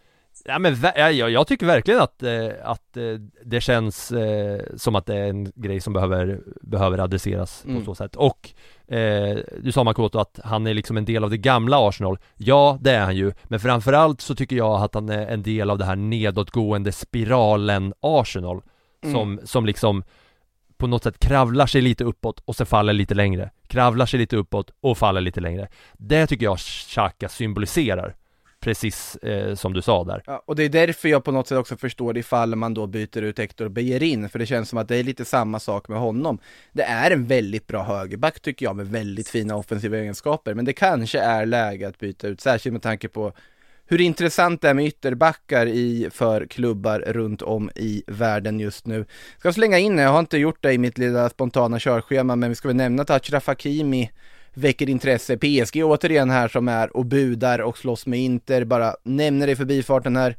Ja 0.46 0.60
men 0.60 0.78
jag, 0.96 1.14
jag 1.32 1.48
tycker 1.48 1.66
verkligen 1.66 2.02
att, 2.02 2.24
eh, 2.24 2.48
att 2.64 2.98
eh, 2.98 3.04
det 3.46 3.62
känns 3.62 4.12
eh, 4.12 4.62
som 4.78 4.96
att 4.96 5.06
det 5.06 5.16
är 5.16 5.30
en 5.30 5.52
grej 5.56 5.80
som 5.82 5.94
behöver, 5.94 6.39
behöver 6.62 6.98
adresseras 6.98 7.66
Mm. 7.66 7.80
på 7.80 7.86
så 7.86 7.96
sätt. 7.96 8.16
Och 8.16 8.50
eh, 8.96 9.38
Du 9.62 9.72
sa 9.72 9.84
Makoto 9.84 10.20
att 10.20 10.39
han 10.44 10.68
är 10.68 10.74
liksom 10.74 10.98
en 10.98 11.06
del 11.06 11.24
av 11.24 11.30
det 11.30 11.38
gamla 11.38 11.88
Arsenal. 11.88 12.18
Ja 12.38 12.78
det 12.82 12.91
är 12.91 13.04
han 13.06 13.16
ju. 13.16 13.32
Men 13.44 13.60
framförallt 13.60 14.22
så 14.22 14.36
tycker 14.36 14.56
jag 14.56 14.82
att 14.84 14.94
han 14.94 15.10
är 15.10 15.28
en 15.28 15.44
del 15.44 15.70
av 15.70 15.78
det 15.78 15.86
här 15.86 15.96
nedåtgående 15.96 16.91
spiralen 16.91 17.94
Arsenal 18.02 18.62
Som, 19.12 19.39
som 19.44 19.66
liksom 19.66 20.04
på 20.78 20.88
något 20.88 21.04
sätt 21.04 21.20
kravlar 21.20 21.66
sig 21.68 21.82
lite 21.82 22.04
uppåt 22.04 22.39
och 22.46 22.56
sen 22.56 22.66
faller 22.66 22.94
lite 22.94 23.14
längre. 23.16 23.50
Kravlar 23.68 24.06
sig 24.06 24.20
lite 24.20 24.36
uppåt 24.38 24.72
och 24.82 24.98
faller 24.98 25.22
lite 25.22 25.41
längre. 25.41 25.68
Det 25.94 26.28
tycker 26.28 26.46
jag 26.46 26.58
Xhaka 26.60 27.30
symboliserar 27.30 28.16
Precis 28.64 29.16
eh, 29.16 29.55
som 29.55 29.74
du 29.74 29.82
sa 29.82 30.03
där 30.03 30.24
Ja, 30.26 30.43
och 30.45 30.55
det 30.55 30.64
är 30.64 30.70
därför 30.70 31.09
jag 31.09 31.24
på 31.24 31.32
något 31.32 31.47
sätt 31.47 31.57
också 31.57 31.78
förstår 31.78 32.18
ifall 32.18 32.55
man 32.55 32.74
då 32.74 32.88
byter 32.88 33.22
ut 33.22 33.38
Hector 33.38 33.70
Bejerin, 33.70 34.30
för 34.30 34.39
det 34.39 34.45
känns 34.45 34.70
som 34.70 34.78
att 34.78 34.88
det 34.88 34.95
är 34.95 35.03
lite 35.03 35.26
samma 35.26 35.59
sak 35.59 35.88
med 35.88 35.99
honom. 35.99 36.39
Det 36.72 36.84
är 36.84 37.11
en 37.11 37.26
väldigt 37.26 37.68
bra 37.68 37.84
högerback 37.84 38.39
tycker 38.39 38.66
jag, 38.66 38.76
med 38.76 38.88
väldigt 38.88 39.30
fina 39.30 39.55
offensiva 39.55 39.97
egenskaper, 39.97 40.53
men 40.53 40.66
det 40.66 40.74
kanske 40.74 41.20
är 41.20 41.45
läge 41.45 41.88
att 41.88 41.99
byta 41.99 42.28
ut, 42.28 42.41
särskilt 42.41 42.74
med 42.74 42.82
tanke 42.82 43.07
på 43.07 43.34
hur 43.86 44.01
intressant 44.01 44.61
det 44.61 44.70
är 44.70 44.74
med 44.74 44.86
ytterbackar 44.86 45.66
i, 45.66 46.09
för 46.11 46.45
klubbar 46.45 46.99
runt 46.99 47.41
om 47.41 47.70
i 47.76 48.03
världen 48.07 48.59
just 48.59 48.86
nu. 48.86 49.05
Ska 49.39 49.53
slänga 49.53 49.80
in, 49.80 49.97
jag 49.97 50.09
har 50.09 50.20
inte 50.20 50.38
gjort 50.38 50.61
det 50.61 50.74
i 50.74 50.78
mitt 50.78 50.97
lilla 50.97 51.30
spontana 51.30 51.80
körschema, 51.80 52.36
men 52.36 52.49
vi 52.49 52.55
ska 52.55 52.68
väl 52.68 52.78
nämna 52.78 53.01
att 53.01 53.09
Achraf 53.09 53.47
Hakimi 53.47 54.11
väcker 54.54 54.89
intresse. 54.89 55.38
PSG 55.38 55.84
återigen 55.84 56.30
här 56.30 56.47
som 56.47 56.68
är 56.68 56.97
och 56.97 57.06
budar 57.06 57.60
och 57.60 57.78
slåss 57.78 58.06
med 58.06 58.20
Inter, 58.20 58.66
bara 58.66 58.95
nämner 59.04 59.47
det 59.47 59.54
i 59.54 59.56
förbifarten 59.56 60.16
här. 60.16 60.38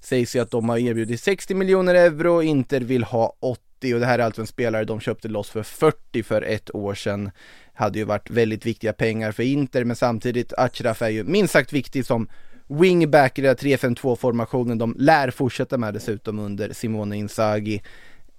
Sägs 0.00 0.36
ju 0.36 0.40
att 0.40 0.50
de 0.50 0.68
har 0.68 0.78
erbjudit 0.78 1.20
60 1.20 1.54
miljoner 1.54 1.94
euro, 1.94 2.42
Inter 2.42 2.80
vill 2.80 3.04
ha 3.04 3.36
80 3.40 3.94
och 3.94 4.00
det 4.00 4.06
här 4.06 4.18
är 4.18 4.22
alltså 4.22 4.40
en 4.40 4.46
spelare 4.46 4.84
de 4.84 5.00
köpte 5.00 5.28
loss 5.28 5.50
för 5.50 5.62
40 5.62 6.22
för 6.22 6.42
ett 6.42 6.74
år 6.74 6.94
sedan. 6.94 7.30
Hade 7.74 7.98
ju 7.98 8.04
varit 8.04 8.30
väldigt 8.30 8.66
viktiga 8.66 8.92
pengar 8.92 9.32
för 9.32 9.42
Inter, 9.42 9.84
men 9.84 9.96
samtidigt 9.96 10.52
Achraf 10.56 11.02
är 11.02 11.08
ju 11.08 11.24
minst 11.24 11.52
sagt 11.52 11.72
viktig 11.72 12.06
som 12.06 12.28
wingback 12.66 13.38
i 13.38 13.42
den 13.42 13.48
här 13.48 13.54
3-5-2 13.54 14.16
formationen. 14.16 14.78
De 14.78 14.94
lär 14.98 15.30
fortsätta 15.30 15.78
med 15.78 15.94
dessutom 15.94 16.38
under 16.38 16.72
Simone 16.72 17.16
Inzaghi. 17.16 17.82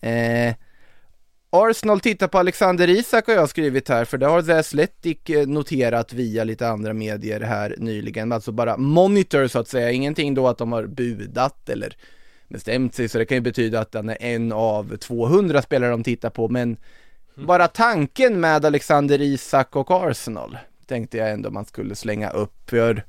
Eh, 0.01 0.53
Arsenal 1.55 1.99
tittar 1.99 2.27
på 2.27 2.39
Alexander 2.39 2.89
Isak 2.89 3.27
har 3.27 3.33
jag 3.33 3.49
skrivit 3.49 3.89
här, 3.89 4.05
för 4.05 4.17
det 4.17 4.25
har 4.25 4.41
The 4.41 4.53
Athletic 4.53 5.17
eh, 5.29 5.47
noterat 5.47 6.13
via 6.13 6.43
lite 6.43 6.67
andra 6.67 6.93
medier 6.93 7.41
här 7.41 7.75
nyligen, 7.77 8.31
alltså 8.31 8.51
bara 8.51 8.77
monitor 8.77 9.47
så 9.47 9.59
att 9.59 9.67
säga, 9.67 9.91
ingenting 9.91 10.33
då 10.33 10.47
att 10.47 10.57
de 10.57 10.71
har 10.71 10.85
budat 10.85 11.69
eller 11.69 11.95
bestämt 12.47 12.95
sig, 12.95 13.09
så 13.09 13.17
det 13.17 13.25
kan 13.25 13.37
ju 13.37 13.41
betyda 13.41 13.79
att 13.79 13.93
han 13.93 14.09
är 14.09 14.17
en 14.19 14.51
av 14.51 14.97
200 14.97 15.61
spelare 15.61 15.91
de 15.91 16.03
tittar 16.03 16.29
på, 16.29 16.49
men 16.49 16.77
bara 17.35 17.67
tanken 17.67 18.39
med 18.39 18.65
Alexander 18.65 19.21
Isak 19.21 19.75
och 19.75 19.91
Arsenal 19.91 20.57
tänkte 20.85 21.17
jag 21.17 21.31
ändå 21.31 21.49
man 21.49 21.65
skulle 21.65 21.95
slänga 21.95 22.29
upp, 22.29 22.69
för 22.69 23.03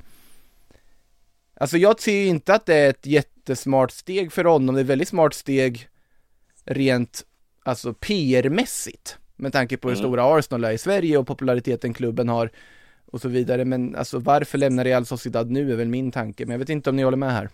Alltså 1.61 1.77
jag 1.77 2.01
ser 2.01 2.13
ju 2.13 2.27
inte 2.27 2.55
att 2.55 2.67
det 2.67 2.75
är 2.75 2.91
ett 2.91 3.07
jättesmart 3.07 3.91
steg 3.91 4.33
för 4.33 4.45
honom, 4.45 4.75
det 4.75 4.81
är 4.81 4.85
ett 4.85 4.91
väldigt 4.91 5.09
smart 5.09 5.35
steg 5.35 5.89
rent 6.65 7.25
alltså 7.65 7.95
PR-mässigt 7.95 9.19
med 9.37 9.53
tanke 9.53 9.77
på 9.77 9.89
hur 9.89 9.97
Mm. 9.97 10.07
stora 10.07 10.39
Arsenal 10.39 10.65
är 10.65 10.73
i 10.73 10.79
Sverige 10.79 11.19
och 11.19 11.27
populariteten 11.27 11.95
klubben 11.95 12.29
har 12.29 12.51
och 13.07 13.21
så 13.21 13.29
vidare. 13.29 13.65
Men 13.65 13.97
alltså 13.97 14.19
varför 14.19 14.59
lämnar 14.59 14.85
Real 14.85 15.07
Sociedad 15.07 15.51
nu 15.51 15.73
är 15.73 15.77
väl 15.77 15.89
min 15.89 16.13
tanke, 16.13 16.47
men 16.47 16.53
jag 16.53 16.59
vet 16.59 16.69
inte 16.69 16.91
om 16.91 16.97
ni 16.97 17.03
håller 17.03 17.17
med 17.17 17.33
här. 17.33 17.49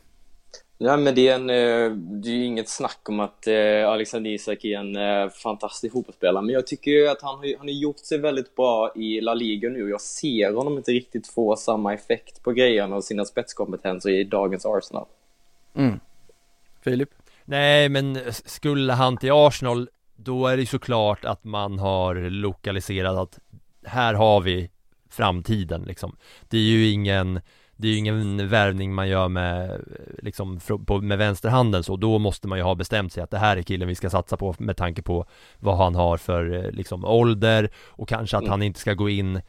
Ja, 0.82 0.96
men 0.96 1.14
det 1.14 1.28
är, 1.28 1.34
en, 1.34 1.50
eh, 1.50 1.96
det 1.96 2.28
är 2.28 2.34
ju 2.34 2.44
inget 2.44 2.68
snack 2.68 3.08
om 3.08 3.20
att 3.20 3.46
eh, 3.46 3.88
Alexander 3.88 4.30
Isak 4.30 4.64
är 4.64 4.78
en 4.78 4.96
eh, 4.96 5.30
fantastisk 5.30 5.92
fotbollsspelare, 5.92 6.42
men 6.44 6.54
jag 6.54 6.66
tycker 6.66 6.90
ju 6.90 7.08
att 7.08 7.22
han 7.22 7.38
har, 7.38 7.58
han 7.58 7.66
har 7.68 7.74
gjort 7.74 7.98
sig 7.98 8.18
väldigt 8.18 8.56
bra 8.56 8.92
i 8.96 9.20
La 9.20 9.34
Liga 9.34 9.68
nu 9.68 9.88
jag 9.90 10.00
ser 10.00 10.52
honom 10.52 10.76
inte 10.76 10.92
riktigt 10.92 11.26
få 11.28 11.56
samma 11.56 11.94
effekt 11.94 12.42
på 12.42 12.52
grejerna 12.52 12.96
och 12.96 13.04
sina 13.04 13.24
spetskompetenser 13.24 14.11
i 14.11 14.24
dagens 14.24 14.66
Arsenal. 14.66 15.06
Filip? 16.84 17.11
Nej 17.44 17.88
men 17.88 18.18
skulle 18.32 18.92
han 18.92 19.16
till 19.16 19.32
Arsenal 19.32 19.88
Då 20.24 20.46
är 20.46 20.56
det 20.56 20.66
såklart 20.66 21.24
att 21.24 21.44
man 21.44 21.78
har 21.78 22.14
lokaliserat 22.30 23.18
att 23.18 23.38
Här 23.84 24.14
har 24.14 24.40
vi 24.40 24.70
framtiden 25.10 25.82
liksom. 25.82 26.16
Det 26.48 26.56
är 26.58 26.62
ju 26.62 26.90
ingen 26.90 27.40
Det 27.76 27.88
är 27.88 27.92
ju 27.92 27.98
ingen 27.98 28.48
värvning 28.48 28.94
man 28.94 29.08
gör 29.08 29.28
med 29.28 29.80
liksom 30.22 30.60
på, 30.86 31.00
med 31.00 31.18
vänsterhanden 31.18 31.82
så. 31.82 31.96
Då 31.96 32.18
måste 32.18 32.48
man 32.48 32.58
ju 32.58 32.64
ha 32.64 32.74
bestämt 32.74 33.12
sig 33.12 33.22
att 33.22 33.30
det 33.30 33.38
här 33.38 33.56
är 33.56 33.62
killen 33.62 33.88
vi 33.88 33.94
ska 33.94 34.10
satsa 34.10 34.36
på 34.36 34.54
med 34.58 34.76
tanke 34.76 35.02
på 35.02 35.26
vad 35.58 35.76
han 35.76 35.94
har 35.94 36.16
för 36.16 36.72
liksom 36.72 37.04
ålder 37.04 37.70
och 37.78 38.08
kanske 38.08 38.36
att 38.36 38.42
Mm. 38.42 38.50
han 38.50 38.62
inte 38.62 38.80
ska 38.80 38.94
gå 38.94 39.08
in 39.08 39.40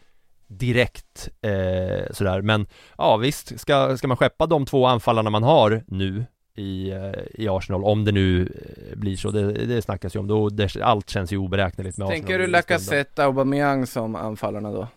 direkt 0.47 1.30
eh, 1.41 2.11
sådär. 2.13 2.41
Men 2.41 2.67
ja 2.97 3.17
visst 3.17 3.59
ska, 3.59 3.97
ska 3.97 4.07
man 4.07 4.17
skeppa 4.17 4.45
de 4.47 4.65
två 4.65 4.86
anfallarna 4.86 5.30
man 5.30 5.43
har 5.43 5.84
nu 5.88 6.26
i, 6.56 6.91
eh, 6.91 7.12
i 7.34 7.47
Arsenal 7.49 7.84
om 7.84 8.06
det 8.06 8.12
nu 8.12 8.41
eh, 8.41 8.97
blir 8.97 9.18
så, 9.18 9.32
det, 9.32 9.52
det 9.52 9.82
snackas 9.82 10.16
ju 10.16 10.20
om 10.20 10.28
då, 10.28 10.49
det, 10.49 10.76
allt 10.82 11.10
känns 11.10 11.34
ju 11.34 11.38
oberäkneligt 11.38 11.97
med 11.97 12.08
Tänker 12.08 12.24
Arsenal 12.24 12.52
du 12.52 12.58
i 12.58 12.62
stunden. 12.62 12.78
Lacazette, 12.78 13.26
Aubameyang 13.26 13.88
som 13.88 14.16
anfallarna 14.16 14.72
då? 14.72 14.88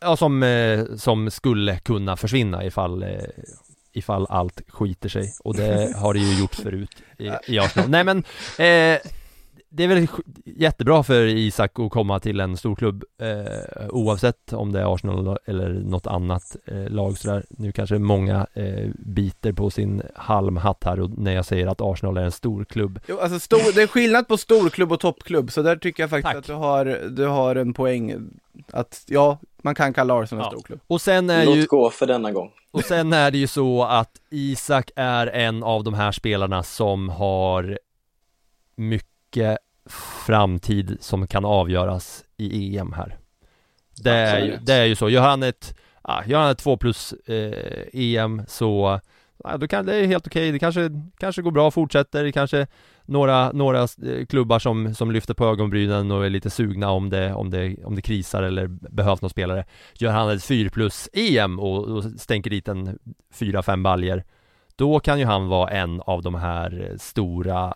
Ja 0.00 0.16
som, 0.16 0.42
eh, 0.42 0.84
som 0.96 1.30
skulle 1.30 1.78
kunna 1.78 2.16
försvinna 2.16 2.64
ifall 2.64 3.04
Ifall 3.92 4.26
allt 4.30 4.62
skiter 4.68 5.08
sig 5.08 5.34
och 5.44 5.56
det 5.56 5.96
har 5.96 6.14
det 6.14 6.20
ju 6.20 6.40
gjort 6.40 6.54
förut 6.54 7.02
i, 7.18 7.30
i 7.46 7.58
Arsenal 7.58 7.90
Nej 7.90 8.04
men 8.04 8.18
eh, 8.58 9.00
Det 9.70 9.84
är 9.84 9.88
väl 9.88 10.06
jättebra 10.44 11.02
för 11.02 11.26
Isak 11.26 11.78
att 11.78 11.90
komma 11.90 12.20
till 12.20 12.40
en 12.40 12.56
stor 12.56 12.76
klubb 12.76 13.04
eh, 13.20 13.88
Oavsett 13.90 14.52
om 14.52 14.72
det 14.72 14.80
är 14.80 14.94
Arsenal 14.94 15.38
eller 15.44 15.68
något 15.68 16.06
annat 16.06 16.56
eh, 16.66 16.88
lag 16.88 17.18
sådär 17.18 17.44
Nu 17.50 17.72
kanske 17.72 17.98
många 17.98 18.46
eh, 18.54 18.90
biter 18.98 19.52
på 19.52 19.70
sin 19.70 20.02
halmhatt 20.14 20.84
här 20.84 21.00
och 21.00 21.18
när 21.18 21.32
jag 21.34 21.44
säger 21.44 21.66
att 21.66 21.80
Arsenal 21.80 22.16
är 22.16 22.22
en 22.22 22.32
stor 22.32 22.64
klubb 22.64 23.00
Jo, 23.08 23.18
alltså 23.18 23.40
stor, 23.40 23.74
det 23.74 23.82
är 23.82 23.86
skillnad 23.86 24.28
på 24.28 24.36
storklubb 24.36 24.92
och 24.92 25.00
toppklubb, 25.00 25.52
så 25.52 25.62
där 25.62 25.76
tycker 25.76 26.02
jag 26.02 26.10
faktiskt 26.10 26.26
Tack. 26.32 26.36
att 26.36 26.46
du 26.46 26.52
har, 26.54 26.84
du 27.10 27.26
har 27.26 27.56
en 27.56 27.74
poäng. 27.74 28.30
att 28.72 29.04
ja, 29.06 29.38
man 29.62 29.74
kan 29.74 29.92
kalla 29.92 30.14
Arsenal 30.20 30.44
en 30.44 30.46
Ja. 30.46 30.50
stor 30.58 30.62
klubb. 30.66 30.80
Och 30.86 31.00
sen 31.00 31.30
är 31.30 31.46
Låt 31.46 31.56
ju, 31.56 31.66
gå 31.66 31.90
för 31.90 32.06
denna 32.06 32.32
gång. 32.32 32.50
och 32.70 32.84
sen 32.84 33.12
är 33.12 33.30
det 33.30 33.38
ju 33.38 33.46
så 33.46 33.84
att 33.84 34.10
Isak 34.30 34.90
är 34.96 35.26
en 35.26 35.62
av 35.62 35.84
de 35.84 35.94
här 35.94 36.12
spelarna 36.12 36.62
som 36.62 37.08
har 37.08 37.78
mycket 38.76 39.08
framtid 40.26 40.96
som 41.00 41.26
kan 41.26 41.44
avgöras 41.44 42.24
i 42.36 42.78
EM 42.78 42.92
här. 42.92 43.18
Det 44.02 44.10
är, 44.10 44.44
ju, 44.44 44.56
det 44.56 44.74
är 44.74 44.84
ju 44.84 44.94
så, 44.94 45.08
gör 45.08 45.22
han 45.22 45.42
ett, 45.42 45.78
ja, 46.04 46.22
gör 46.26 46.40
han 46.40 46.50
ett 46.50 46.58
2 46.58 46.76
plus 46.76 47.12
eh, 47.12 47.84
EM 47.92 48.42
så 48.48 49.00
ja, 49.44 49.56
då 49.56 49.68
kan 49.68 49.86
det 49.86 49.96
är 49.96 50.06
helt 50.06 50.26
okej, 50.26 50.52
det 50.52 50.58
kanske, 50.58 50.90
kanske 51.18 51.42
går 51.42 51.50
bra, 51.50 51.70
fortsätter, 51.70 52.24
det 52.24 52.32
kanske 52.32 52.66
några, 53.04 53.52
några 53.52 53.80
eh, 53.82 54.26
klubbar 54.28 54.58
som, 54.58 54.94
som 54.94 55.10
lyfter 55.10 55.34
på 55.34 55.44
ögonbrynen 55.44 56.10
och 56.10 56.26
är 56.26 56.30
lite 56.30 56.50
sugna 56.50 56.90
om 56.90 57.10
det, 57.10 57.32
om 57.34 57.50
det, 57.50 57.84
om 57.84 57.94
det 57.94 58.02
krisar 58.02 58.42
eller 58.42 58.66
behövs 58.66 59.22
någon 59.22 59.30
spelare. 59.30 59.64
Gör 59.94 60.12
han 60.12 60.30
ett 60.30 60.44
4 60.44 60.70
plus 60.70 61.08
EM 61.12 61.58
och, 61.58 61.84
och 61.84 62.04
stänker 62.04 62.50
dit 62.50 62.68
en 62.68 62.98
4-5 63.34 63.82
baljer. 63.82 64.24
Då 64.76 65.00
kan 65.00 65.18
ju 65.18 65.24
han 65.24 65.48
vara 65.48 65.70
en 65.70 66.00
av 66.00 66.22
de 66.22 66.34
här 66.34 66.96
stora 66.98 67.74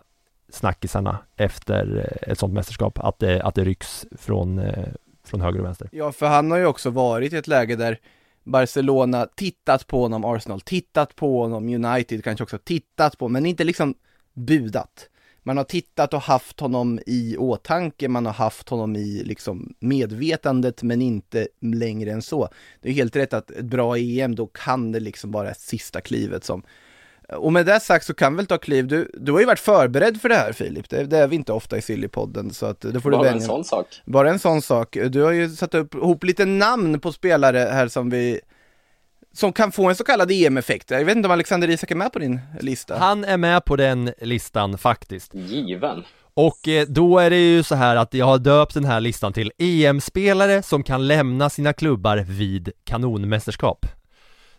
snackisarna 0.53 1.17
efter 1.35 1.97
eh, 1.97 2.31
ett 2.31 2.39
sånt 2.39 2.53
mästerskap, 2.53 2.99
att 2.99 3.19
det, 3.19 3.41
att 3.41 3.55
det 3.55 3.63
rycks 3.63 4.05
från, 4.11 4.59
eh, 4.59 4.87
från 5.25 5.41
höger 5.41 5.59
och 5.59 5.65
vänster. 5.65 5.89
Ja, 5.91 6.11
för 6.11 6.25
han 6.25 6.51
har 6.51 6.57
ju 6.57 6.65
också 6.65 6.89
varit 6.89 7.33
i 7.33 7.35
ett 7.35 7.47
läge 7.47 7.75
där 7.75 7.99
Barcelona 8.43 9.27
tittat 9.35 9.87
på 9.87 10.01
honom, 10.01 10.25
Arsenal 10.25 10.61
tittat 10.61 11.15
på 11.15 11.41
honom, 11.41 11.85
United 11.85 12.23
kanske 12.23 12.43
också 12.43 12.57
tittat 12.57 13.17
på, 13.17 13.29
men 13.29 13.45
inte 13.45 13.63
liksom 13.63 13.95
budat. 14.33 15.09
Man 15.45 15.57
har 15.57 15.63
tittat 15.63 16.13
och 16.13 16.21
haft 16.21 16.59
honom 16.59 16.99
i 17.05 17.37
åtanke, 17.37 18.07
man 18.07 18.25
har 18.25 18.33
haft 18.33 18.69
honom 18.69 18.95
i 18.95 19.23
liksom 19.23 19.73
medvetandet, 19.79 20.83
men 20.83 21.01
inte 21.01 21.47
längre 21.61 22.11
än 22.11 22.21
så. 22.21 22.49
Det 22.81 22.89
är 22.89 22.93
helt 22.93 23.15
rätt 23.15 23.33
att 23.33 23.51
ett 23.51 23.65
bra 23.65 23.97
EM, 23.97 24.35
då 24.35 24.47
kan 24.47 24.91
det 24.91 24.99
liksom 24.99 25.31
vara 25.31 25.53
sista 25.53 26.01
klivet 26.01 26.43
som 26.43 26.63
och 27.35 27.53
med 27.53 27.65
det 27.65 27.79
sagt 27.79 28.05
så 28.05 28.13
kan 28.13 28.35
väl 28.35 28.45
ta 28.45 28.57
kliv, 28.57 28.87
du, 28.87 29.11
du 29.13 29.31
har 29.31 29.39
ju 29.39 29.45
varit 29.45 29.59
förberedd 29.59 30.21
för 30.21 30.29
det 30.29 30.35
här 30.35 30.53
Filip, 30.53 30.89
det, 30.89 31.03
det 31.03 31.17
är 31.17 31.27
vi 31.27 31.35
inte 31.35 31.53
ofta 31.53 31.77
i 31.77 31.81
Sillypodden 31.81 32.53
så 32.53 32.65
att 32.65 32.81
det 32.81 33.01
får 33.01 33.11
du 33.11 33.17
Bara 33.17 33.27
en 33.27 33.33
vänja 33.33 33.47
sån 33.47 33.63
sak. 33.63 33.87
bara 34.05 34.29
en 34.29 34.39
sån 34.39 34.61
sak. 34.61 34.97
Du 35.09 35.21
har 35.21 35.31
ju 35.31 35.49
satt 35.49 35.75
upp 35.75 35.95
ihop 35.95 36.23
lite 36.23 36.45
namn 36.45 36.99
på 36.99 37.11
spelare 37.11 37.59
här 37.59 37.87
som 37.87 38.09
vi 38.09 38.39
som 39.35 39.53
kan 39.53 39.71
få 39.71 39.89
en 39.89 39.95
så 39.95 40.03
kallad 40.03 40.31
EM-effekt. 40.31 40.91
Jag 40.91 41.05
vet 41.05 41.15
inte 41.15 41.27
om 41.27 41.31
Alexander 41.31 41.69
Isak 41.69 41.91
är 41.91 41.95
med 41.95 42.13
på 42.13 42.19
din 42.19 42.39
lista? 42.61 42.97
Han 42.97 43.23
är 43.25 43.37
med 43.37 43.65
på 43.65 43.75
den 43.75 44.13
listan 44.21 44.77
faktiskt. 44.77 45.33
Given. 45.35 46.03
Och 46.33 46.67
eh, 46.67 46.85
då 46.87 47.19
är 47.19 47.29
det 47.29 47.37
ju 47.39 47.63
så 47.63 47.75
här 47.75 47.95
att 47.95 48.13
jag 48.13 48.25
har 48.25 48.37
döpt 48.37 48.73
den 48.73 48.85
här 48.85 48.99
listan 49.01 49.33
till 49.33 49.51
EM-spelare 49.57 50.63
som 50.63 50.83
kan 50.83 51.07
lämna 51.07 51.49
sina 51.49 51.73
klubbar 51.73 52.17
vid 52.17 52.71
kanonmästerskap. 52.83 53.85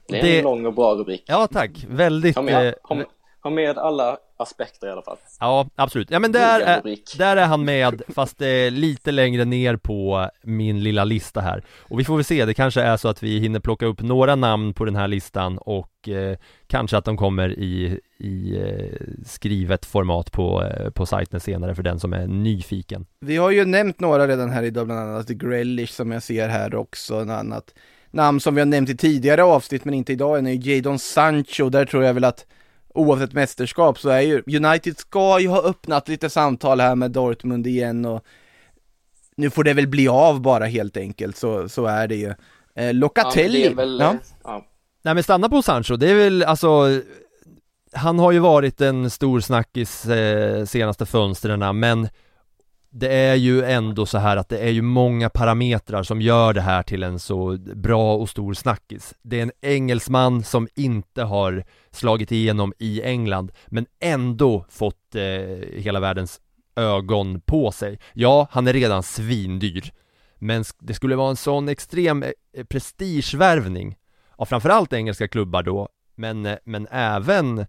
Det 0.08 0.18
är 0.18 0.22
Det- 0.22 0.38
en 0.38 0.44
lång 0.44 0.66
och 0.66 0.74
bra 0.74 0.94
rubrik. 0.94 1.22
Ja 1.26 1.46
tack, 1.52 1.70
väldigt 1.88 2.36
Ha 2.36 2.42
med, 2.42 2.66
eh, 2.68 2.74
ha, 2.82 2.94
med- 2.96 3.06
ha 3.42 3.50
med 3.50 3.78
alla 3.78 4.16
aspekter 4.36 4.86
i 4.86 4.90
alla 4.90 5.02
fall. 5.02 5.16
Ja, 5.40 5.66
absolut. 5.76 6.10
Ja 6.10 6.18
men 6.18 6.32
där 6.32 6.60
är, 6.60 6.82
där 7.18 7.36
är 7.36 7.46
han 7.46 7.64
med, 7.64 8.02
fast 8.08 8.42
är 8.42 8.70
lite 8.70 9.12
längre 9.12 9.44
ner 9.44 9.76
på 9.76 10.30
min 10.42 10.82
lilla 10.82 11.04
lista 11.04 11.40
här. 11.40 11.62
Och 11.88 12.00
vi 12.00 12.04
får 12.04 12.16
väl 12.16 12.24
se, 12.24 12.44
det 12.44 12.54
kanske 12.54 12.82
är 12.82 12.96
så 12.96 13.08
att 13.08 13.22
vi 13.22 13.38
hinner 13.38 13.60
plocka 13.60 13.86
upp 13.86 14.02
några 14.02 14.34
namn 14.36 14.74
på 14.74 14.84
den 14.84 14.96
här 14.96 15.08
listan 15.08 15.58
och 15.58 16.08
eh, 16.08 16.36
kanske 16.66 16.96
att 16.96 17.04
de 17.04 17.16
kommer 17.16 17.48
i, 17.58 18.00
i 18.18 18.56
eh, 18.60 19.00
skrivet 19.26 19.84
format 19.86 20.32
på, 20.32 20.62
eh, 20.62 20.90
på 20.90 21.06
sajten 21.06 21.40
senare 21.40 21.74
för 21.74 21.82
den 21.82 22.00
som 22.00 22.12
är 22.12 22.26
nyfiken. 22.26 23.06
Vi 23.20 23.36
har 23.36 23.50
ju 23.50 23.64
nämnt 23.64 24.00
några 24.00 24.26
redan 24.28 24.50
här 24.50 24.62
idag, 24.62 24.86
bland 24.86 25.00
annat 25.10 25.28
Grealish 25.28 25.92
som 25.92 26.12
jag 26.12 26.22
ser 26.22 26.48
här 26.48 26.74
också, 26.74 27.14
en 27.14 27.30
annat 27.30 27.74
namn 28.14 28.40
som 28.40 28.54
vi 28.54 28.60
har 28.60 28.66
nämnt 28.66 28.90
i 28.90 28.96
tidigare 28.96 29.44
avsnitt 29.44 29.84
men 29.84 29.94
inte 29.94 30.12
idag 30.12 30.38
än 30.38 30.46
är 30.46 30.52
ju 30.52 30.74
Jadon 30.74 30.98
Sancho, 30.98 31.68
där 31.68 31.84
tror 31.84 32.04
jag 32.04 32.14
väl 32.14 32.24
att 32.24 32.46
oavsett 32.94 33.32
mästerskap 33.32 33.98
så 33.98 34.08
är 34.08 34.20
ju 34.20 34.42
United 34.46 34.98
ska 34.98 35.40
ju 35.40 35.48
ha 35.48 35.62
öppnat 35.62 36.08
lite 36.08 36.30
samtal 36.30 36.80
här 36.80 36.94
med 36.94 37.10
Dortmund 37.10 37.66
igen 37.66 38.04
och 38.04 38.24
nu 39.36 39.50
får 39.50 39.64
det 39.64 39.74
väl 39.74 39.88
bli 39.88 40.08
av 40.08 40.40
bara 40.40 40.64
helt 40.64 40.96
enkelt, 40.96 41.36
så, 41.36 41.68
så 41.68 41.86
är 41.86 42.08
det 42.08 42.16
ju. 42.16 42.28
Eh, 42.28 42.34
Ja, 42.76 42.82
men 42.82 42.98
Locatelli, 42.98 43.62
det 43.62 43.68
är 43.68 43.74
väl, 43.74 43.98
ja. 44.00 44.10
eh, 44.10 44.16
ja. 44.44 44.66
Nej 45.02 45.14
men 45.14 45.22
stanna 45.22 45.48
på 45.48 45.62
Sancho, 45.62 45.96
det 45.96 46.10
är 46.10 46.14
väl 46.14 46.42
alltså 46.42 47.00
Han 47.92 48.18
har 48.18 48.32
ju 48.32 48.38
varit 48.38 48.80
en 48.80 49.10
stor 49.10 49.40
snackis 49.40 50.06
eh, 50.06 50.64
senaste 50.64 51.06
fönstren 51.06 51.80
men 51.80 52.08
det 52.96 53.08
är 53.08 53.34
ju 53.34 53.62
ändå 53.62 54.06
så 54.06 54.18
här 54.18 54.36
att 54.36 54.48
det 54.48 54.58
är 54.58 54.70
ju 54.70 54.82
många 54.82 55.28
parametrar 55.28 56.02
som 56.02 56.20
gör 56.20 56.52
det 56.52 56.60
här 56.60 56.82
till 56.82 57.02
en 57.02 57.18
så 57.18 57.56
bra 57.74 58.14
och 58.14 58.28
stor 58.28 58.54
snackis. 58.54 59.14
Det 59.22 59.38
är 59.38 59.42
en 59.42 59.52
engelsman 59.60 60.42
som 60.42 60.68
inte 60.74 61.22
har 61.22 61.64
slagit 61.90 62.32
igenom 62.32 62.72
i 62.78 63.02
England 63.02 63.52
men 63.66 63.86
ändå 64.00 64.64
fått 64.68 65.14
eh, 65.14 65.22
hela 65.80 66.00
världens 66.00 66.40
ögon 66.76 67.40
på 67.40 67.72
sig. 67.72 67.98
Ja, 68.12 68.48
han 68.50 68.66
är 68.66 68.72
redan 68.72 69.02
svindyr 69.02 69.92
men 70.38 70.64
det 70.78 70.94
skulle 70.94 71.16
vara 71.16 71.30
en 71.30 71.36
sån 71.36 71.68
extrem 71.68 72.22
eh, 72.22 72.64
prestigevärvning 72.64 73.96
av 74.36 74.44
framförallt 74.44 74.92
engelska 74.92 75.28
klubbar 75.28 75.62
då 75.62 75.88
men, 76.14 76.46
eh, 76.46 76.56
men 76.64 76.86
även 76.90 77.66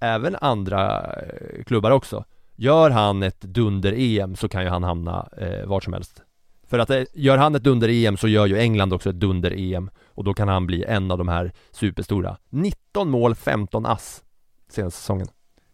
även 0.00 0.36
andra 0.40 1.12
eh, 1.12 1.64
klubbar 1.64 1.90
också 1.90 2.24
Gör 2.60 2.90
han 2.90 3.22
ett 3.22 3.40
dunder-EM 3.40 4.36
så 4.36 4.48
kan 4.48 4.62
ju 4.62 4.68
han 4.68 4.82
hamna 4.82 5.28
eh, 5.40 5.66
vart 5.66 5.84
som 5.84 5.92
helst. 5.92 6.22
För 6.68 6.78
att 6.78 6.90
eh, 6.90 7.02
gör 7.14 7.38
han 7.38 7.54
ett 7.54 7.62
dunder-EM 7.64 8.16
så 8.16 8.28
gör 8.28 8.46
ju 8.46 8.58
England 8.58 8.92
också 8.92 9.10
ett 9.10 9.20
dunder-EM 9.20 9.90
Och 10.06 10.24
då 10.24 10.34
kan 10.34 10.48
han 10.48 10.66
bli 10.66 10.84
en 10.84 11.10
av 11.10 11.18
de 11.18 11.28
här 11.28 11.52
superstora. 11.70 12.36
19 12.50 13.10
mål, 13.10 13.34
15 13.34 13.86
ass 13.86 14.22
Senaste 14.70 15.00
säsongen. 15.00 15.26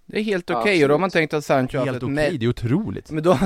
Det 0.07 0.19
är 0.19 0.23
helt 0.23 0.51
okej 0.51 0.83
och 0.83 0.89
då 0.89 0.95
har 0.95 0.99
man 0.99 1.11
tänkt 1.11 1.35
att 1.35 1.45
Sancho 1.45 1.79
haft 1.79 1.87
Helt 1.87 1.97
ett 1.97 2.03
okej, 2.03 2.15
me- 2.31 2.39
det 2.39 2.47
är 2.47 2.51
otroligt. 2.51 3.11
Men 3.11 3.23
då, 3.23 3.39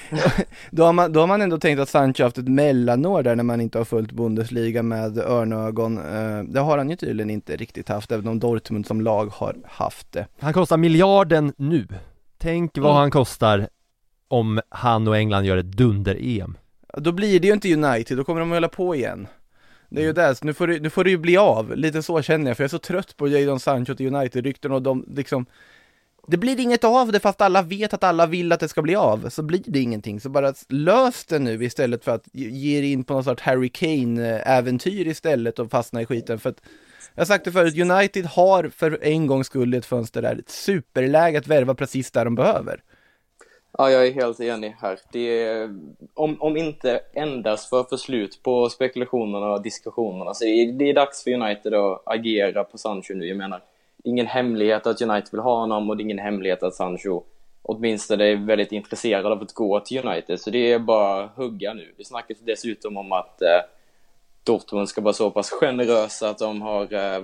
då, 0.70 0.84
har 0.84 0.92
man, 0.92 1.12
då 1.12 1.20
har 1.20 1.26
man 1.26 1.42
ändå 1.42 1.58
tänkt 1.58 1.78
att 1.80 1.88
Sancho 1.88 2.22
haft 2.22 2.38
ett 2.38 2.48
mellanår 2.48 3.22
där 3.22 3.36
när 3.36 3.44
man 3.44 3.60
inte 3.60 3.78
har 3.78 3.84
följt 3.84 4.12
Bundesliga 4.12 4.82
med 4.82 5.18
örnögon. 5.18 5.98
Eh, 5.98 6.42
Det 6.48 6.60
har 6.60 6.78
han 6.78 6.90
ju 6.90 6.96
tydligen 6.96 7.30
inte 7.30 7.56
riktigt 7.56 7.88
haft, 7.88 8.12
även 8.12 8.28
om 8.28 8.38
Dortmund 8.38 8.86
som 8.86 9.00
lag 9.00 9.26
har 9.32 9.56
haft 9.64 10.12
det. 10.12 10.26
Han 10.40 10.52
kostar 10.52 10.76
miljarden 10.76 11.52
nu 11.56 11.88
Tänk 12.46 12.78
vad 12.78 12.84
Mm. 12.84 12.96
han 12.96 13.10
kostar 13.10 13.68
om 14.28 14.60
han 14.68 15.08
och 15.08 15.16
England 15.16 15.44
gör 15.44 15.56
ett 15.56 15.72
dunder-EM 15.72 16.58
Då 16.96 17.12
blir 17.12 17.40
det 17.40 17.46
ju 17.46 17.52
inte 17.54 17.74
United, 17.74 18.16
då 18.16 18.24
kommer 18.24 18.40
de 18.40 18.50
att 18.52 18.56
hålla 18.56 18.68
på 18.68 18.94
igen. 18.94 19.26
Det 19.88 20.00
är 20.00 20.04
ju 20.04 20.12
det, 20.12 20.34
så 20.34 20.44
nu 20.44 20.54
får, 20.54 20.66
det, 20.66 20.80
nu 20.80 20.90
får 20.90 21.04
det 21.04 21.10
ju 21.10 21.18
bli 21.18 21.36
av, 21.36 21.76
lite 21.76 22.02
så 22.02 22.22
känner 22.22 22.50
jag, 22.50 22.56
för 22.56 22.64
jag 22.64 22.68
är 22.68 22.70
så 22.70 22.78
trött 22.78 23.16
på 23.16 23.28
Jadon 23.28 23.60
Sancho 23.60 23.94
till 23.94 24.14
United-rykten 24.14 24.72
och 24.72 24.82
de 24.82 25.04
liksom 25.08 25.46
det 26.28 26.36
blir 26.36 26.60
inget 26.60 26.84
av 26.84 27.12
det 27.12 27.20
fast 27.20 27.40
alla 27.40 27.62
vet 27.62 27.94
att 27.94 28.04
alla 28.04 28.26
vill 28.26 28.52
att 28.52 28.60
det 28.60 28.68
ska 28.68 28.82
bli 28.82 28.94
av, 28.96 29.28
så 29.28 29.42
blir 29.42 29.62
det 29.66 29.78
ingenting. 29.78 30.20
Så 30.20 30.28
bara 30.28 30.54
lös 30.68 31.24
det 31.24 31.38
nu 31.38 31.64
istället 31.64 32.04
för 32.04 32.12
att 32.14 32.28
ge 32.32 32.78
er 32.78 32.82
in 32.82 33.04
på 33.04 33.14
någon 33.14 33.24
sorts 33.24 33.42
Harry 33.42 33.68
Kane-äventyr 33.68 35.06
istället 35.06 35.58
och 35.58 35.70
fastna 35.70 36.02
i 36.02 36.06
skiten. 36.06 36.38
För 36.38 36.50
att, 36.50 36.60
jag 37.16 37.20
har 37.20 37.26
sagt 37.26 37.44
det 37.44 37.52
förut, 37.52 37.78
United 37.78 38.26
har 38.26 38.68
för 38.68 39.04
en 39.04 39.26
gångs 39.26 39.46
skull 39.46 39.74
ett 39.74 39.86
fönster 39.86 40.22
där 40.22 40.38
ett 40.38 40.50
superläge 40.50 41.38
att 41.38 41.46
värva 41.46 41.74
precis 41.74 42.10
där 42.10 42.24
de 42.24 42.34
behöver. 42.34 42.82
Ja, 43.78 43.90
jag 43.90 44.06
är 44.06 44.12
helt 44.12 44.40
enig 44.40 44.76
här. 44.80 44.98
Det 45.12 45.42
är, 45.42 45.78
om, 46.14 46.42
om 46.42 46.56
inte 46.56 47.00
endast 47.12 47.68
för 47.68 47.80
att 47.80 47.88
få 47.88 47.96
slut 47.96 48.40
på 48.42 48.68
spekulationerna 48.68 49.50
och 49.50 49.62
diskussionerna 49.62 50.34
så 50.34 50.44
är 50.44 50.72
det 50.72 50.90
är 50.90 50.94
dags 50.94 51.24
för 51.24 51.30
United 51.30 51.74
att 51.74 52.02
agera 52.06 52.64
på 52.64 52.78
Sancho 52.78 53.14
nu. 53.14 53.26
Jag 53.26 53.36
menar, 53.36 53.58
det 53.96 54.08
är 54.08 54.10
ingen 54.10 54.26
hemlighet 54.26 54.86
att 54.86 55.02
United 55.02 55.28
vill 55.32 55.40
ha 55.40 55.60
honom 55.60 55.90
och 55.90 55.96
det 55.96 56.00
är 56.00 56.04
ingen 56.04 56.18
hemlighet 56.18 56.62
att 56.62 56.74
Sancho 56.74 57.22
åtminstone 57.62 58.24
är 58.24 58.36
väldigt 58.36 58.72
intresserad 58.72 59.26
av 59.26 59.42
att 59.42 59.52
gå 59.52 59.80
till 59.80 60.06
United. 60.06 60.40
Så 60.40 60.50
det 60.50 60.72
är 60.72 60.78
bara 60.78 61.24
att 61.24 61.36
hugga 61.36 61.74
nu. 61.74 61.94
Det 61.96 62.04
snackas 62.04 62.38
dessutom 62.40 62.96
om 62.96 63.12
att 63.12 63.42
eh, 63.42 63.48
Dortmund 64.46 64.88
ska 64.88 65.00
vara 65.00 65.14
så 65.14 65.30
pass 65.30 65.50
generösa 65.50 66.30
att 66.30 66.38
de 66.38 66.62
har 66.62 66.92
eh, 66.94 67.22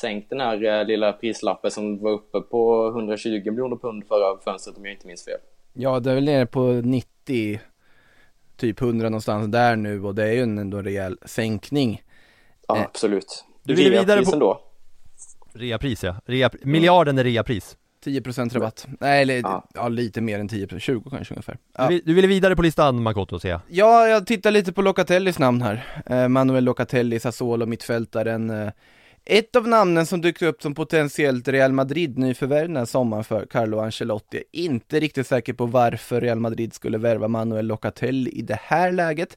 sänkt 0.00 0.30
den 0.30 0.40
här 0.40 0.64
eh, 0.80 0.86
lilla 0.86 1.12
prislappen 1.12 1.70
som 1.70 1.98
var 2.02 2.10
uppe 2.10 2.40
på 2.40 2.88
120 2.88 3.28
miljoner 3.50 3.76
pund 3.76 4.04
förra 4.08 4.40
fönstret 4.44 4.76
om 4.76 4.84
jag 4.84 4.94
inte 4.94 5.06
minns 5.06 5.24
fel. 5.24 5.38
Ja, 5.72 6.00
det 6.00 6.10
är 6.10 6.14
väl 6.14 6.24
nere 6.24 6.46
på 6.46 6.62
90, 6.66 7.60
typ 8.56 8.80
100 8.82 9.08
någonstans 9.08 9.46
där 9.52 9.76
nu 9.76 10.04
och 10.04 10.14
det 10.14 10.22
är 10.28 10.32
ju 10.32 10.42
en 10.42 10.58
ändå 10.58 10.82
rejäl 10.82 11.18
sänkning. 11.24 12.02
Ja, 12.68 12.76
Eh, 12.76 12.82
absolut. 12.82 13.44
du 13.62 13.74
ville 13.74 13.90
vidare 14.00 14.22
på- 14.24 14.32
ändå. 14.32 14.60
Reapris 15.52 16.04
ja, 16.04 16.14
Rea, 16.26 16.50
miljarden 16.62 17.18
är 17.18 17.24
reapris 17.24 17.76
10% 18.04 18.54
rabatt. 18.54 18.86
Nej, 19.00 19.22
eller 19.22 19.34
ja. 19.34 19.68
Ja. 19.74 19.88
lite 19.88 20.20
mer 20.20 20.38
än 20.40 20.48
10%, 20.48 20.78
20 20.78 21.10
kanske 21.10 21.34
ungefär. 21.34 21.52
du, 21.54 21.58
Ja. 21.82 21.88
vill- 21.88 22.02
du 22.04 22.14
ville 22.14 22.26
vidare 22.28 22.56
på 22.56 22.62
listan 22.62 23.02
Makoto 23.02 23.38
ser 23.38 23.48
jag 23.50 23.60
ja, 23.68 24.08
jag 24.08 24.26
tittar 24.26 24.50
lite 24.50 24.72
på 24.72 24.82
Locatellis 24.82 25.38
namn 25.38 25.62
här. 25.62 25.86
Eh, 26.06 26.28
Manuel 26.28 26.64
Locatelli, 26.64 27.20
Sassuolo, 27.20 27.66
mittfältaren. 27.66 28.50
Eh, 28.50 28.68
ett 29.24 29.56
av 29.56 29.68
namnen 29.68 30.06
som 30.06 30.20
dyker 30.20 30.46
upp 30.46 30.62
som 30.62 30.74
potentiellt 30.74 31.48
Real 31.48 31.72
Madrid 31.72 32.18
nyförvärv 32.18 32.66
den 32.68 32.76
här 32.76 32.84
sommaren 32.84 33.24
för 33.24 33.46
Carlo 33.46 33.78
Ancelotti. 33.78 34.42
Inte 34.52 35.00
riktigt 35.00 35.26
säker 35.26 35.52
på 35.52 35.66
varför 35.66 36.20
Real 36.20 36.38
Madrid 36.40 36.74
skulle 36.74 36.98
värva 36.98 37.28
Manuel 37.28 37.66
Locatelli 37.66 38.30
i 38.30 38.42
det 38.42 38.58
här 38.62 38.92
läget. 38.92 39.36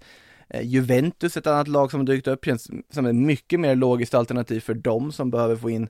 Eh, 0.49 0.61
Juventus, 0.61 1.37
ett 1.37 1.47
annat 1.47 1.67
lag 1.67 1.91
som 1.91 1.99
har 1.99 2.05
dykt 2.07 2.27
upp, 2.27 2.45
känns 2.45 2.69
som 2.93 3.05
ett 3.05 3.15
mycket 3.15 3.59
mer 3.59 3.75
logiskt 3.75 4.13
alternativ 4.13 4.59
för 4.59 4.73
dem 4.73 5.11
som 5.11 5.31
behöver 5.31 5.55
få 5.55 5.69
in 5.69 5.89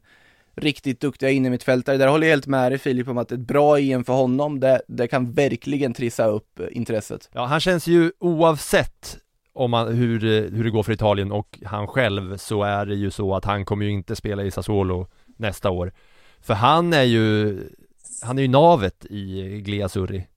riktigt 0.55 0.99
duktiga 0.99 1.29
innermittfältare. 1.29 1.97
Där 1.97 2.07
håller 2.07 2.27
jag 2.27 2.31
helt 2.31 2.47
med 2.47 2.71
dig 2.71 2.79
Filip 2.79 3.07
om 3.07 3.17
att 3.17 3.31
ett 3.31 3.39
bra 3.39 3.79
EM 3.79 4.03
för 4.03 4.13
honom, 4.13 4.59
det, 4.59 4.81
det 4.87 5.07
kan 5.07 5.31
verkligen 5.31 5.93
trissa 5.93 6.25
upp 6.25 6.59
eh, 6.59 6.65
intresset. 6.71 7.29
Ja, 7.33 7.45
han 7.45 7.59
känns 7.59 7.87
ju 7.87 8.11
oavsett 8.19 9.17
om 9.53 9.71
man, 9.71 9.95
hur, 9.95 10.25
eh, 10.25 10.51
hur 10.51 10.63
det 10.63 10.69
går 10.69 10.83
för 10.83 10.93
Italien 10.93 11.31
och 11.31 11.59
han 11.65 11.87
själv 11.87 12.37
så 12.37 12.63
är 12.63 12.85
det 12.85 12.95
ju 12.95 13.11
så 13.11 13.35
att 13.35 13.45
han 13.45 13.65
kommer 13.65 13.85
ju 13.85 13.91
inte 13.91 14.15
spela 14.15 14.43
i 14.43 14.51
Sassuolo 14.51 15.07
nästa 15.37 15.69
år. 15.69 15.93
För 16.41 16.53
han 16.53 16.93
är 16.93 17.03
ju, 17.03 17.57
han 18.23 18.37
är 18.37 18.41
ju 18.41 18.47
navet 18.47 19.05
i 19.05 19.41
Gliasurri. 19.65 20.27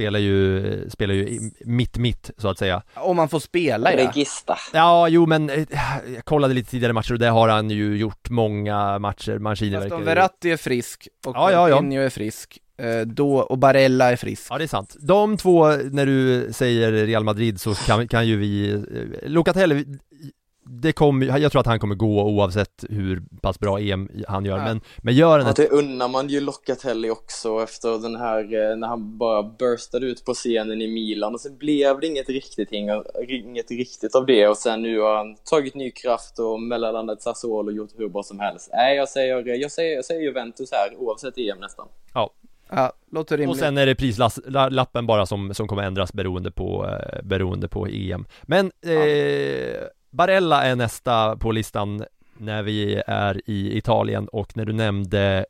Spelar 0.00 0.18
ju, 0.18 0.90
spelar 0.90 1.14
ju 1.14 1.50
mitt-mitt 1.60 2.30
så 2.38 2.48
att 2.48 2.58
säga. 2.58 2.82
Om 2.94 3.16
man 3.16 3.28
får 3.28 3.40
spela 3.40 3.92
ja. 3.92 3.98
Regista. 3.98 4.58
Ja, 4.72 5.08
jo 5.08 5.26
men 5.26 5.50
eh, 5.50 5.66
jag 6.14 6.24
kollade 6.24 6.54
lite 6.54 6.70
tidigare 6.70 6.92
matcher 6.92 7.12
och 7.12 7.18
det 7.18 7.28
har 7.28 7.48
han 7.48 7.70
ju 7.70 7.96
gjort 7.96 8.30
många 8.30 8.98
matcher, 8.98 9.38
Mancini 9.38 9.76
Fast 9.76 9.84
om 9.84 9.90
verkar 9.90 10.04
Verratti 10.04 10.50
är 10.50 10.56
frisk 10.56 11.08
och 11.26 11.36
Ja, 11.36 11.52
ja, 11.52 11.68
ja. 11.68 11.76
Coutinho 11.76 12.02
är 12.02 12.10
frisk, 12.10 12.58
eh, 12.78 13.00
då, 13.00 13.36
och 13.38 13.58
Barella 13.58 14.12
är 14.12 14.16
frisk. 14.16 14.46
Ja 14.50 14.58
det 14.58 14.64
är 14.64 14.68
sant. 14.68 14.96
De 15.00 15.36
två, 15.36 15.66
när 15.68 16.06
du 16.06 16.48
säger 16.52 16.92
Real 16.92 17.24
Madrid 17.24 17.60
så 17.60 17.74
kan, 17.74 18.08
kan 18.08 18.26
ju 18.26 18.36
vi, 18.36 18.70
eh, 18.70 19.30
Locatelli, 19.30 19.86
det 20.72 20.92
kommer, 20.92 21.38
jag 21.38 21.52
tror 21.52 21.60
att 21.60 21.66
han 21.66 21.78
kommer 21.80 21.94
gå 21.94 22.22
oavsett 22.24 22.84
hur 22.88 23.22
pass 23.42 23.58
bra 23.60 23.78
EM 23.80 24.10
han 24.28 24.44
gör, 24.44 24.56
Ja. 24.58 24.64
men, 24.64 24.80
men 24.98 25.14
gör 25.14 25.38
han 25.38 25.46
Ja, 25.46 25.52
det 25.56 25.68
unnar 25.68 26.08
man 26.08 26.28
ju 26.28 26.40
Locatelli 26.40 27.10
också 27.10 27.62
efter 27.62 28.02
den 28.02 28.16
här, 28.16 28.70
eh, 28.70 28.76
när 28.76 28.88
han 28.88 29.18
bara 29.18 29.42
burstade 29.42 30.06
ut 30.06 30.24
på 30.24 30.34
scenen 30.34 30.82
i 30.82 30.86
Milan 30.88 31.34
och 31.34 31.40
sen 31.40 31.56
blev 31.58 32.00
det 32.00 32.06
inget 32.06 32.28
riktigt, 32.28 32.72
inget 32.72 33.70
riktigt 33.70 34.14
av 34.14 34.26
det 34.26 34.48
och 34.48 34.56
sen 34.56 34.82
nu 34.82 35.00
har 35.00 35.16
han 35.16 35.36
tagit 35.50 35.74
ny 35.74 35.90
kraft 35.90 36.38
och 36.38 36.60
mellanlandat 36.62 37.22
Sassuolo 37.22 37.70
och 37.70 37.76
gjort 37.76 37.90
hur 37.96 38.08
bra 38.08 38.22
som 38.22 38.40
helst. 38.40 38.70
Nej, 38.72 38.96
jag 38.96 39.08
säger, 39.08 39.46
jag 39.56 39.72
säger, 39.72 39.94
jag 39.96 40.04
säger 40.04 40.20
Juventus 40.20 40.70
här 40.72 40.96
oavsett 40.98 41.38
EM 41.38 41.58
nästan. 41.60 41.86
ja, 42.14 42.30
Ja, 42.72 42.92
låter 43.12 43.36
rimligt. 43.36 43.50
och 43.54 43.58
sen 43.58 43.78
är 43.78 43.86
det 43.86 43.94
prislappen 43.94 45.06
bara 45.06 45.26
som, 45.26 45.54
som 45.54 45.68
kommer 45.68 45.82
ändras 45.82 46.12
beroende 46.12 46.50
på, 46.50 46.86
eh, 46.88 47.22
beroende 47.22 47.68
på 47.68 47.86
EM. 47.86 48.24
Men 48.42 48.66
eh, 48.86 49.80
Barella 50.10 50.64
är 50.64 50.76
nästa 50.76 51.36
på 51.36 51.52
listan 51.52 52.04
när 52.38 52.62
vi 52.62 53.02
är 53.06 53.40
i 53.50 53.76
Italien 53.78 54.28
och 54.28 54.56
när 54.56 54.64
du 54.64 54.72
nämnde 54.72 55.46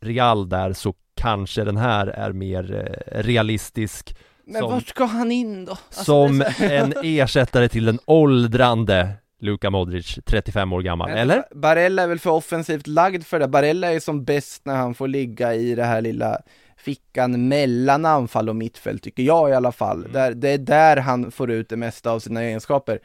Real 0.00 0.48
där 0.48 0.72
så 0.72 0.94
kanske 1.14 1.64
den 1.64 1.76
här 1.76 2.06
är 2.06 2.32
mer 2.32 2.74
eh, 2.74 3.22
realistisk 3.22 4.16
Men 4.44 4.60
som- 4.60 4.70
vart 4.70 4.88
ska 4.88 5.04
han 5.04 5.32
in 5.32 5.64
då? 5.64 5.72
Alltså, 5.72 6.04
som 6.04 6.44
en 6.58 6.94
ersättare 7.02 7.68
till 7.68 7.84
den 7.84 7.98
åldrande 8.04 9.08
Luka 9.40 9.70
Modric, 9.70 10.18
35 10.24 10.72
år 10.72 10.82
gammal, 10.82 11.08
Men 11.08 11.18
eller? 11.18 11.44
Barella 11.54 12.02
är 12.02 12.06
väl 12.06 12.18
för 12.18 12.30
offensivt 12.30 12.86
lagd 12.86 13.24
för 13.24 13.38
det. 13.38 13.48
Barella 13.48 13.92
är 13.92 14.00
som 14.00 14.24
bäst 14.24 14.64
när 14.66 14.76
han 14.76 14.94
får 14.94 15.08
ligga 15.08 15.54
i 15.54 15.74
det 15.74 15.84
här 15.84 16.00
lilla 16.00 16.38
fickan 16.76 17.48
mellan 17.48 18.04
anfall 18.04 18.48
och 18.48 18.56
mittfält, 18.56 19.02
tycker 19.02 19.22
jag 19.22 19.50
i 19.50 19.52
alla 19.52 19.72
fall. 19.72 19.98
Mm. 19.98 20.12
Där, 20.12 20.34
det 20.34 20.48
är 20.48 20.58
där 20.58 20.96
han 20.96 21.30
får 21.30 21.50
ut 21.50 21.68
det 21.68 21.76
mesta 21.76 22.10
av 22.10 22.18
sina 22.18 22.42
egenskaper. 22.42 22.98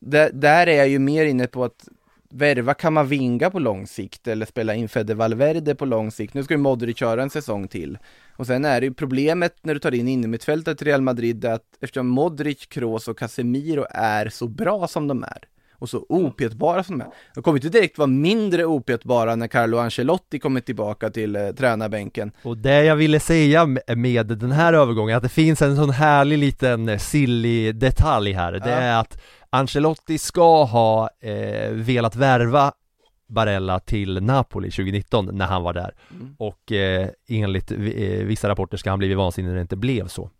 Där, 0.00 0.30
där 0.32 0.66
är 0.66 0.76
jag 0.76 0.88
ju 0.88 0.98
mer 0.98 1.24
inne 1.24 1.46
på 1.46 1.64
att 1.64 1.88
värva 2.30 2.74
Kamavinga 2.74 3.50
på 3.50 3.58
lång 3.58 3.86
sikt 3.86 4.28
eller 4.28 4.46
spela 4.46 4.74
in 4.74 4.88
Fede 4.88 5.14
Valverde 5.14 5.74
på 5.74 5.84
lång 5.84 6.10
sikt. 6.10 6.34
Nu 6.34 6.44
ska 6.44 6.54
ju 6.54 6.58
Modric 6.58 6.96
köra 6.96 7.22
en 7.22 7.30
säsong 7.30 7.68
till. 7.68 7.98
Och 8.36 8.46
sen 8.46 8.64
är 8.64 8.80
det 8.80 8.86
ju 8.86 8.94
problemet 8.94 9.56
när 9.62 9.74
du 9.74 9.80
tar 9.80 9.94
in 9.94 10.08
innermittfältet 10.08 10.78
till 10.78 10.86
Real 10.86 11.02
Madrid 11.02 11.44
är 11.44 11.52
att 11.52 11.76
eftersom 11.80 12.08
Modric, 12.08 12.66
Kroos 12.66 13.08
och 13.08 13.18
Casemiro 13.18 13.86
är 13.90 14.28
så 14.28 14.48
bra 14.48 14.88
som 14.88 15.08
de 15.08 15.24
är 15.24 15.38
och 15.80 15.88
så 15.88 16.06
opetbara 16.08 16.82
som 16.84 16.98
de 16.98 17.04
är. 17.04 17.10
De 17.34 17.42
kommer 17.42 17.58
inte 17.58 17.68
direkt 17.68 17.98
vara 17.98 18.06
mindre 18.06 18.64
opetbara 18.64 19.36
när 19.36 19.48
Carlo 19.48 19.78
Ancelotti 19.78 20.38
kommer 20.38 20.60
tillbaka 20.60 21.10
till 21.10 21.36
eh, 21.36 21.48
tränarbänken. 21.48 22.32
Och 22.42 22.58
det 22.58 22.84
jag 22.84 22.96
ville 22.96 23.20
säga 23.20 23.66
med- 23.96 24.26
den 24.26 24.52
här 24.52 24.72
övergången, 24.72 25.16
att 25.16 25.22
det 25.22 25.28
finns 25.28 25.62
en 25.62 25.76
sån 25.76 25.90
härlig 25.90 26.38
liten 26.38 26.88
eh, 26.88 26.98
silly 26.98 27.72
detalj 27.72 28.32
här, 28.32 28.52
det 28.52 28.58
Ja. 28.58 28.66
är 28.76 29.00
att 29.00 29.22
Ancelotti 29.50 30.18
ska 30.18 30.64
ha 30.64 31.10
eh, 31.20 31.70
velat 31.70 32.16
värva 32.16 32.72
Barella 33.28 33.80
till 33.80 34.22
Napoli 34.22 34.70
2019 34.70 35.30
när 35.32 35.46
han 35.46 35.62
var 35.62 35.72
där 35.72 35.94
Mm. 36.10 36.34
och 36.38 36.72
eh, 36.72 37.08
enligt 37.28 37.70
eh, 37.72 37.78
vissa 38.24 38.48
rapporter 38.48 38.76
ska 38.76 38.90
han 38.90 38.98
blivit 38.98 39.16
vansinnig 39.16 39.48
när 39.48 39.54
det 39.56 39.60
inte 39.62 39.76
blev 39.76 40.08
så 40.08 40.30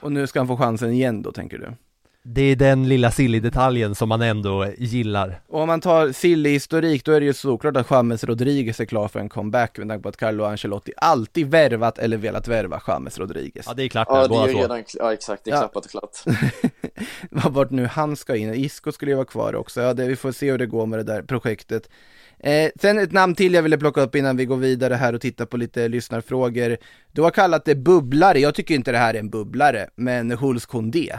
Och 0.00 0.12
nu 0.12 0.26
ska 0.26 0.40
han 0.40 0.46
få 0.48 0.56
chansen 0.56 0.92
igen 0.92 1.22
då, 1.22 1.32
tänker 1.32 1.58
du? 1.58 1.72
Det 2.22 2.42
är 2.42 2.56
den 2.56 2.88
lilla 2.88 3.10
silly 3.10 3.40
detaljen 3.40 3.94
som 3.94 4.08
man 4.08 4.22
ändå 4.22 4.66
gillar 4.78 5.40
Och 5.48 5.60
om 5.60 5.66
man 5.66 5.80
tar 5.80 6.12
silly 6.12 6.50
historik, 6.50 7.04
då 7.04 7.12
är 7.12 7.20
det 7.20 7.26
ju 7.26 7.32
såklart 7.32 7.76
att 7.76 7.90
James 7.90 8.24
Rodriguez 8.24 8.80
är 8.80 8.84
klar 8.84 9.08
för 9.08 9.20
en 9.20 9.28
comeback 9.28 9.78
med 9.78 9.88
tanke 9.88 10.02
på 10.02 10.08
att 10.08 10.16
Carlo 10.16 10.44
Ancelotti 10.44 10.92
alltid 10.96 11.46
värvat 11.50 11.98
eller 11.98 12.16
velat 12.16 12.48
värva 12.48 12.82
James 12.86 13.18
Rodriguez. 13.18 13.66
Ja 13.68 13.74
det 13.74 13.82
är 13.82 13.88
klart 13.88 14.06
Ja, 14.10 14.28
det 14.28 14.34
är 14.36 14.48
ju 14.48 14.54
redan, 14.54 14.84
ja 14.98 15.12
exakt, 15.12 15.44
det 15.44 15.50
är 15.50 15.54
Ja. 15.54 15.60
klappat 15.60 15.84
och 15.84 15.90
klart. 15.90 16.16
Vart 17.54 17.70
nu 17.70 17.86
han 17.86 18.16
ska 18.16 18.36
in, 18.36 18.54
Isco 18.54 18.92
skulle 18.92 19.10
ju 19.10 19.14
vara 19.16 19.26
kvar 19.26 19.54
också, 19.54 19.80
ja 19.80 19.94
det, 19.94 20.06
vi 20.06 20.16
får 20.16 20.32
se 20.32 20.50
hur 20.50 20.58
det 20.58 20.66
går 20.66 20.86
med 20.86 20.98
det 20.98 21.02
där 21.02 21.22
projektet. 21.22 21.90
Eh, 22.38 22.70
sen 22.80 22.98
ett 22.98 23.12
namn 23.12 23.34
till 23.34 23.54
jag 23.54 23.62
ville 23.62 23.78
plocka 23.78 24.00
upp 24.00 24.14
innan 24.14 24.36
vi 24.36 24.44
går 24.44 24.56
vidare 24.56 24.94
här 24.94 25.14
och 25.14 25.20
tittar 25.20 25.44
på 25.46 25.56
lite 25.56 25.88
lyssnarfrågor. 25.88 26.76
Du 27.12 27.22
har 27.22 27.30
kallat 27.30 27.64
det 27.64 27.74
bubblare, 27.74 28.38
jag 28.38 28.54
tycker 28.54 28.74
inte 28.74 28.92
det 28.92 28.98
här 28.98 29.14
är 29.14 29.18
en 29.18 29.30
bubblare, 29.30 29.88
men 29.96 30.38
Jules 30.42 30.66
Koundé 30.66 31.12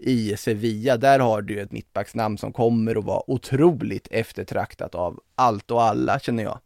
i 0.00 0.36
Sevilla, 0.36 0.96
där 0.96 1.18
har 1.18 1.42
du 1.42 1.60
ett 1.60 1.72
mittbacksnamn 1.72 2.38
som 2.38 2.52
kommer 2.52 2.96
att 2.98 3.04
vara 3.04 3.30
otroligt 3.30 4.08
eftertraktat 4.10 4.94
av 4.94 5.20
allt 5.34 5.70
och 5.70 5.82
alla 5.82 6.18
känner 6.18 6.42
jag. 6.42 6.58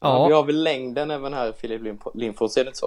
Ja. 0.00 0.18
Ja. 0.18 0.26
Vi 0.28 0.34
har 0.34 0.44
väl 0.44 0.62
längden 0.62 1.10
även 1.10 1.34
här, 1.34 1.52
Filip 1.60 1.82
Lindfors, 2.14 2.56
är 2.56 2.64
det 2.64 2.68
inte 2.68 2.78
så? 2.78 2.86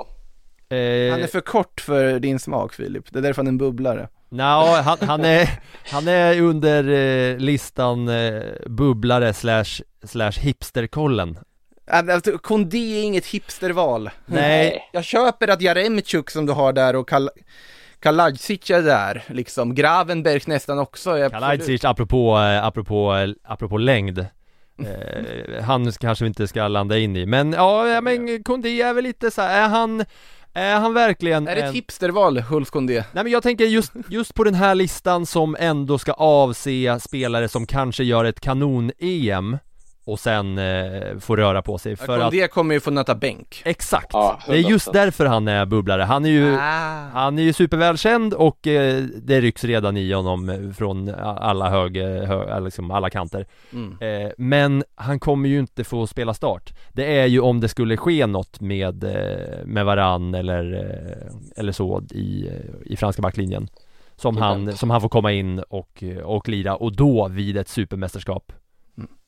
eh, 0.75 1.11
Han 1.11 1.21
är 1.23 1.27
för 1.27 1.41
kort 1.41 1.81
för 1.81 2.19
din 2.19 2.39
smak 2.39 2.73
Filip, 2.73 3.13
det 3.13 3.19
är 3.19 3.23
därför 3.23 3.39
han 3.39 3.47
är 3.47 3.51
en 3.51 3.57
bubblare. 3.57 4.09
Nja, 4.29 4.81
han, 4.81 4.97
han, 5.01 5.25
är, 5.25 5.49
han 5.91 6.07
är 6.07 6.41
under 6.41 6.89
eh, 6.89 7.37
listan 7.37 8.07
eh, 8.09 8.43
bubblare 8.65 9.33
slash, 9.33 9.81
slash 10.03 10.31
hipsterkollen 10.39 11.37
Alltså, 11.87 12.37
Koundé 12.37 12.99
är 12.99 13.03
inget 13.03 13.25
hipsterval. 13.25 14.09
Nej, 14.25 14.89
Jag 14.93 15.03
köper 15.03 15.47
att 15.47 15.61
Jaremchuk 15.61 16.29
som 16.29 16.45
du 16.45 16.53
har 16.53 16.73
där 16.73 16.95
och 16.95 17.09
Kal 17.09 17.29
Kalajic 17.99 18.71
är 18.71 18.81
där, 18.81 19.23
liksom. 19.27 19.75
Gravenberg 19.75 20.41
nästan 20.45 20.79
också. 20.79 21.29
Kalajdzic 21.31 21.85
apropå, 21.85 22.37
eh, 22.37 22.65
apropå, 22.65 23.15
eh, 23.15 23.29
apropå 23.43 23.77
längd 23.77 24.19
eh, 24.19 25.61
Han 25.63 25.91
kanske 25.91 26.25
vi 26.25 26.27
inte 26.27 26.47
ska 26.47 26.67
landa 26.67 26.97
in 26.97 27.15
i, 27.15 27.25
men 27.25 27.53
ja, 27.53 28.01
men 28.01 28.43
Koundé 28.43 28.81
är 28.81 28.93
väl 28.93 29.03
lite 29.03 29.31
så 29.31 29.41
här, 29.41 29.63
är 29.63 29.69
han, 29.69 30.05
är 30.53 30.75
han 30.75 30.93
verkligen 30.93 31.47
Är 31.47 31.55
det 31.55 31.61
ett 31.61 31.67
en... 31.67 31.73
hipsterval, 31.73 32.37
Hulf 32.37 32.69
Koundé? 32.69 33.03
Nej 33.11 33.23
men 33.23 33.33
jag 33.33 33.43
tänker 33.43 33.65
just, 33.65 33.93
just 34.09 34.33
på 34.33 34.43
den 34.43 34.55
här 34.55 34.75
listan 34.75 35.25
som 35.25 35.55
ändå 35.59 35.97
ska 35.97 36.11
avse 36.11 36.99
spelare 36.99 37.49
som 37.49 37.67
kanske 37.67 38.03
gör 38.03 38.25
ett 38.25 38.39
kanon-EM 38.39 39.57
och 40.05 40.19
sen 40.19 40.57
eh, 40.57 41.17
får 41.19 41.37
röra 41.37 41.61
på 41.61 41.77
sig 41.77 41.95
för 41.95 42.13
att 42.19 42.21
Koundé 42.21 42.47
kommer 42.47 42.73
ju 42.73 42.79
få 42.79 42.91
nöta 42.91 43.15
bänk. 43.15 43.61
Exakt! 43.65 44.09
Ja, 44.13 44.39
det 44.47 44.53
är 44.53 44.69
just 44.69 44.87
100%. 44.87 44.93
därför 44.93 45.25
han 45.25 45.47
är 45.47 45.65
bubblare, 45.65 46.01
han 46.01 46.25
är 46.25 46.29
ju 46.29 46.55
Ah. 46.55 47.09
Han 47.13 47.39
är 47.39 47.43
ju 47.43 47.53
supervälkänd 47.53 48.33
och 48.33 48.67
eh, 48.67 49.03
det 49.03 49.41
rycks 49.41 49.63
redan 49.63 49.97
i 49.97 50.11
honom 50.13 50.49
eh, 50.49 50.71
från 50.71 51.09
alla 51.19 51.69
hög, 51.69 51.97
hö, 51.97 52.59
liksom 52.59 52.91
alla 52.91 53.09
kanter 53.09 53.45
Mm. 53.73 53.97
eh, 54.25 54.31
Men 54.37 54.83
han 54.95 55.19
kommer 55.19 55.49
ju 55.49 55.59
inte 55.59 55.83
få 55.83 56.07
spela 56.07 56.33
start 56.33 56.73
Det 56.93 57.19
är 57.19 57.25
ju 57.25 57.39
om 57.39 57.59
det 57.59 57.67
skulle 57.67 57.97
ske 57.97 58.25
något 58.25 58.59
med, 58.61 59.03
eh, 59.03 59.65
med 59.65 59.85
varann 59.85 60.33
eller, 60.35 60.73
eh, 60.73 61.59
eller 61.59 61.71
så 61.71 62.01
i, 62.11 62.47
eh, 62.47 62.91
i 62.91 62.97
franska 62.97 63.21
backlinjen 63.21 63.67
som 64.15 64.37
han, 64.37 64.73
som 64.77 64.89
han 64.89 65.01
får 65.01 65.09
komma 65.09 65.31
in 65.31 65.59
och, 65.59 66.03
och 66.23 66.49
lira 66.49 66.75
och 66.75 66.95
då 66.95 67.27
vid 67.27 67.57
ett 67.57 67.69
supermästerskap. 67.69 68.51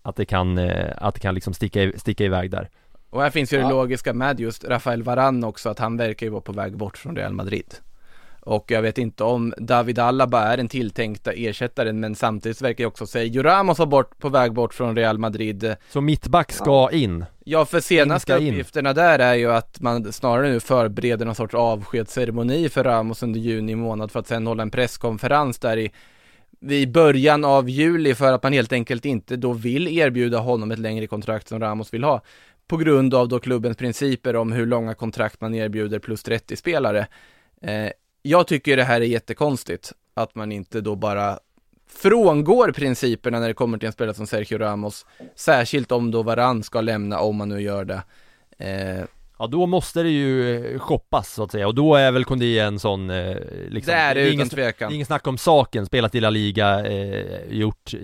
Att 0.07 0.15
det 0.15 0.25
kan, 0.25 0.57
eh, 0.57 0.93
att 0.97 1.13
det 1.13 1.19
kan 1.19 1.35
liksom 1.35 1.53
sticka, 1.53 1.83
i- 1.83 1.99
sticka 1.99 2.23
iväg 2.25 2.51
där 2.51 2.69
Och 3.09 3.21
här 3.21 3.29
finns 3.29 3.53
ju 3.53 3.57
det 3.57 3.63
Ja. 3.63 3.69
logiska 3.69 4.13
med 4.13 4.39
just 4.39 4.63
Rafael 4.65 5.03
Varan 5.03 5.43
också, 5.43 5.69
att 5.69 5.79
han 5.79 5.97
verkar 5.97 6.25
ju 6.25 6.29
vara 6.29 6.41
på 6.41 6.51
väg 6.51 6.77
bort 6.77 6.97
från 6.97 7.15
Real 7.15 7.33
Madrid. 7.33 7.73
Och 8.41 8.71
jag 8.71 8.81
vet 8.81 8.97
inte 8.97 9.23
om 9.23 9.53
David 9.57 9.99
Alaba 9.99 10.41
är 10.43 10.57
den 10.57 10.67
tilltänkta 10.67 11.31
ersättaren, 11.31 11.99
men 11.99 12.15
samtidigt 12.15 12.61
verkar 12.61 12.83
ju 12.83 12.87
också 12.87 13.07
Sergio 13.07 13.43
Ramos 13.43 13.79
vara 13.79 13.89
bort, 13.89 14.17
på 14.19 14.29
väg 14.29 14.53
bort 14.53 14.73
från 14.73 14.95
Real 14.95 15.17
Madrid. 15.17 15.75
Så 15.89 16.01
mittback 16.01 16.51
ska 16.51 16.89
in 16.91 17.25
Ja, 17.45 17.65
för 17.65 17.79
senaste 17.79 18.21
ska 18.33 18.37
in. 18.37 18.49
uppgifterna 18.53 18.93
där 18.93 19.19
är 19.19 19.33
ju 19.33 19.51
att 19.51 19.81
man 19.81 20.13
snarare 20.13 20.49
nu 20.49 20.59
förbereder 20.59 21.25
någon 21.25 21.35
sorts 21.35 21.53
avskedsceremoni 21.53 22.69
för 22.69 22.83
Ramos 22.83 23.23
under 23.23 23.39
juni 23.39 23.75
månad 23.75 24.11
för 24.11 24.19
att 24.19 24.27
sen 24.27 24.47
hålla 24.47 24.63
en 24.63 24.71
presskonferens 24.71 25.59
där 25.59 25.77
i 25.77 25.91
vid 26.59 26.91
början 26.91 27.45
av 27.45 27.69
juli 27.69 28.15
för 28.15 28.33
att 28.33 28.43
man 28.43 28.53
helt 28.53 28.73
enkelt 28.73 29.05
inte 29.05 29.35
då 29.35 29.53
vill 29.53 29.87
erbjuda 29.87 30.37
honom 30.37 30.71
ett 30.71 30.79
längre 30.79 31.07
kontrakt 31.07 31.47
som 31.47 31.59
Ramos 31.59 31.93
vill 31.93 32.03
ha. 32.03 32.21
På 32.67 32.77
grund 32.77 33.13
av 33.13 33.27
då 33.27 33.39
klubbens 33.39 33.77
principer 33.77 34.35
om 34.35 34.51
hur 34.51 34.65
långa 34.65 34.93
kontrakt 34.93 35.41
man 35.41 35.55
erbjuder 35.55 35.99
plus 35.99 36.23
30 36.23 36.55
spelare. 36.55 37.07
Eh, 37.61 37.89
jag 38.21 38.47
tycker 38.47 38.77
det 38.77 38.83
här 38.83 39.01
är 39.01 39.05
jättekonstigt. 39.05 39.93
att 40.13 40.35
man 40.35 40.51
inte 40.51 40.81
då 40.81 40.95
bara 40.95 41.39
frångår 41.89 42.71
principerna 42.71 43.39
när 43.39 43.47
det 43.47 43.53
kommer 43.53 43.77
till 43.77 43.87
en 43.87 43.93
spelare 43.93 44.15
som 44.15 44.27
Sergio 44.27 44.57
Ramos. 44.57 45.05
Särskilt 45.35 45.91
om 45.91 46.11
då 46.11 46.23
Varann 46.23 46.63
ska 46.63 46.81
lämna, 46.81 47.19
om 47.19 47.35
man 47.35 47.49
nu 47.49 47.61
gör 47.61 47.85
det. 47.85 48.03
Eh, 48.57 49.05
Ja 49.39 49.47
då 49.47 49.65
måste 49.65 50.03
det 50.03 50.09
ju 50.09 50.55
eh, 50.55 50.79
shoppas 50.79 51.33
så 51.33 51.43
att 51.43 51.51
säga 51.51 51.67
och 51.67 51.75
då 51.75 51.95
är 51.95 52.11
väl 52.11 52.25
Kondé 52.25 52.59
en 52.59 52.79
sån 52.79 53.09
eh, 53.09 53.35
liksom, 53.69 53.91
det 53.91 53.97
är 53.99 54.15
det 54.15 54.31
ingen, 54.31 54.49
tvekan. 54.49 54.89
det 54.89 54.93
är 54.93 54.95
ingen 54.95 55.05
snack 55.05 55.27
om 55.27 55.37
saken, 55.37 55.85
spelat 55.85 56.15
i 56.15 56.19
La 56.19 56.29
Liga, 56.29 56.85
eh, 56.85 57.41
gjort, 57.49 57.93
eh, 57.93 57.99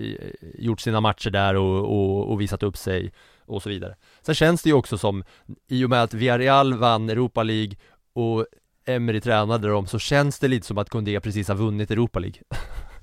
gjort 0.58 0.80
sina 0.80 1.00
matcher 1.00 1.30
där 1.30 1.54
och, 1.54 1.78
och, 1.78 2.32
och 2.32 2.40
visat 2.40 2.62
upp 2.62 2.76
sig 2.76 3.12
och 3.46 3.62
så 3.62 3.68
vidare. 3.68 3.96
Sen 4.22 4.34
känns 4.34 4.62
det 4.62 4.68
ju 4.68 4.74
också 4.74 4.98
som, 4.98 5.24
i 5.68 5.84
och 5.84 5.90
med 5.90 6.02
att 6.02 6.14
Villarreal 6.14 6.74
vann 6.74 7.10
Europa 7.10 7.42
League 7.42 7.76
och 8.14 8.46
Emery 8.86 9.20
tränade 9.20 9.68
dem 9.68 9.86
så 9.86 9.98
känns 9.98 10.38
det 10.38 10.48
lite 10.48 10.66
som 10.66 10.78
att 10.78 10.90
Kondé 10.90 11.20
precis 11.20 11.48
har 11.48 11.54
vunnit 11.54 11.90
Europa 11.90 12.18
League. 12.18 12.40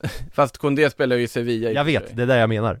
Fast 0.32 0.58
Kondé 0.58 0.90
spelar 0.90 1.16
ju 1.16 1.22
i 1.22 1.28
Sevilla 1.28 1.70
Jag 1.70 1.84
vet, 1.84 2.16
det 2.16 2.22
är 2.22 2.26
det 2.26 2.36
jag 2.38 2.48
menar. 2.48 2.80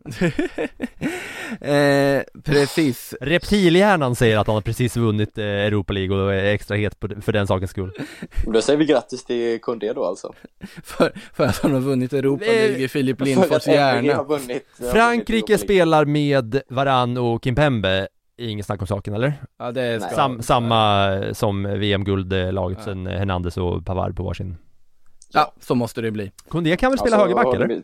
eh, 1.60 2.22
Precis. 2.44 3.14
Reptilhjärnan 3.20 4.14
säger 4.14 4.38
att 4.38 4.46
han 4.46 4.54
har 4.54 4.60
precis 4.62 4.96
vunnit 4.96 5.38
eh, 5.38 5.44
Europa 5.44 5.92
League 5.92 6.16
och 6.16 6.34
är 6.34 6.44
extra 6.44 6.76
het 6.76 6.96
för 7.20 7.32
den 7.32 7.46
sakens 7.46 7.70
skull. 7.70 7.92
Då 8.46 8.60
säger 8.62 8.78
vi 8.78 8.84
grattis 8.84 9.24
till 9.24 9.60
Kondé 9.60 9.92
då 9.92 10.04
alltså. 10.04 10.34
För, 10.84 11.12
för 11.34 11.44
att 11.44 11.58
han 11.62 11.72
har 11.72 11.80
vunnit 11.80 12.12
Europa 12.12 12.44
Eh, 12.44 12.52
League 12.52 12.78
i 12.84 12.88
Filip 12.88 13.20
Lindfors 13.20 13.66
hjärna. 13.66 14.22
vunnit, 14.22 14.66
Frankrike 14.92 15.58
spelar 15.58 16.04
med 16.04 16.60
Varann 16.68 17.16
och 17.16 17.44
Kimpembe, 17.44 18.08
inget 18.38 18.66
snack 18.66 18.80
om 18.80 18.86
saken 18.86 19.14
eller? 19.14 19.32
Ja, 19.58 19.72
det 19.72 19.82
är 19.82 19.98
Sam, 20.00 20.42
samma 20.42 21.12
eh, 21.14 21.32
som 21.32 21.62
VM-guldlaget 21.62 22.78
Ja. 22.78 22.84
sen 22.84 23.06
eh, 23.06 23.18
Hernandez 23.18 23.56
och 23.56 23.86
Pavard 23.86 24.16
på 24.16 24.22
varsin. 24.22 24.56
Ja, 25.36 25.52
så 25.60 25.74
måste 25.74 26.00
det 26.00 26.10
bli. 26.10 26.32
Kondé 26.48 26.76
kan 26.76 26.90
väl 26.90 26.98
spela 26.98 27.16
Alltså, 27.16 27.38
högerback 27.38 27.54
eller? 27.54 27.82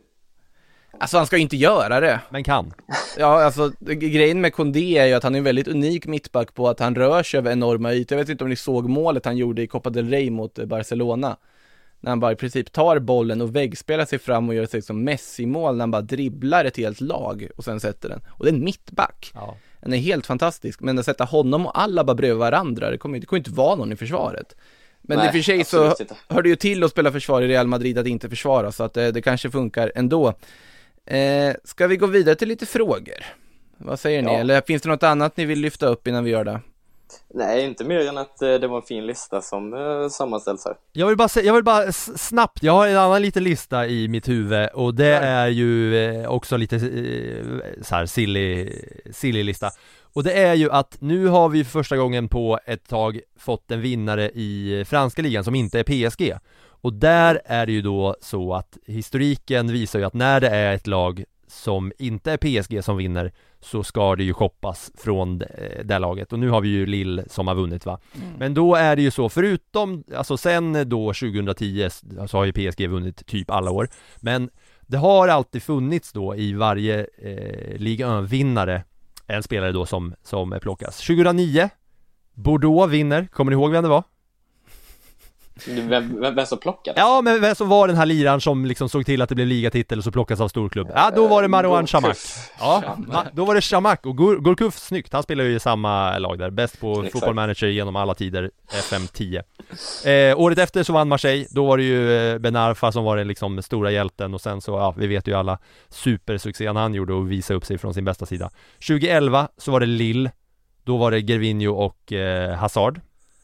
Alltså 0.98 1.16
han 1.16 1.26
ska 1.26 1.36
ju 1.36 1.42
inte 1.42 1.56
göra 1.56 2.00
det. 2.00 2.20
Men 2.30 2.44
kan. 2.44 2.74
Ja, 3.18 3.44
alltså 3.44 3.72
grejen 3.80 4.40
med 4.40 4.54
Kondé 4.54 4.98
är 4.98 5.06
ju 5.06 5.14
att 5.14 5.22
han 5.22 5.34
är 5.34 5.38
en 5.38 5.44
väldigt 5.44 5.68
unik 5.68 6.06
mittback 6.06 6.54
på 6.54 6.68
att 6.68 6.80
han 6.80 6.94
rör 6.94 7.22
sig 7.22 7.38
över 7.38 7.52
enorma 7.52 7.92
ytor. 7.92 8.18
Jag 8.18 8.24
vet 8.24 8.30
inte 8.30 8.44
om 8.44 8.50
ni 8.50 8.56
såg 8.56 8.88
målet 8.88 9.24
han 9.24 9.36
gjorde 9.36 9.62
i 9.62 9.66
Copa 9.66 9.90
del 9.90 10.08
Rey 10.10 10.30
mot 10.30 10.58
eh, 10.58 10.66
Barcelona. 10.66 11.36
När 12.00 12.10
han 12.10 12.20
bara 12.20 12.32
i 12.32 12.36
princip 12.36 12.72
tar 12.72 12.98
bollen 12.98 13.40
och 13.40 13.56
väggspelar 13.56 14.04
sig 14.04 14.18
fram 14.18 14.48
och 14.48 14.54
gör 14.54 14.66
sig 14.66 14.82
som 14.82 15.04
Messi-mål 15.04 15.76
när 15.76 15.82
han 15.82 15.90
bara 15.90 16.02
dribblar 16.02 16.64
ett 16.64 16.76
helt 16.76 17.00
lag 17.00 17.48
och 17.56 17.64
sen 17.64 17.80
sätter 17.80 18.08
den. 18.08 18.20
Och 18.28 18.44
det 18.44 18.50
är 18.50 18.54
en 18.54 18.64
mittback. 18.64 19.30
Ja. 19.34 19.56
Den 19.80 19.92
är 19.92 19.98
helt 19.98 20.26
fantastisk, 20.26 20.80
men 20.80 20.98
att 20.98 21.04
sätta 21.04 21.24
honom 21.24 21.66
och 21.66 21.80
alla 21.80 22.04
bara 22.04 22.14
bredvid 22.14 22.38
varandra, 22.38 22.90
det 22.90 22.98
kommer, 22.98 23.18
det 23.18 23.26
kommer 23.26 23.38
inte 23.38 23.50
vara 23.50 23.74
någon 23.74 23.92
i 23.92 23.96
försvaret. 23.96 24.56
Men 25.02 25.18
Nej, 25.18 25.26
i 25.26 25.28
och 25.28 25.32
för 25.32 25.42
sig 25.42 25.64
så 25.64 25.88
inte. 26.00 26.16
hör 26.28 26.42
det 26.42 26.48
ju 26.48 26.56
till 26.56 26.84
att 26.84 26.90
spela 26.90 27.12
försvar 27.12 27.42
i 27.42 27.48
Real 27.48 27.66
Madrid 27.66 27.98
att 27.98 28.06
inte 28.06 28.28
försvara, 28.28 28.72
så 28.72 28.84
att 28.84 28.94
det, 28.94 29.12
det 29.12 29.22
kanske 29.22 29.50
funkar 29.50 29.92
ändå. 29.94 30.34
Eh, 31.06 31.54
ska 31.64 31.86
vi 31.86 31.96
gå 31.96 32.06
vidare 32.06 32.34
till 32.34 32.48
lite 32.48 32.66
frågor? 32.66 33.24
Vad 33.78 34.00
säger 34.00 34.22
ni? 34.22 34.32
Ja. 34.32 34.38
Eller 34.38 34.60
finns 34.60 34.82
det 34.82 34.88
något 34.88 35.02
annat 35.02 35.36
ni 35.36 35.44
vill 35.44 35.60
lyfta 35.60 35.86
upp 35.86 36.06
innan 36.06 36.24
vi 36.24 36.30
gör 36.30 36.44
det? 36.44 36.60
Nej, 37.34 37.64
inte 37.64 37.84
mer 37.84 38.08
än 38.08 38.18
att 38.18 38.42
eh, 38.42 38.54
det 38.54 38.68
var 38.68 38.76
en 38.76 38.82
fin 38.82 39.06
lista 39.06 39.40
som 39.42 39.74
eh, 39.74 40.08
sammanställs 40.08 40.64
här. 40.64 40.76
Jag 40.92 41.06
vill 41.06 41.16
bara 41.16 41.42
jag 41.42 41.54
vill 41.54 41.64
bara 41.64 41.92
snabbt, 41.92 42.62
jag 42.62 42.72
har 42.72 42.86
en 42.86 42.96
annan 42.96 43.22
liten 43.22 43.44
lista 43.44 43.86
i 43.86 44.08
mitt 44.08 44.28
huvud 44.28 44.68
och 44.68 44.94
det 44.94 45.14
är 45.16 45.48
ju 45.48 45.96
eh, 46.04 46.30
också 46.30 46.56
lite 46.56 46.76
eh, 46.76 47.82
så 47.82 47.94
här 47.94 48.06
silly, 48.06 48.72
silly 49.10 49.42
lista. 49.42 49.70
Och 50.12 50.24
det 50.24 50.32
är 50.32 50.54
ju 50.54 50.70
att 50.70 50.96
nu 51.00 51.26
har 51.26 51.48
vi 51.48 51.64
för 51.64 51.70
första 51.70 51.96
gången 51.96 52.28
på 52.28 52.58
ett 52.66 52.88
tag 52.88 53.20
fått 53.38 53.70
en 53.70 53.80
vinnare 53.80 54.30
i 54.30 54.84
franska 54.88 55.22
ligan 55.22 55.44
som 55.44 55.54
inte 55.54 55.80
är 55.80 56.10
PSG. 56.10 56.32
Och 56.64 56.92
där 56.92 57.40
är 57.44 57.66
det 57.66 57.72
ju 57.72 57.82
då 57.82 58.16
så 58.20 58.54
att 58.54 58.78
historiken 58.86 59.72
visar 59.72 59.98
ju 59.98 60.04
att 60.04 60.14
när 60.14 60.40
det 60.40 60.48
är 60.48 60.74
ett 60.74 60.86
lag 60.86 61.24
som 61.46 61.92
inte 61.98 62.32
är 62.32 62.36
PSG 62.36 62.84
som 62.84 62.96
vinner 62.96 63.32
så 63.60 63.84
ska 63.84 64.16
det 64.16 64.24
ju 64.24 64.34
shoppas 64.34 64.90
från 64.98 65.42
eh, 65.42 65.84
det 65.84 65.98
laget. 65.98 66.32
Och 66.32 66.38
nu 66.38 66.48
har 66.48 66.60
vi 66.60 66.68
ju 66.68 66.86
Lille 66.86 67.24
som 67.28 67.48
har 67.48 67.54
vunnit 67.54 67.86
va? 67.86 67.98
Men 68.38 68.54
då 68.54 68.74
är 68.74 68.96
det 68.96 69.02
ju 69.02 69.10
så, 69.10 69.28
förutom, 69.28 70.04
alltså 70.16 70.36
sen 70.36 70.88
då 70.88 71.12
2010 71.12 71.88
så 72.26 72.36
har 72.36 72.44
ju 72.44 72.52
PSG 72.52 72.88
vunnit 72.88 73.26
typ 73.26 73.50
alla 73.50 73.70
år. 73.70 73.88
Men 74.16 74.50
det 74.80 74.96
har 74.96 75.28
alltid 75.28 75.62
funnits 75.62 76.12
då 76.12 76.36
i 76.36 76.52
varje 76.52 77.00
eh, 77.00 77.76
Ligue 77.78 78.06
1-vinnare 78.06 78.82
en 79.32 79.42
spelare 79.42 79.72
då 79.72 79.86
som, 79.86 80.14
som 80.22 80.58
plockas 80.62 80.96
2009 80.96 81.70
Bordeaux 82.34 82.92
vinner, 82.92 83.26
kommer 83.26 83.50
ni 83.50 83.54
ihåg 83.54 83.72
vem 83.72 83.82
det 83.82 83.88
var? 83.88 84.04
Vem, 85.66 85.88
vem, 86.20 86.34
vem 86.34 86.46
som 86.46 86.58
plockade? 86.58 87.00
Ja 87.00 87.20
men 87.22 87.40
vem 87.40 87.54
som 87.54 87.68
var 87.68 87.88
den 87.88 87.96
här 87.96 88.06
liraren 88.06 88.40
som 88.40 88.64
liksom 88.66 88.88
såg 88.88 89.06
till 89.06 89.22
att 89.22 89.28
det 89.28 89.34
blev 89.34 89.46
ligatitel 89.46 89.98
och 89.98 90.04
så 90.04 90.12
plockas 90.12 90.40
av 90.40 90.48
storklubb? 90.48 90.90
Ja 90.94 91.10
då 91.16 91.26
var 91.26 91.42
det 91.42 91.48
Marouane 91.48 91.80
Gourcuff. 91.92 92.48
Chamakh 92.58 92.98
Ja, 93.12 93.24
då 93.32 93.44
var 93.44 93.54
det 93.54 93.60
Chamakh 93.60 94.08
och 94.08 94.14
Gur- 94.16 94.38
Gourcuff, 94.40 94.78
snyggt, 94.78 95.12
han 95.12 95.22
spelar 95.22 95.44
ju 95.44 95.54
i 95.54 95.60
samma 95.60 96.18
lag 96.18 96.38
där, 96.38 96.50
bäst 96.50 96.80
på 96.80 96.92
Exakt. 96.92 97.12
Football 97.12 97.34
Manager 97.34 97.66
genom 97.66 97.96
alla 97.96 98.14
tider, 98.14 98.50
FM10 98.90 99.42
eh, 100.30 100.40
Året 100.40 100.58
efter 100.58 100.82
så 100.82 100.92
vann 100.92 101.08
Marseille, 101.08 101.46
då 101.50 101.66
var 101.66 101.76
det 101.76 101.84
ju 101.84 102.12
eh, 102.32 102.38
Ben 102.38 102.56
Arfa 102.56 102.92
som 102.92 103.04
var 103.04 103.16
den 103.16 103.28
liksom 103.28 103.62
stora 103.62 103.90
hjälten. 103.90 104.34
Och 104.34 104.40
sen 104.40 104.60
så, 104.60 104.72
ja 104.72 104.94
vi 104.96 105.06
vet 105.06 105.28
ju 105.28 105.34
alla 105.34 105.58
supersuccén 105.88 106.76
han 106.76 106.94
gjorde 106.94 107.14
och 107.14 107.30
visa 107.30 107.54
upp 107.54 107.64
sig 107.64 107.78
från 107.78 107.94
sin 107.94 108.04
bästa 108.04 108.26
sida. 108.26 108.50
2011 108.88 109.48
så 109.58 109.70
var 109.72 109.80
det 109.80 109.86
Lille, 109.86 110.30
då 110.84 110.96
var 110.96 111.10
det 111.10 111.20
Gervinho 111.20 111.72
och 111.72 112.12
eh, 112.12 112.54
Hazard 112.56 113.00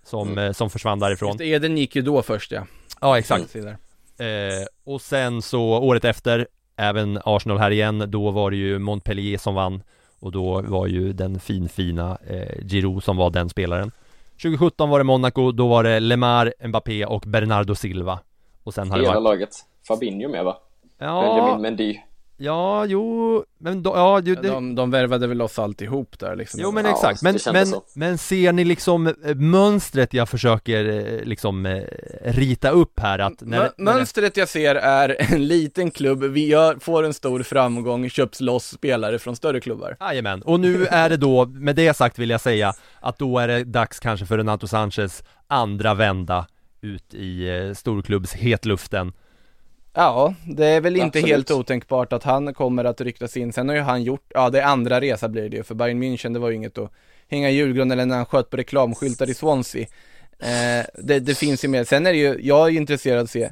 som, 0.08 0.38
eh, 0.38 0.52
som 0.52 0.70
försvann 0.70 0.98
därifrån 0.98 1.28
Just 1.28 1.38
det, 1.38 1.46
Eden 1.46 1.78
gick 1.78 1.96
ju 1.96 2.02
då 2.02 2.22
först 2.22 2.52
ja. 2.52 2.66
Ja 3.00 3.18
exakt 3.18 3.52
där. 3.52 3.78
Eh, 4.26 4.66
och 4.84 5.00
sen 5.00 5.42
så 5.42 5.62
året 5.62 6.04
efter, 6.04 6.48
även 6.76 7.20
Arsenal 7.24 7.58
här 7.58 7.70
igen, 7.70 8.04
då 8.06 8.30
var 8.30 8.50
det 8.50 8.56
ju 8.56 8.78
Montpellier 8.78 9.38
som 9.38 9.54
vann 9.54 9.82
och 10.20 10.32
då 10.32 10.62
var 10.62 10.86
ju 10.86 11.12
den 11.12 11.40
finfina 11.40 12.18
eh, 12.26 12.66
Giroud 12.66 13.04
som 13.04 13.16
var 13.16 13.30
den 13.30 13.48
spelaren 13.48 13.92
2017 14.42 14.88
var 14.90 14.98
det 14.98 15.04
Monaco, 15.04 15.52
då 15.52 15.68
var 15.68 15.84
det 15.84 16.00
Lemar, 16.00 16.54
Mbappé 16.66 17.04
och 17.04 17.22
Bernardo 17.26 17.74
Silva 17.74 18.20
och 18.64 18.74
sen 18.74 18.90
har 18.90 18.98
det 18.98 19.04
Hela 19.04 19.14
varit 19.14 19.24
laget. 19.24 19.50
Fabinho 19.88 20.28
med 20.28 20.44
va? 20.44 20.56
Ja, 20.98 21.20
Benjamin 21.20 21.62
Mendy. 21.62 21.98
Ja, 22.38 22.84
jo, 22.84 23.44
men 23.58 23.82
då, 23.82 23.92
ja, 23.96 24.20
det, 24.20 24.34
de, 24.34 24.74
de 24.74 24.90
värvade 24.90 25.26
väl 25.26 25.42
oss 25.42 25.58
alltihop 25.58 26.18
där 26.18 26.36
liksom. 26.36 26.60
Jo 26.60 26.72
men 26.72 26.84
Ja, 26.84 26.90
exakt, 26.90 27.22
men, 27.22 27.38
men, 27.52 27.66
så. 27.66 27.82
men 27.94 28.18
ser 28.18 28.52
ni 28.52 28.64
liksom 28.64 29.06
eh, 29.06 29.34
mönstret 29.34 30.14
jag 30.14 30.28
försöker 30.28 30.84
eh, 30.84 31.24
liksom 31.24 31.66
eh, 31.66 31.82
rita 32.24 32.70
upp 32.70 33.00
här 33.00 33.18
att 33.18 33.40
när, 33.40 33.58
Mö- 33.58 33.72
när 33.76 33.94
Mönstret 33.94 34.36
jag 34.36 34.48
ser 34.48 34.74
är 34.74 35.32
en 35.34 35.46
liten 35.46 35.90
klubb, 35.90 36.22
vi 36.22 36.46
gör, 36.46 36.76
får 36.80 37.02
en 37.04 37.14
stor 37.14 37.42
framgång, 37.42 38.10
köps 38.10 38.40
loss 38.40 38.66
spelare 38.66 39.18
från 39.18 39.36
större 39.36 39.60
klubbar. 39.60 39.96
Jajamän, 40.00 40.42
och 40.42 40.60
nu 40.60 40.86
är 40.86 41.08
det 41.08 41.16
då, 41.16 41.46
med 41.46 41.76
det 41.76 41.94
sagt 41.96 42.18
vill 42.18 42.30
jag 42.30 42.40
säga 42.40 42.72
att 43.00 43.18
då 43.18 43.38
är 43.38 43.48
det 43.48 43.64
dags 43.64 44.00
kanske 44.00 44.26
för 44.26 44.36
Renato 44.38 44.66
Sanchez 44.66 45.22
andra 45.46 45.94
vända 45.94 46.46
ut 46.80 47.14
i 47.14 47.72
storklubbs 47.76 48.32
hetluften 48.32 49.12
Ja, 50.00 50.34
det 50.46 50.66
är 50.66 50.80
väl 50.80 50.96
inte 50.96 51.06
Absolut. 51.06 51.28
helt 51.28 51.50
otänkbart 51.50 52.12
att 52.12 52.22
han 52.22 52.54
kommer 52.54 52.84
att 52.84 53.00
ryktas 53.00 53.36
in. 53.36 53.52
Sen 53.52 53.68
har 53.68 53.76
ju 53.76 53.82
han 53.82 54.02
gjort, 54.02 54.30
ja 54.34 54.50
det 54.50 54.60
är 54.60 54.64
andra 54.64 55.00
resa 55.00 55.28
blir 55.28 55.48
det 55.48 55.56
ju, 55.56 55.62
för 55.62 55.74
Bayern 55.74 56.02
München 56.02 56.32
det 56.32 56.38
var 56.38 56.48
ju 56.48 56.56
inget 56.56 56.78
att 56.78 56.92
hänga 57.28 57.50
i 57.50 57.54
julgran 57.54 57.90
eller 57.90 58.06
när 58.06 58.16
han 58.16 58.26
sköt 58.26 58.50
på 58.50 58.56
reklamskyltar 58.56 59.30
i 59.30 59.34
Swansea. 59.34 59.86
Eh, 60.38 60.86
det, 60.98 61.20
det 61.20 61.34
finns 61.34 61.64
ju 61.64 61.68
mer. 61.68 61.84
Sen 61.84 62.06
är 62.06 62.12
det 62.12 62.18
ju, 62.18 62.38
jag 62.42 62.66
är 62.66 62.70
ju 62.70 62.76
intresserad 62.76 63.18
av 63.18 63.24
att 63.24 63.30
se 63.30 63.50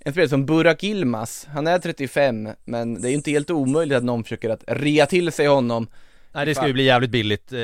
en 0.00 0.12
spelare 0.12 0.28
som 0.28 0.46
Burak 0.46 0.84
Ilmaz, 0.84 1.46
han 1.52 1.66
är 1.66 1.78
35, 1.78 2.48
men 2.64 3.00
det 3.00 3.08
är 3.08 3.10
ju 3.10 3.16
inte 3.16 3.30
helt 3.30 3.50
omöjligt 3.50 3.98
att 3.98 4.04
någon 4.04 4.24
försöker 4.24 4.50
att 4.50 4.64
rea 4.66 5.06
till 5.06 5.32
sig 5.32 5.46
honom 5.46 5.86
Nej 6.32 6.46
det 6.46 6.54
ska 6.54 6.66
ju 6.66 6.72
bli 6.72 6.82
jävligt 6.82 7.10
billigt 7.10 7.52
eh, 7.52 7.58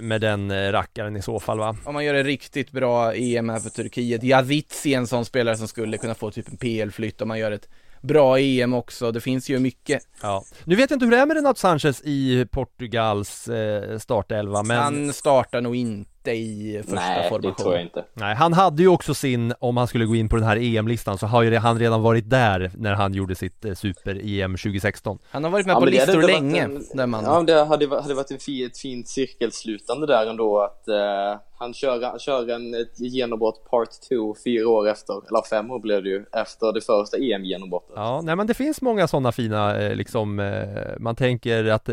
med 0.00 0.20
den 0.20 0.50
eh, 0.50 0.72
rackaren 0.72 1.16
i 1.16 1.22
så 1.22 1.40
fall 1.40 1.58
va? 1.58 1.76
om 1.84 1.94
man 1.94 2.04
gör 2.04 2.14
ett 2.14 2.26
riktigt 2.26 2.70
bra 2.70 3.14
EM 3.14 3.48
här 3.48 3.60
för 3.60 3.70
Turkiet. 3.70 4.22
Yazidzi 4.22 4.94
är 4.94 4.98
en 4.98 5.06
sån 5.06 5.24
spelare 5.24 5.56
som 5.56 5.68
skulle 5.68 5.98
kunna 5.98 6.14
få 6.14 6.30
typ 6.30 6.48
en 6.48 6.56
PL-flytt 6.56 7.20
om 7.20 7.28
man 7.28 7.38
gör 7.38 7.52
ett 7.52 7.68
bra 8.00 8.38
EM 8.38 8.74
också. 8.74 9.12
Det 9.12 9.20
finns 9.20 9.50
ju 9.50 9.58
mycket. 9.58 10.02
Ja. 10.22 10.44
Nu 10.64 10.74
vet 10.74 10.90
jag 10.90 10.96
inte 10.96 11.04
hur 11.04 11.10
det 11.10 11.18
är 11.18 11.26
med 11.26 11.36
Renato 11.36 11.60
Sanchez 11.60 12.02
i 12.04 12.46
Portugals 12.50 13.48
eh, 13.48 13.98
startelva 13.98 14.62
men 14.62 14.78
Han 14.78 15.12
startar 15.12 15.60
nog 15.60 15.76
inte 15.76 16.11
i 16.30 16.80
första 16.82 16.94
Nej, 16.94 17.22
det 17.22 17.28
formationen. 17.28 17.54
tror 17.54 17.72
jag 17.74 17.82
inte. 17.82 18.04
Nej, 18.14 18.34
han 18.34 18.52
hade 18.52 18.82
ju 18.82 18.88
också 18.88 19.14
sin, 19.14 19.54
om 19.58 19.76
han 19.76 19.86
skulle 19.86 20.04
gå 20.04 20.14
in 20.16 20.28
på 20.28 20.36
den 20.36 20.44
här 20.44 20.56
EM-listan 20.76 21.18
så 21.18 21.26
har 21.26 21.42
ju 21.42 21.56
han 21.56 21.78
redan 21.78 22.02
varit 22.02 22.30
där 22.30 22.70
när 22.76 22.94
han 22.94 23.14
gjorde 23.14 23.34
sitt 23.34 23.64
eh, 23.64 23.74
super-EM 23.74 24.52
2016 24.56 25.18
Han 25.30 25.44
har 25.44 25.50
varit 25.50 25.66
med 25.66 25.74
Ja, 25.74 25.80
på 25.80 25.86
det 25.86 25.98
hade 25.98 26.06
listor 26.12 26.22
varit 26.22 26.34
länge, 26.34 26.62
en- 26.62 26.82
den 26.94 27.10
mannen. 27.10 27.30
Ja, 27.30 27.42
det 27.42 27.64
hade, 27.64 28.00
hade 28.02 28.14
varit 28.14 28.30
en 28.30 28.38
fi, 28.38 28.64
ett 28.64 28.78
fint 28.78 29.08
cirkelslutande 29.08 30.06
där 30.06 30.26
ändå 30.26 30.60
att 30.62 30.88
eh, 30.88 31.40
han 31.58 31.74
kör, 31.74 32.18
kör 32.18 32.48
en, 32.50 32.74
ett 32.74 33.00
genombrott 33.00 33.70
part 33.70 33.88
2 34.08 34.34
fyra 34.44 34.68
år 34.68 34.88
efter, 34.88 35.14
eller 35.28 35.48
fem 35.50 35.70
år 35.70 35.78
blev 35.78 36.02
det 36.02 36.08
ju, 36.08 36.24
efter 36.32 36.72
det 36.72 36.80
första 36.80 37.16
EM-genombrottet. 37.16 37.92
Ja, 37.96 38.20
nej 38.24 38.36
men 38.36 38.46
det 38.46 38.54
finns 38.54 38.82
många 38.82 39.08
sådana 39.08 39.32
fina 39.32 39.80
eh, 39.82 39.94
liksom, 39.96 40.38
eh, 40.40 40.68
man 40.98 41.16
tänker 41.16 41.64
att 41.64 41.88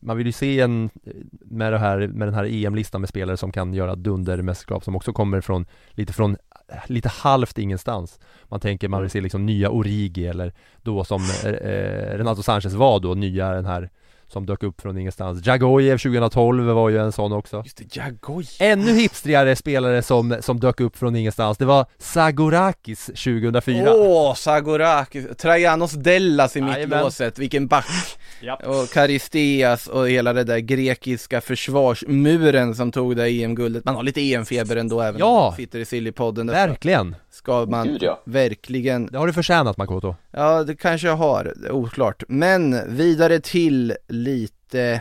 man 0.00 0.16
vill 0.16 0.26
ju 0.26 0.32
se 0.32 0.60
en 0.60 0.90
med, 1.50 1.72
det 1.72 1.78
här, 1.78 1.98
med 2.06 2.28
den 2.28 2.34
här 2.34 2.64
EM-listan 2.64 3.00
med 3.00 3.10
spelare 3.14 3.36
som 3.36 3.52
kan 3.52 3.74
göra 3.74 3.94
dundermästerskap 3.94 4.84
som 4.84 4.96
också 4.96 5.12
kommer 5.12 5.40
från 5.40 5.66
lite 5.90 6.12
från 6.12 6.36
lite 6.86 7.08
halvt 7.08 7.58
ingenstans. 7.58 8.18
Man 8.44 8.60
tänker 8.60 8.88
man 8.88 9.02
vill 9.02 9.10
se 9.10 9.20
liksom 9.20 9.46
nya 9.46 9.70
Origi 9.70 10.26
eller 10.26 10.52
då 10.82 11.04
som 11.04 11.22
eh, 11.44 11.50
eh, 11.50 12.18
Renato 12.18 12.42
Sanchez 12.42 12.72
var 12.72 13.00
då, 13.00 13.14
nya 13.14 13.50
den 13.50 13.64
här 13.64 13.90
som 14.26 14.46
dök 14.46 14.62
upp 14.62 14.80
från 14.80 14.98
ingenstans. 14.98 15.46
Jagojev 15.46 15.98
2012 15.98 16.64
var 16.64 16.88
ju 16.88 16.98
en 16.98 17.12
sån 17.12 17.32
också. 17.32 17.62
Just 17.64 17.76
det, 17.76 17.96
Jagoj. 17.96 18.46
Ännu 18.58 18.92
hipstrigare 18.92 19.56
spelare 19.56 20.02
som, 20.02 20.36
som 20.40 20.60
dök 20.60 20.80
upp 20.80 20.96
från 20.96 21.16
ingenstans, 21.16 21.58
det 21.58 21.64
var 21.64 21.86
Sagorakis 21.98 23.06
2004. 23.06 23.94
Åh, 23.94 24.34
Sagorakis, 24.34 25.26
Trajanos 25.36 25.92
Dellas 25.92 26.56
i 26.56 26.62
mittlåset, 26.62 27.38
vilken 27.38 27.66
back! 27.66 28.18
Japp. 28.40 28.66
Och 28.66 28.90
Karisteas 28.90 29.86
och 29.86 30.08
hela 30.08 30.32
det 30.32 30.44
där 30.44 30.58
grekiska 30.58 31.40
försvarsmuren 31.40 32.74
som 32.74 32.92
tog 32.92 33.16
det 33.16 33.28
EM-guldet. 33.30 33.84
Man 33.84 33.94
har 33.94 34.02
lite 34.02 34.20
EM-feber 34.20 34.76
ändå 34.76 35.00
även 35.00 35.18
Ja. 35.20 35.26
om 35.38 35.44
man 35.44 35.56
sitter 35.56 35.78
i 35.78 35.84
Sillypodden. 35.84 36.46
Verkligen! 36.46 37.16
ska 37.30 37.66
man 37.66 37.88
Gud, 37.88 38.02
ja. 38.02 38.20
verkligen 38.24 39.06
Det 39.06 39.18
har 39.18 39.26
du 39.26 39.32
förtjänat 39.32 39.76
Makoto. 39.76 40.14
Ja, 40.30 40.64
det 40.64 40.76
kanske 40.76 41.06
jag 41.06 41.16
har, 41.16 41.52
det 41.56 41.66
är 41.68 41.72
oklart. 41.72 42.22
Men 42.28 42.96
vidare 42.96 43.40
till 43.40 43.94
lite 44.08 45.00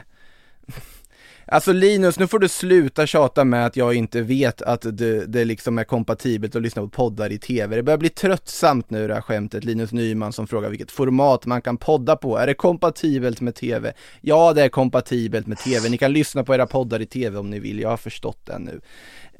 Alltså 1.53 1.73
Linus, 1.73 2.19
nu 2.19 2.27
får 2.27 2.39
du 2.39 2.49
sluta 2.49 3.07
tjata 3.07 3.43
med 3.43 3.65
att 3.65 3.75
jag 3.75 3.93
inte 3.93 4.21
vet 4.21 4.61
att 4.61 4.81
det, 4.81 5.25
det 5.25 5.45
liksom 5.45 5.77
är 5.77 5.83
kompatibelt 5.83 6.55
att 6.55 6.61
lyssna 6.61 6.81
på 6.81 6.89
poddar 6.89 7.31
i 7.31 7.37
tv. 7.37 7.75
Det 7.75 7.83
börjar 7.83 7.97
bli 7.97 8.09
tröttsamt 8.09 8.89
nu 8.89 9.07
det 9.07 9.13
här 9.13 9.21
skämtet. 9.21 9.63
Linus 9.63 9.91
Nyman 9.91 10.33
som 10.33 10.47
frågar 10.47 10.69
vilket 10.69 10.91
format 10.91 11.45
man 11.45 11.61
kan 11.61 11.77
podda 11.77 12.15
på. 12.15 12.37
Är 12.37 12.47
det 12.47 12.53
kompatibelt 12.53 13.41
med 13.41 13.55
tv? 13.55 13.93
Ja, 14.21 14.53
det 14.53 14.63
är 14.63 14.69
kompatibelt 14.69 15.47
med 15.47 15.57
tv. 15.57 15.89
Ni 15.89 15.97
kan 15.97 16.13
lyssna 16.13 16.43
på 16.43 16.55
era 16.55 16.65
poddar 16.65 17.01
i 17.01 17.05
tv 17.05 17.37
om 17.37 17.49
ni 17.49 17.59
vill. 17.59 17.79
Jag 17.79 17.89
har 17.89 17.97
förstått 17.97 18.39
det 18.45 18.59
nu. 18.59 18.81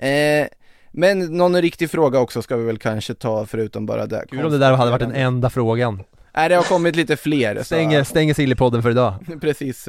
Eh, 0.08 0.48
men 0.92 1.20
någon 1.20 1.62
riktig 1.62 1.92
fråga 1.92 2.20
också 2.20 2.42
ska 2.42 2.56
vi 2.56 2.66
väl 2.66 2.78
kanske 2.78 3.14
ta 3.14 3.46
förutom 3.46 3.86
bara 3.86 4.06
det. 4.06 4.26
Kul 4.30 4.46
om 4.46 4.52
det 4.52 4.58
där 4.58 4.74
hade 4.74 4.92
varit 4.92 5.00
den 5.02 5.16
enda 5.16 5.50
frågan. 5.50 6.04
Nej, 6.36 6.50
det 6.50 6.56
har 6.56 6.64
kommit 6.64 6.96
lite 6.96 7.18
fler. 7.18 7.56
så- 7.58 7.64
Stänger, 7.64 8.04
stänger 8.04 8.34
Sillypodden 8.34 8.84
för 8.84 8.90
idag. 8.92 9.14
Precis. 9.42 9.88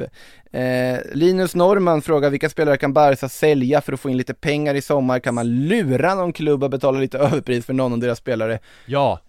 Eh, 0.51 0.99
Linus 1.13 1.55
Norman 1.55 2.01
frågar 2.01 2.29
vilka 2.29 2.49
spelare 2.49 2.77
kan 2.77 2.93
Barca 2.93 3.29
sälja 3.29 3.81
för 3.81 3.93
att 3.93 3.99
få 3.99 4.09
in 4.09 4.17
lite 4.17 4.33
pengar 4.33 4.75
i 4.75 4.81
sommar? 4.81 5.19
Kan 5.19 5.35
man 5.35 5.67
lura 5.67 6.15
någon 6.15 6.33
klubb 6.33 6.63
att 6.63 6.71
betala 6.71 6.99
lite 6.99 7.17
överpris 7.17 7.65
för 7.65 7.73
någon 7.73 7.93
av 7.93 7.99
deras 7.99 8.17
spelare? 8.17 8.59
Ja, 8.85 9.19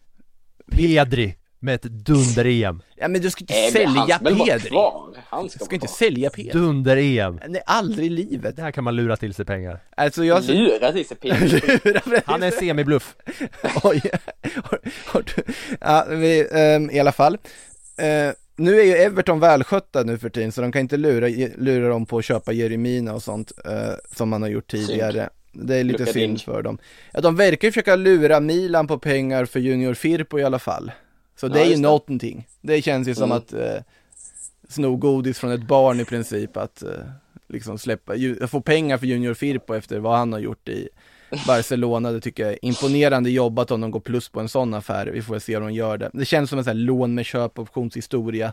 Pedri 0.73 1.35
med 1.59 1.75
ett 1.75 1.83
dunder-EM. 1.83 2.83
Ja 2.97 3.09
men 3.09 3.21
du 3.21 3.31
ska 3.31 3.43
inte 3.43 3.55
Nej, 3.55 3.63
han 3.63 3.73
sälja 3.73 4.19
vara 4.23 4.47
Pedri? 4.47 4.71
Han 5.29 5.51
ska, 5.51 5.65
ska 5.65 5.75
inte 5.75 5.89
sälja 5.89 6.31
Pedri? 6.31 6.51
Dunder-EM. 6.53 7.41
Nej, 7.49 7.63
aldrig 7.67 8.07
i 8.07 8.11
livet. 8.11 8.57
Det 8.57 8.63
här 8.63 8.71
kan 8.71 8.85
man 8.85 8.97
lura 8.97 9.17
till 9.17 9.35
sig 9.35 9.45
pengar. 9.45 9.81
Alltså 9.97 10.25
jag... 10.25 10.45
Lura 10.45 10.93
till 10.93 11.07
sig 11.07 11.17
precis. 11.17 11.63
Han 12.25 12.43
är 12.43 12.51
semibluff. 12.51 13.17
Oj, 13.83 14.03
har, 15.05 15.23
du... 15.23 15.43
Ja, 15.81 16.07
vi, 16.11 16.49
ehm, 16.53 16.91
i 16.91 17.01
alla 17.01 17.13
fall. 17.13 17.39
Eh, 17.99 18.33
nu 18.57 18.81
är 18.81 18.85
ju 18.85 18.93
Everton 18.93 19.41
välskötta 19.41 20.03
nu 20.03 20.19
för 20.19 20.29
tiden 20.29 20.53
så 20.53 20.61
de 20.61 20.73
kan 20.73 20.81
inte 20.81 20.97
lura, 20.97 21.29
lura 21.59 21.89
dem 21.89 22.07
på 22.07 22.19
att 22.19 22.25
köpa 22.25 22.53
Jeremina 22.53 23.15
och 23.15 23.23
sånt 23.23 23.53
eh, 23.65 23.95
som 24.17 24.29
man 24.29 24.43
har 24.43 24.49
gjort 24.49 24.71
tidigare. 24.71 25.29
Det 25.53 25.77
är 25.77 25.85
lite 25.85 25.99
Luka 25.99 26.13
synd 26.13 26.43
för 26.43 26.63
dem. 26.63 26.79
Ja, 27.13 27.21
de 27.21 27.37
verkar 27.37 27.69
ju 27.69 27.73
försöka 27.73 27.97
lura 27.97 28.41
Milan 28.41 28.87
på 28.87 28.99
pengar 28.99 29.45
för 29.45 29.61
Junior 29.61 29.95
Firpo 29.95 30.39
i 30.39 30.45
alla 30.45 30.59
fall. 30.59 30.93
Så 31.37 31.49
det 31.49 31.59
Ja, 31.59 31.65
är 31.65 31.69
ju 31.69 31.75
det. 31.75 31.81
någonting. 31.81 32.47
Det 32.61 32.83
känns 32.83 33.09
ju 33.09 33.15
som 33.15 33.25
Mm. 33.25 33.37
att 33.37 33.53
eh, 33.53 33.83
sno 34.69 34.97
godis 34.97 35.39
från 35.39 35.53
ett 35.53 35.67
barn 35.67 36.01
i 36.01 36.05
princip 36.05 36.57
att 36.57 36.83
eh, 36.83 36.91
liksom 37.49 37.79
släppa, 37.79 38.15
ju, 38.15 38.47
få 38.47 38.61
pengar 38.61 38.99
för 38.99 39.07
Junior 39.07 39.35
Firpo 39.35 39.75
efter 39.75 39.99
vad 39.99 40.19
han 40.19 40.33
har 40.33 40.41
gjort 40.41 40.69
i 40.69 40.89
Barcelona, 41.47 42.13
det 42.13 42.21
tycker 42.21 42.43
jag 42.43 42.53
är 42.53 42.59
imponerande 42.65 43.31
jobbat 43.31 43.71
om 43.71 43.81
de 43.81 43.91
går 43.91 44.01
plus 44.01 44.29
på 44.29 44.41
en 44.41 44.49
sån 44.49 44.75
affär. 44.75 45.07
Vi 45.07 45.23
får 45.23 45.35
väl 45.35 45.41
se 45.41 45.57
om 45.57 45.63
de 45.63 45.73
gör 45.75 45.99
det. 45.99 46.11
Det 46.13 46.25
känns 46.25 46.51
som 46.51 46.59
en 46.59 46.65
sån 46.65 46.71
här 46.77 46.85
lån 46.85 47.15
med 47.15 47.27
köpoptionshistoria. 47.27 48.53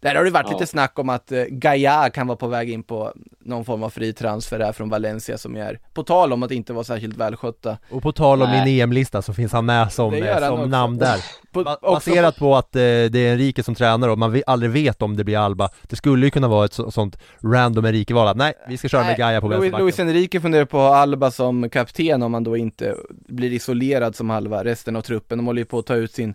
Där 0.00 0.14
har 0.14 0.24
det 0.24 0.30
varit 0.30 0.46
Ja. 0.50 0.52
lite 0.52 0.66
snack 0.66 0.98
om 0.98 1.08
att 1.08 1.32
eh, 1.32 1.42
Gaia 1.44 2.10
kan 2.10 2.26
vara 2.26 2.36
på 2.36 2.46
väg 2.46 2.70
in 2.70 2.82
på 2.82 3.12
någon 3.40 3.64
form 3.64 3.82
av 3.82 3.90
fri 3.90 4.12
transfer 4.12 4.60
här 4.60 4.72
från 4.72 4.88
Valencia 4.88 5.38
som 5.38 5.56
är, 5.56 5.78
på 5.94 6.02
tal 6.02 6.32
om 6.32 6.42
att 6.42 6.50
inte 6.50 6.72
vara 6.72 6.84
särskilt 6.84 7.16
välskötta. 7.16 7.78
Och 7.90 8.02
på 8.02 8.12
tal 8.12 8.42
om 8.42 8.50
min 8.50 8.80
EM-lista 8.80 9.22
så 9.22 9.32
finns 9.34 9.52
han 9.52 9.66
med 9.66 9.92
som, 9.92 10.14
eh, 10.14 10.40
han 10.42 10.56
som 10.58 10.70
namn 10.70 10.98
där. 10.98 11.16
På, 11.52 11.64
Ba- 11.64 11.74
också 11.82 12.10
Baserat 12.10 12.36
på 12.36 12.56
att 12.56 12.76
eh, 12.76 12.80
det 12.80 13.16
är 13.18 13.32
Enrique 13.32 13.62
som 13.62 13.74
tränar 13.74 14.08
och 14.08 14.18
man 14.18 14.32
vi- 14.32 14.42
aldrig 14.46 14.70
vet 14.72 15.02
om 15.02 15.16
det 15.16 15.24
blir 15.24 15.38
Alba 15.38 15.68
Det 15.82 15.96
skulle 15.96 16.26
ju 16.26 16.30
kunna 16.30 16.48
vara 16.48 16.64
ett 16.64 16.72
så, 16.72 16.90
sånt 16.90 17.18
random 17.44 17.84
Enrique-val 17.86 18.36
nej, 18.36 18.52
vi 18.68 18.76
ska 18.76 18.88
köra 18.88 19.00
med 19.00 19.08
Nej, 19.08 19.18
Gaia 19.18 19.40
på 19.40 19.48
Luis, 19.48 19.60
Luis 19.60 19.72
vänsterbacken 19.72 20.08
Enrique 20.08 20.40
funderar 20.40 20.64
på 20.64 20.80
Alba 20.80 21.30
som 21.30 21.70
kapten 21.70 22.22
om 22.22 22.34
han 22.34 22.44
då 22.44 22.56
inte 22.56 22.94
blir 23.28 23.52
isolerad 23.52 24.16
som 24.16 24.30
halva 24.30 24.64
resten 24.64 24.96
av 24.96 25.00
truppen. 25.00 25.38
De 25.38 25.46
håller 25.46 25.60
ju 25.60 25.64
på 25.66 25.78
att 25.78 25.86
ta 25.86 25.94
ut 25.94 26.12
sin 26.12 26.34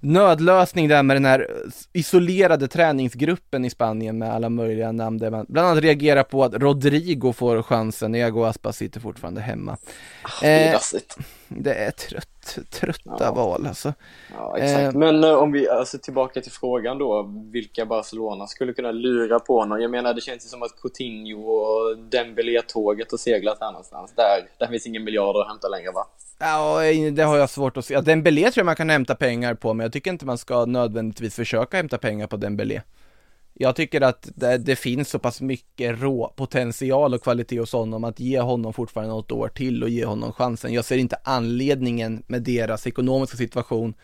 nödlösning 0.00 0.88
där 0.88 1.02
med 1.02 1.16
den 1.16 1.24
här 1.24 1.46
isolerade 1.92 2.68
träningsgruppen 2.68 3.64
i 3.64 3.70
Spanien 3.70 4.18
med 4.18 4.34
alla 4.34 4.48
möjliga 4.48 4.92
namn 4.92 5.18
där 5.18 5.30
man 5.30 5.46
bland 5.48 5.68
annat 5.68 5.82
reagerar 5.84 6.22
på 6.22 6.44
att 6.44 6.54
Rodrigo 6.54 7.32
får 7.32 7.62
chansen, 7.62 8.14
Ego 8.14 8.42
Aspas 8.44 8.76
sitter 8.76 9.00
fortfarande 9.00 9.40
hemma. 9.40 9.76
Det 10.40 10.46
är 10.46 10.74
Eh, 10.74 10.80
det 11.48 11.74
är 11.74 11.90
trött, 11.90 12.58
trötta 12.70 13.16
Ja. 13.20 13.32
val 13.32 13.66
alltså. 13.66 13.92
Ja, 14.36 14.56
exakt. 14.58 14.94
eh, 14.94 14.98
Men 14.98 15.24
eh, 15.24 15.30
om 15.34 15.52
vi, 15.52 15.68
alltså 15.68 15.98
tillbaka 15.98 16.40
till 16.40 16.52
frågan 16.52 16.98
då, 16.98 17.30
vilka 17.52 17.86
Barcelona 17.86 18.46
skulle 18.46 18.72
kunna 18.72 18.90
lura 18.92 19.40
på 19.40 19.58
honom? 19.58 19.80
Jag 19.80 19.90
menar, 19.90 20.14
det 20.14 20.20
känns 20.20 20.44
ju 20.44 20.48
som 20.48 20.62
att 20.62 20.80
Coutinho 20.82 21.42
och 21.50 21.98
Dembélé-tåget 21.98 23.10
har 23.10 23.18
seglat 23.18 23.58
här 23.60 23.70
någonstans. 23.72 24.12
Där, 24.16 24.48
där 24.58 24.66
finns 24.66 24.86
ingen 24.86 25.04
miljarder 25.04 25.40
att 25.40 25.48
hämta 25.48 25.68
längre 25.68 25.90
va? 25.90 26.06
Ja, 26.38 26.80
det 27.12 27.22
har 27.22 27.36
jag 27.36 27.50
svårt 27.50 27.76
att 27.76 27.84
se. 27.84 27.94
Ja, 27.94 28.00
Dembélé 28.00 28.42
tror 28.42 28.60
jag 28.60 28.66
man 28.66 28.76
kan 28.76 28.90
hämta 28.90 29.14
pengar 29.14 29.54
på, 29.54 29.74
men 29.74 29.84
jag 29.84 29.92
tycker 29.92 30.10
inte 30.10 30.26
man 30.26 30.38
ska 30.38 30.64
nödvändigtvis 30.64 31.34
försöka 31.34 31.76
hämta 31.76 31.98
pengar 31.98 32.26
på 32.26 32.36
Dembélé. 32.36 32.82
Jag 33.58 33.76
tycker 33.76 34.00
att 34.00 34.28
det, 34.34 34.58
det 34.58 34.76
finns 34.76 35.10
så 35.10 35.18
pass 35.18 35.40
mycket 35.40 36.00
rå 36.00 36.32
potential 36.36 37.14
och 37.14 37.22
kvalitet 37.22 37.58
hos 37.58 37.72
honom 37.72 38.04
att 38.04 38.20
ge 38.20 38.40
honom 38.40 38.72
fortfarande 38.72 39.14
något 39.14 39.32
år 39.32 39.48
till 39.48 39.82
och 39.82 39.88
ge 39.88 40.04
honom 40.04 40.32
chansen. 40.32 40.72
Jag 40.72 40.84
ser 40.84 40.98
inte 40.98 41.16
anledningen 41.24 42.22
med 42.26 42.42
deras 42.42 42.86
ekonomiska 42.86 43.36
situation 43.36 43.94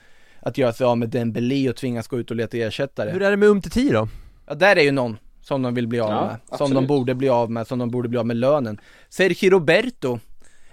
att 0.41 0.59
göra 0.59 0.73
sig 0.73 0.87
av 0.87 0.99
med 0.99 1.09
Dembélé 1.09 1.71
och 1.71 1.77
tvingas 1.77 2.09
gå 2.09 2.19
ut 2.19 2.31
och 2.31 2.37
leta 2.37 2.57
ersättare. 2.57 3.11
Hur 3.11 3.23
är 3.23 3.31
det 3.31 3.37
med 3.37 3.49
Umtiti 3.49 3.89
då? 3.89 4.09
Ja, 4.47 4.55
där 4.55 4.77
är 4.77 4.83
ju 4.83 4.91
någon 4.93 5.17
som 5.41 5.63
de 5.63 5.75
vill 5.75 5.87
bli 5.89 6.01
av 6.01 6.11
Ja, 6.11 6.21
med, 6.27 6.37
som 6.47 6.55
absolut. 6.55 6.75
de 6.75 6.87
borde 6.87 7.15
bli 7.15 7.29
av 7.29 7.51
med, 7.51 7.67
som 7.67 7.79
de 7.79 7.91
borde 7.91 8.09
bli 8.09 8.19
av 8.19 8.27
med 8.27 8.37
lönen. 8.37 8.81
Sergio 9.09 9.51
Roberto, 9.51 10.19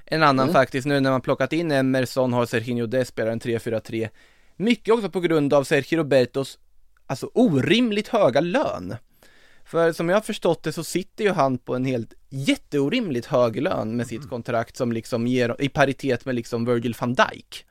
en 0.10 0.24
annan 0.24 0.49
Mm. 0.49 0.53
faktiskt, 0.53 0.88
nu 0.88 0.99
när 0.99 1.12
man 1.12 1.22
plockat 1.22 1.53
in 1.53 1.72
Emerson 1.72 2.34
har 2.34 2.45
Sergio 2.45 2.86
Dest 2.86 3.12
spelar 3.12 3.32
en 3.32 3.39
3-4-3. 3.39 4.10
Mycket 4.55 4.93
också 4.93 5.10
på 5.10 5.20
grund 5.20 5.53
av 5.53 5.64
Sergio 5.64 5.97
Robertos, 5.97 6.60
alltså 7.07 7.32
orimligt 7.34 8.07
höga 8.07 8.41
lön. 8.41 8.95
För 9.66 9.91
som 9.91 10.10
jag 10.10 10.16
har 10.16 10.22
förstått 10.22 10.64
det 10.64 10.74
så 10.74 10.84
sitter 10.84 11.24
ju 11.24 11.32
han 11.32 11.57
på 11.57 11.76
en 11.76 11.86
helt 11.86 12.14
jätteorimligt 12.30 13.26
hög 13.26 13.62
lön 13.62 13.95
med 13.95 14.07
sitt 14.07 14.30
kontrakt 14.30 14.78
som 14.78 14.91
liksom 14.91 15.28
ger, 15.28 15.55
i 15.60 15.70
paritet 15.70 16.26
med 16.26 16.36
liksom 16.36 16.66
Virgil 16.66 16.95
van 16.99 17.14
Dijk. 17.14 17.66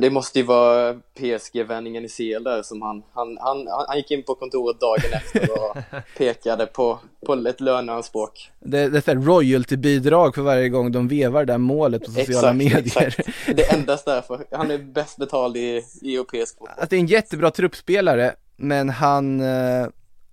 Det 0.00 0.10
måste 0.10 0.38
ju 0.38 0.44
vara 0.44 0.94
PSG-vändningen 0.94 2.04
i 2.04 2.08
CL 2.08 2.44
där 2.44 2.62
som 2.62 2.82
han, 2.82 3.02
han, 3.12 3.38
han, 3.40 3.66
han, 3.88 3.96
gick 3.96 4.10
in 4.10 4.22
på 4.22 4.34
kontoret 4.34 4.80
dagen 4.80 5.12
efter 5.12 5.52
och 5.52 5.76
pekade 6.18 6.66
på, 6.66 6.98
på 7.26 7.34
ett 7.34 7.60
löneanspråk. 7.60 8.50
Det, 8.60 8.88
det 8.88 9.08
är 9.08 9.16
ett 9.16 9.24
royalty-bidrag 9.24 10.34
för 10.34 10.42
varje 10.42 10.68
gång 10.68 10.92
de 10.92 11.08
vevar 11.08 11.44
det 11.44 11.52
där 11.52 11.58
målet 11.58 12.04
på 12.04 12.10
sociala 12.10 12.52
medier. 12.52 13.06
Exakt. 13.06 13.20
Det 13.56 13.70
är 13.70 13.74
endast 13.74 14.04
därför. 14.04 14.44
Han 14.50 14.70
är 14.70 14.78
bäst 14.78 15.16
betald 15.16 15.56
i, 15.56 15.82
i 16.02 16.14
europeisk 16.14 16.58
fotboll. 16.58 16.76
att 16.78 16.90
det 16.90 16.96
är 16.96 17.00
en 17.00 17.06
jättebra 17.06 17.50
truppspelare, 17.50 18.34
men 18.56 18.90
han, 18.90 19.40
eh, 19.40 19.86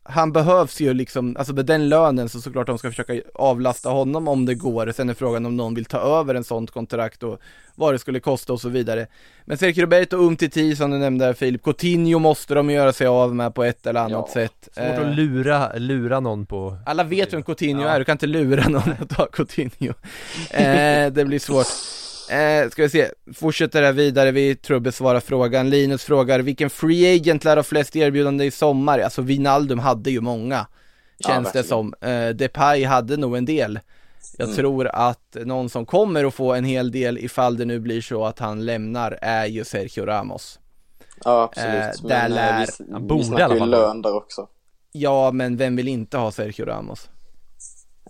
han 0.05 0.31
behövs 0.31 0.81
ju 0.81 0.93
liksom, 0.93 1.35
alltså 1.37 1.53
med 1.53 1.65
den 1.65 1.89
lönen 1.89 2.29
så 2.29 2.41
såklart 2.41 2.67
de 2.67 2.77
ska 2.77 2.89
försöka 2.89 3.21
avlasta 3.35 3.89
honom 3.89 4.27
om 4.27 4.45
det 4.45 4.55
går. 4.55 4.91
Sen 4.95 5.09
är 5.09 5.13
frågan 5.13 5.45
om 5.45 5.57
någon 5.57 5.75
vill 5.75 5.85
ta 5.85 5.97
över 5.97 6.35
en 6.35 6.43
sånt 6.43 6.71
kontrakt 6.71 7.23
och 7.23 7.39
vad 7.75 7.93
det 7.93 7.99
skulle 7.99 8.19
kosta 8.19 8.53
och 8.53 8.61
så 8.61 8.69
vidare. 8.69 9.07
Men 9.45 9.57
Sergio 9.57 9.81
Roberto 9.83 10.17
Umtiti 10.17 10.75
som 10.75 10.91
du 10.91 10.97
nämnde 10.97 11.25
där, 11.25 11.33
Filip, 11.33 11.63
Coutinho 11.63 12.19
måste 12.19 12.53
de 12.53 12.69
göra 12.69 12.93
sig 12.93 13.07
av 13.07 13.35
med 13.35 13.55
på 13.55 13.63
ett 13.63 13.85
eller 13.85 13.99
annat 13.99 14.11
Ja, 14.27 14.33
sätt. 14.33 14.69
Svårt 14.73 14.83
Eh, 14.83 15.09
att 15.09 15.15
lura, 15.15 15.73
lura 15.75 16.19
någon 16.19 16.45
på 16.45 16.77
alla 16.85 17.03
vet 17.03 17.33
vem 17.33 17.43
Coutinho 17.43 17.81
Ja. 17.83 17.89
är, 17.89 17.99
du 17.99 18.05
kan 18.05 18.13
inte 18.13 18.27
lura 18.27 18.67
någon 18.69 18.93
att 19.01 19.09
ta 19.09 19.25
Coutinho. 19.25 19.93
Eh, 20.51 21.11
det 21.13 21.25
blir 21.25 21.39
svårt. 21.39 21.67
Eh, 22.33 22.69
ska 22.69 22.81
vi 22.83 22.89
se, 22.89 23.09
fortsätter 23.33 23.83
här 23.83 23.91
vidare, 23.93 24.31
vi 24.31 24.55
tror 24.55 24.75
jag 24.75 24.81
besvarar 24.81 25.19
frågan. 25.19 25.69
Linus 25.69 26.03
frågar, 26.03 26.39
vilken 26.39 26.69
free 26.69 27.15
agent 27.15 27.43
lär 27.43 27.55
ha 27.55 27.63
flest 27.63 27.95
erbjudanden 27.95 28.47
i 28.47 28.51
sommar? 28.51 28.99
Alltså 28.99 29.21
Wijnaldum 29.21 29.79
hade 29.79 30.11
ju 30.11 30.21
många, 30.21 30.67
Ja, 31.17 31.29
känns 31.29 31.51
det 31.51 31.59
verkligen. 31.59 31.67
som. 31.67 31.93
Eh, 32.01 32.29
Depay 32.29 32.83
hade 32.83 33.17
nog 33.17 33.37
en 33.37 33.45
del. 33.45 33.79
Jag 34.37 34.45
Mm. 34.45 34.55
tror 34.55 34.87
att 34.87 35.37
någon 35.45 35.69
som 35.69 35.85
kommer 35.85 36.25
att 36.25 36.33
få 36.33 36.53
en 36.53 36.65
hel 36.65 36.91
del 36.91 37.17
ifall 37.17 37.57
det 37.57 37.65
nu 37.65 37.79
blir 37.79 38.01
så 38.01 38.25
att 38.25 38.39
han 38.39 38.65
lämnar 38.65 39.17
är 39.21 39.45
ju 39.45 39.63
Sergio 39.63 40.05
Ramos. 40.05 40.59
Ja, 41.25 41.43
absolut. 41.43 41.73
Eh, 41.75 41.89
Men 42.01 42.09
där 42.09 42.25
eh, 42.29 42.35
lär- 42.35 43.09
vi, 43.09 43.17
vi 43.17 43.23
snackar 43.23 43.55
ju 43.55 43.65
lön 43.65 44.01
där 44.01 44.15
också. 44.15 44.47
Ja, 44.91 45.31
men 45.31 45.57
vem 45.57 45.75
vill 45.75 45.87
inte 45.87 46.17
ha 46.17 46.31
Sergio 46.31 46.65
Ramos? 46.65 47.09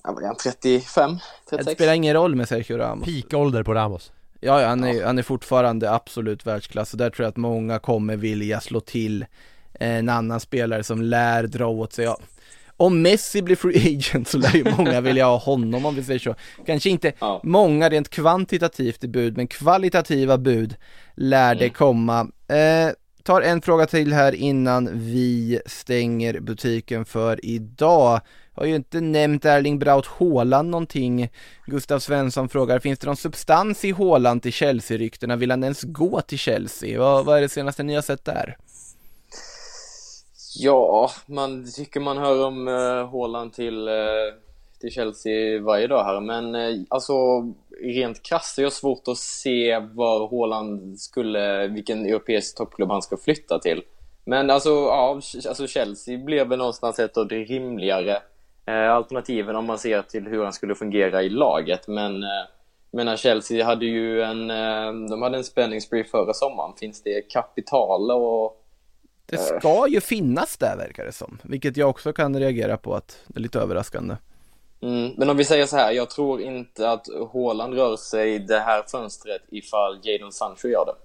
Ja, 0.04 0.20
han 0.24 0.36
35? 0.36 1.12
Det 1.50 1.58
36? 1.58 1.76
spelar 1.78 1.94
ingen 1.94 2.14
roll 2.14 2.36
med 2.36 2.48
Sergio 2.50 2.78
Ramos. 2.78 3.06
peakålder 3.06 3.64
på 3.64 3.74
Ramos 3.74 4.12
Ja, 4.40 4.62
ja, 4.62 4.68
han, 4.68 4.84
är, 4.84 5.06
han 5.06 5.18
är 5.18 5.24
fortfarande 5.24 5.92
absolut 5.92 6.46
världsklass 6.46 6.92
och 6.94 6.98
där 6.98 7.10
tror 7.10 7.24
jag 7.24 7.30
att 7.30 7.38
många 7.38 7.80
kommer 7.80 8.16
vilja 8.16 8.62
slå 8.62 8.80
till 8.80 9.26
en 9.74 10.10
annan 10.10 10.40
spelare 10.40 10.84
som 10.84 11.02
lär 11.02 11.44
dra 11.44 11.68
åt 11.68 11.94
sig. 11.94 12.06
Ja. 12.06 12.18
Om 12.78 13.02
Messi 13.02 13.42
blir 13.42 13.56
free 13.56 13.96
agent 13.98 14.28
så 14.28 14.38
lär 14.38 14.56
ju 14.56 14.72
många 14.78 15.02
vilja 15.02 15.26
ha 15.26 15.38
honom 15.38 15.86
om 15.86 15.96
vi 15.96 16.04
säger 16.04 16.20
så. 16.20 16.36
Kanske 16.66 16.90
inte 16.90 17.12
Ja. 17.20 17.42
många 17.44 17.90
rent 17.90 18.10
kvantitativt 18.10 19.04
i 19.04 19.08
bud, 19.08 19.38
men 19.38 19.48
kvalitativa 19.48 20.38
bud 20.38 20.76
lär 21.16 21.56
det 21.56 21.62
Mm. 21.66 21.74
komma. 21.74 22.20
Eh, 22.48 22.90
tar 23.24 23.42
en 23.42 23.62
fråga 23.62 23.86
till 23.86 24.14
här 24.14 24.36
innan 24.36 24.90
vi 24.94 25.60
stänger 25.66 26.40
butiken 26.40 27.06
för 27.06 27.46
idag. 27.46 28.22
Har 28.56 28.66
ju 28.66 28.76
inte 28.76 29.02
nämnt 29.02 29.46
Erling 29.46 29.80
Braut 29.80 30.06
Haaland 30.06 30.70
någonting. 30.70 31.30
Gustav 31.66 32.00
Svensson 32.00 32.50
frågar, 32.50 32.80
finns 32.80 33.00
det 33.00 33.08
någon 33.08 33.16
substans 33.16 33.86
i 33.86 33.92
Haaland 33.92 34.42
till 34.42 34.54
Chelsea-ryktena? 34.54 35.36
Vill 35.36 35.52
han 35.52 35.64
ens 35.64 35.84
gå 35.84 36.22
till 36.22 36.38
Chelsea? 36.38 37.00
Vad, 37.00 37.26
vad 37.26 37.38
är 37.38 37.42
det 37.42 37.50
senaste 37.50 37.84
ni 37.84 37.96
har 37.96 38.02
sett 38.02 38.26
där? 38.26 38.58
Ja, 40.56 41.12
man 41.26 41.72
tycker 41.76 42.00
man 42.00 42.18
hör 42.18 42.46
om 42.46 42.68
uh, 42.68 43.12
Haaland 43.12 43.54
till, 43.54 43.88
uh, 43.88 44.34
till 44.80 44.92
Chelsea 44.92 45.62
varje 45.62 45.88
dag 45.88 46.04
här, 46.04 46.20
men 46.20 46.56
uh, 46.56 46.84
alltså 46.90 47.14
rent 47.82 48.24
krasst 48.24 48.60
är 48.60 48.64
det 48.64 48.72
svårt 48.72 49.08
att 49.08 49.18
se 49.18 49.80
var 49.80 50.30
Haaland 50.30 51.00
skulle, 51.00 51.68
vilken 51.68 52.06
europeisk 52.06 52.58
toppklubb 52.58 52.90
han 52.90 53.02
ska 53.02 53.18
flytta 53.18 53.60
till. 53.60 53.82
Men 54.26 54.50
alltså, 54.50 54.70
ja, 54.70 55.22
alltså 55.48 55.68
Chelsea 55.68 56.18
blev 56.18 56.48
väl 56.48 56.58
någonstans 56.58 57.00
ett 57.00 57.18
av 57.18 57.28
de 57.28 57.46
rimligare 57.46 58.22
alternativen 58.72 59.56
om 59.56 59.66
man 59.66 59.80
ser 59.80 60.02
till 60.02 60.28
hur 60.28 60.44
han 60.44 60.54
skulle 60.54 60.76
fungera 60.76 61.24
i 61.24 61.30
laget. 61.30 61.88
Men 61.88 62.24
eh, 62.24 62.30
menar 62.92 63.16
Chelsea 63.16 63.66
hade 63.66 63.86
ju 63.86 64.22
en, 64.22 64.50
eh, 64.50 65.10
de 65.10 65.22
hade 65.22 65.38
en 65.38 65.44
spänningsspree 65.44 66.04
förra 66.04 66.34
sommaren. 66.34 66.74
Finns 66.80 67.04
det 67.04 67.22
kapital 67.22 68.12
och 68.12 68.64
Det 69.26 69.38
ska 69.38 69.88
ju 69.88 70.02
finnas 70.02 70.58
där 70.58 70.78
verkar 70.78 71.06
det 71.06 71.12
som, 71.12 71.40
vilket 71.44 71.78
jag 71.78 71.90
också 71.90 72.14
kan 72.14 72.40
reagera 72.40 72.78
på 72.78 72.96
att 72.96 73.20
det 73.28 73.40
är 73.40 73.42
lite 73.42 73.60
överraskande. 73.60 74.16
Mm, 74.82 75.12
men 75.18 75.30
om 75.30 75.38
vi 75.38 75.46
säger 75.46 75.66
så 75.66 75.78
här, 75.78 75.92
jag 75.92 76.10
tror 76.10 76.42
inte 76.42 76.92
att 76.92 77.08
Haaland 77.34 77.74
rör 77.74 77.96
sig 77.96 78.40
det 78.40 78.60
här 78.60 78.84
fönstret 78.92 79.42
ifall 79.52 80.00
Jadon 80.04 80.32
Sancho 80.32 80.68
gör 80.68 80.86
det. 80.86 80.96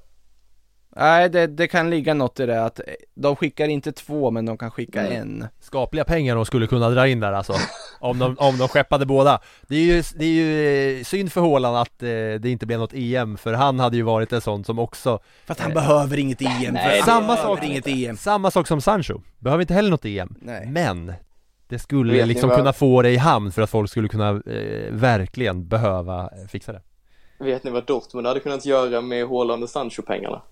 Nej, 0.98 1.28
det, 1.28 1.46
det 1.46 1.68
kan 1.68 1.90
ligga 1.90 2.14
något 2.14 2.40
i 2.40 2.46
det 2.46 2.64
att 2.64 2.80
de 3.14 3.36
skickar 3.36 3.68
inte 3.68 3.92
två, 3.92 4.30
men 4.30 4.46
de 4.46 4.58
kan 4.58 4.70
skicka 4.70 5.00
Mm. 5.06 5.12
en. 5.22 5.46
Skapliga 5.60 6.04
pengar 6.04 6.34
de 6.36 6.44
skulle 6.44 6.66
kunna 6.66 6.90
dra 6.90 7.08
in 7.08 7.20
där 7.20 7.32
alltså 7.32 7.52
Om 8.00 8.18
de, 8.18 8.36
om 8.38 8.58
de 8.58 8.68
skeppade 8.68 9.06
båda 9.06 9.40
Det 9.68 9.76
är 9.76 9.80
ju, 9.80 10.02
det 10.16 10.24
är 10.24 10.28
ju 10.28 10.98
eh, 10.98 11.04
synd 11.04 11.32
för 11.32 11.40
Haaland 11.40 11.76
att 11.76 12.02
eh, 12.02 12.08
det 12.40 12.44
inte 12.50 12.66
blev 12.66 12.78
något 12.78 12.92
EM 12.94 13.36
För 13.36 13.52
han 13.52 13.80
hade 13.80 13.96
ju 13.96 14.02
varit 14.02 14.32
en 14.32 14.40
sån 14.40 14.64
som 14.64 14.78
också 14.78 15.18
För 15.46 15.52
att 15.52 15.60
han 15.60 15.74
behöver 15.74 16.18
inget 16.18 16.40
EM. 16.42 16.74
Nej, 16.74 17.02
samma 17.02 17.36
sak- 17.36 17.64
inget 17.64 17.86
EM. 17.86 18.16
Samma 18.16 18.50
sak 18.50 18.66
som 18.66 18.80
Sancho 18.80 19.20
Behöver 19.38 19.60
inte 19.60 19.74
heller 19.74 19.90
något 19.90 20.04
EM 20.04 20.34
Nej. 20.40 20.66
Men 20.66 21.12
Det 21.68 21.78
skulle 21.78 22.12
Vet 22.12 22.28
liksom 22.28 22.50
kunna 22.50 22.72
få 22.72 23.02
det 23.02 23.10
i 23.10 23.16
hamn 23.16 23.52
för 23.52 23.62
att 23.62 23.70
folk 23.70 23.90
skulle 23.90 24.08
kunna 24.08 24.28
eh, 24.30 24.90
verkligen 24.92 25.68
behöva 25.68 26.20
eh, 26.22 26.48
fixa 26.48 26.72
det 26.72 26.82
Vet 27.44 27.64
ni 27.64 27.70
vad 27.70 27.86
Dortmund 27.86 28.26
hade 28.26 28.40
kunnat 28.40 28.66
göra 28.66 29.00
med 29.00 29.28
Haaland 29.28 29.62
och 29.62 29.68
Sancho-pengarna? 29.68 30.42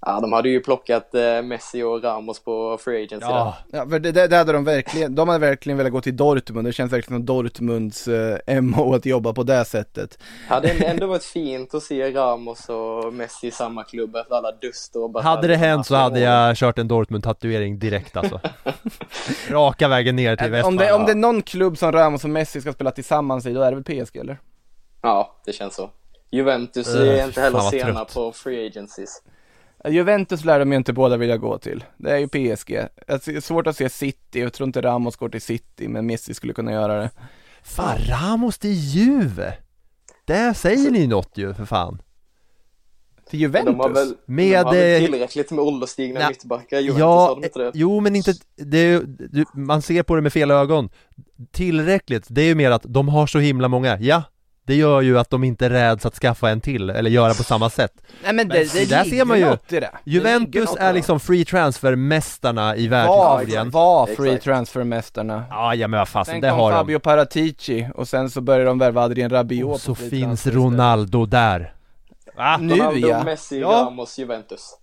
Ja, 0.00 0.20
de 0.20 0.32
hade 0.32 0.48
ju 0.48 0.60
plockat 0.60 1.14
eh, 1.14 1.42
Messi 1.42 1.82
och 1.82 2.04
Ramos 2.04 2.44
på 2.44 2.78
free 2.80 3.04
agency 3.04 3.26
där. 3.26 3.34
Ja, 3.34 3.56
Ja, 3.72 3.88
för 3.88 3.98
det, 3.98 4.12
det, 4.12 4.26
det 4.26 4.36
hade 4.36 4.52
de 4.52 4.64
verkligen, 4.64 5.14
de 5.14 5.28
hade 5.28 5.46
verkligen 5.46 5.76
velat 5.76 5.92
gå 5.92 6.00
till 6.00 6.16
Dortmund, 6.16 6.66
det 6.68 6.72
känns 6.72 6.92
verkligen 6.92 7.18
som 7.18 7.26
Dortmunds 7.26 8.08
eh, 8.08 8.60
MO 8.60 8.94
att 8.94 9.06
jobba 9.06 9.32
på 9.32 9.42
det 9.42 9.64
sättet. 9.64 10.18
Hade 10.48 10.68
ändå 10.70 11.06
varit 11.06 11.24
fint 11.24 11.74
att 11.74 11.82
se 11.82 12.10
Ramos 12.10 12.68
och 12.68 13.12
Messi 13.14 13.46
i 13.46 13.50
samma 13.50 13.84
klubb 13.84 14.16
efter 14.16 14.34
alla 14.34 14.52
duster 14.52 15.02
och 15.02 15.10
bara 15.10 15.22
hade 15.22 15.46
det 15.46 15.56
hänt 15.56 15.86
så 15.86 15.94
hade 15.94 16.20
jag 16.20 16.56
kört 16.56 16.78
en 16.78 16.88
Dortmund-tatuering 16.88 17.78
direkt 17.78 18.16
alltså 18.16 18.40
Raka 19.50 19.88
vägen 19.88 20.16
ner 20.16 20.36
till 20.36 20.46
Om 20.46 20.52
Westfalen 20.52 20.78
det, 20.78 20.92
om 20.92 21.04
det 21.04 21.12
är 21.12 21.16
någon 21.16 21.42
klubb 21.42 21.78
som 21.78 21.92
Ramos 21.92 22.24
och 22.24 22.30
Messi 22.30 22.60
ska 22.60 22.72
spela 22.72 22.90
tillsammans 22.90 23.46
i, 23.46 23.52
då 23.52 23.62
är 23.62 23.72
det 23.72 23.76
väl 23.76 24.04
PSG 24.04 24.16
eller? 24.16 24.38
Ja, 25.02 25.40
det 25.46 25.52
känns 25.52 25.74
så. 25.74 25.90
Juventus 26.30 26.94
är 26.94 27.24
inte 27.24 27.32
fy 27.32 27.40
heller 27.40 27.60
sena 27.60 27.94
trött. 27.94 28.14
på 28.14 28.32
free 28.32 28.66
agencies. 28.66 29.22
Juventus 29.88 30.44
lär 30.44 30.58
de 30.58 30.72
ju 30.72 30.78
inte 30.78 30.92
båda 30.92 31.16
vilja 31.16 31.36
gå 31.36 31.58
till. 31.58 31.84
Det 31.96 32.10
är 32.10 32.18
ju 32.18 32.28
PSG. 32.28 32.70
Det 33.06 33.28
är 33.28 33.40
svårt 33.40 33.66
att 33.66 33.76
se 33.76 33.88
City, 33.88 34.40
jag 34.40 34.52
tror 34.52 34.66
inte 34.66 34.80
Ramos 34.82 35.16
går 35.16 35.28
till 35.28 35.40
City, 35.40 35.88
men 35.88 36.06
Messi 36.06 36.34
skulle 36.34 36.52
kunna 36.52 36.72
göra 36.72 36.96
det. 37.00 37.10
Fan, 37.62 37.98
Ramos 38.08 38.58
till 38.58 38.72
Juve! 38.74 39.54
Det 40.24 40.54
säger 40.54 40.90
ni 40.90 41.06
något 41.06 41.30
ju 41.34 41.54
för 41.54 41.64
fan 41.64 42.02
Till 43.30 43.40
Juventus? 43.40 43.66
De 43.74 43.80
har 43.80 43.90
väl, 43.90 44.14
Med, 44.26 44.60
de 44.60 44.64
har 44.64 44.74
väl 44.74 45.02
eh, 45.02 45.08
tillräckligt 45.10 45.50
med 45.50 45.64
ålderstigna 45.64 46.20
Nej, 46.20 46.28
mittbackar, 46.28 46.78
Juventus 46.80 47.00
Ja, 47.00 47.26
har 47.28 47.34
de 47.34 47.44
inte 47.44 47.58
det? 47.58 47.70
jo 47.74 48.00
men 48.00 48.16
inte, 48.16 48.34
det 48.56 48.78
är, 48.78 48.86
ju- 48.92 49.04
du, 49.06 49.44
man 49.54 49.82
ser 49.82 50.02
på 50.02 50.16
det 50.16 50.22
med 50.22 50.32
fel 50.32 50.50
ögon 50.50 50.88
Tillräckligt, 51.50 52.26
det 52.28 52.42
är 52.42 52.46
ju 52.46 52.54
mer 52.54 52.70
att 52.70 52.82
de 52.86 53.08
har 53.08 53.26
så 53.26 53.38
himla 53.38 53.68
många, 53.68 53.98
ja 54.00 54.22
Det 54.68 54.74
gör 54.74 55.00
ju 55.00 55.18
att 55.18 55.30
de 55.30 55.44
inte 55.44 55.70
räds 55.70 56.06
att 56.06 56.14
skaffa 56.14 56.50
en 56.50 56.60
till, 56.60 56.90
eller 56.90 57.10
göra 57.10 57.34
på 57.34 57.42
samma 57.42 57.70
sätt 57.70 57.92
Nej 58.24 58.32
men 58.32 58.48
det, 58.48 58.54
Men 58.54 58.68
det 58.74 58.90
där 58.90 59.04
ser 59.04 59.24
man 59.24 59.38
ju. 59.38 59.44
något 59.44 59.72
i 59.72 59.80
det. 59.80 59.80
Det 59.80 60.10
ligger 60.10 60.30
Juventus 60.30 60.76
är 60.78 60.92
liksom 60.92 61.20
free 61.20 61.44
transfer-mästarna 61.44 62.76
i 62.76 62.88
världshistorien 62.88 63.70
var 63.70 64.06
free 64.06 64.38
transfer-mästarna. 64.38 65.44
Ja, 65.50 65.74
ja 65.74 65.88
men 65.88 65.98
vad 65.98 66.08
fasen, 66.08 66.32
Sen 66.32 66.40
det 66.40 66.50
kom 66.50 66.58
har 66.58 66.70
de 66.70 66.76
Fabio 66.78 66.98
Paratici 66.98 67.88
och 67.94 68.08
sen 68.08 68.30
så 68.30 68.40
började 68.40 68.64
de 68.64 68.78
värva 68.78 69.02
Adrien 69.02 69.30
Rabiot 69.30 69.74
Och 69.74 69.80
så 69.80 69.94
finns 69.94 70.46
Ronaldo 70.46 71.26
där 71.26 71.72
Va? 72.36 72.56
Nu 72.56 72.74
Ronaldo, 72.74 73.08
ja. 73.08 73.24
Messi, 73.24 73.60
Ja. 73.60 73.68
Ramos, 73.68 74.18
Juventus. 74.18 74.74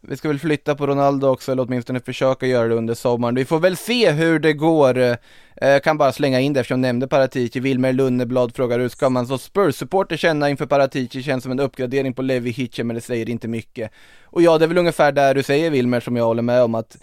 Vi 0.00 0.16
ska 0.16 0.28
väl 0.28 0.38
flytta 0.38 0.74
på 0.74 0.86
Ronaldo 0.86 1.28
också, 1.28 1.52
eller 1.52 1.62
åtminstone 1.62 2.00
försöka 2.00 2.46
göra 2.46 2.68
det 2.68 2.74
under 2.74 2.94
sommaren. 2.94 3.34
Vi 3.34 3.44
får 3.44 3.58
väl 3.58 3.76
se 3.76 4.10
hur 4.10 4.38
det 4.38 4.52
går. 4.52 4.98
Eh, 4.98 5.16
Jag 5.60 5.84
kan 5.84 5.98
bara 5.98 6.12
slänga 6.12 6.40
in 6.40 6.52
det 6.52 6.60
eftersom 6.60 6.84
jag 6.84 6.88
nämnde 6.88 7.08
Paratici. 7.08 7.60
Wilmer 7.60 7.92
Lunneblad 7.92 8.56
frågar 8.56 8.78
hur 8.78 8.88
ska 8.88 9.08
man 9.10 9.26
som 9.26 9.38
Spurs-supporter 9.38 10.16
känna 10.16 10.50
inför 10.50 10.66
Paratici? 10.66 11.22
Känns 11.22 11.42
som 11.42 11.52
en 11.52 11.60
uppgradering 11.60 12.14
på 12.14 12.22
Levi 12.22 12.50
Hitcher, 12.50 12.84
men 12.84 12.94
det 12.94 13.00
säger 13.00 13.30
inte 13.30 13.48
mycket. 13.48 13.90
Och 14.24 14.42
ja, 14.42 14.58
det 14.58 14.64
är 14.64 14.66
väl 14.66 14.78
ungefär 14.78 15.12
där 15.12 15.34
du 15.34 15.42
säger 15.42 15.70
Wilmer, 15.70 16.00
som 16.00 16.16
jag 16.16 16.24
håller 16.24 16.42
med 16.42 16.62
om 16.62 16.74
att 16.74 16.96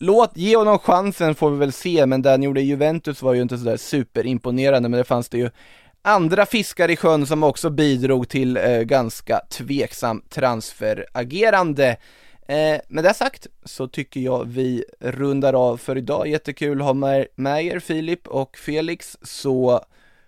Låt, 0.00 0.36
ge 0.36 0.56
honom 0.56 0.78
chansen 0.78 1.34
får 1.34 1.50
vi 1.50 1.56
väl 1.56 1.72
se, 1.72 2.06
men 2.06 2.22
det 2.22 2.30
han 2.30 2.42
gjorde 2.42 2.60
i 2.60 2.64
Juventus 2.64 3.22
var 3.22 3.34
ju 3.34 3.42
inte 3.42 3.58
sådär 3.58 3.76
superimponerande, 3.76 4.88
men 4.88 4.98
det 4.98 5.04
fanns 5.04 5.28
det 5.28 5.38
ju 5.38 5.50
andra 6.02 6.46
fiskar 6.46 6.90
i 6.90 6.96
sjön 6.96 7.26
som 7.26 7.42
också 7.42 7.70
bidrog 7.70 8.28
till 8.28 8.56
eh, 8.56 8.80
ganska 8.80 9.40
tveksam 9.50 10.22
transferagerande. 10.30 11.96
Eh, 12.52 12.80
med 12.88 13.04
det 13.04 13.14
sagt 13.14 13.46
så 13.64 13.88
tycker 13.88 14.20
jag 14.20 14.44
vi 14.44 14.84
rundar 15.00 15.52
av 15.52 15.76
för 15.76 15.98
idag. 15.98 16.28
Jättekul 16.28 16.80
att 16.80 16.86
ha 16.86 16.92
med, 16.94 17.26
med 17.34 17.64
er 17.64 17.78
Filip 17.78 18.28
och 18.28 18.56
Felix 18.56 19.16
så 19.22 19.84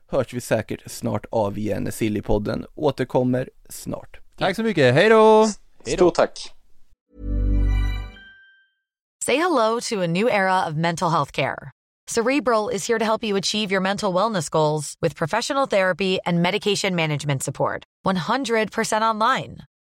hörs 0.07 0.35
vi 0.35 0.41
säkert 0.41 0.91
snart 0.91 1.27
av 1.31 1.59
igen. 1.59 1.93
Sillypodden 1.93 2.67
återkommer 2.75 3.51
snart. 3.69 4.21
Tack 4.39 4.57
så 4.57 4.63
mycket, 4.63 4.95
hej 4.95 5.09
då! 5.09 5.49
Stort 5.87 6.15
tack! 6.15 6.55
Say 9.25 9.37
hello 9.37 9.81
to 9.81 10.03
a 10.03 10.07
new 10.07 10.29
era 10.29 10.67
of 10.69 10.75
mental 10.75 11.11
health 11.11 11.33
care. 11.33 11.71
Cerebral 12.11 12.71
is 12.75 12.89
here 12.89 12.99
to 12.99 13.05
help 13.05 13.25
you 13.25 13.39
achieve 13.39 13.73
your 13.73 13.83
mental 13.83 14.15
wellness 14.15 14.51
goals 14.51 14.95
with 15.01 15.17
professional 15.17 15.67
therapy 15.67 16.19
and 16.27 16.43
medication 16.43 16.95
management 16.95 17.43
support. 17.43 17.85
100% 18.07 19.03
online. 19.03 19.57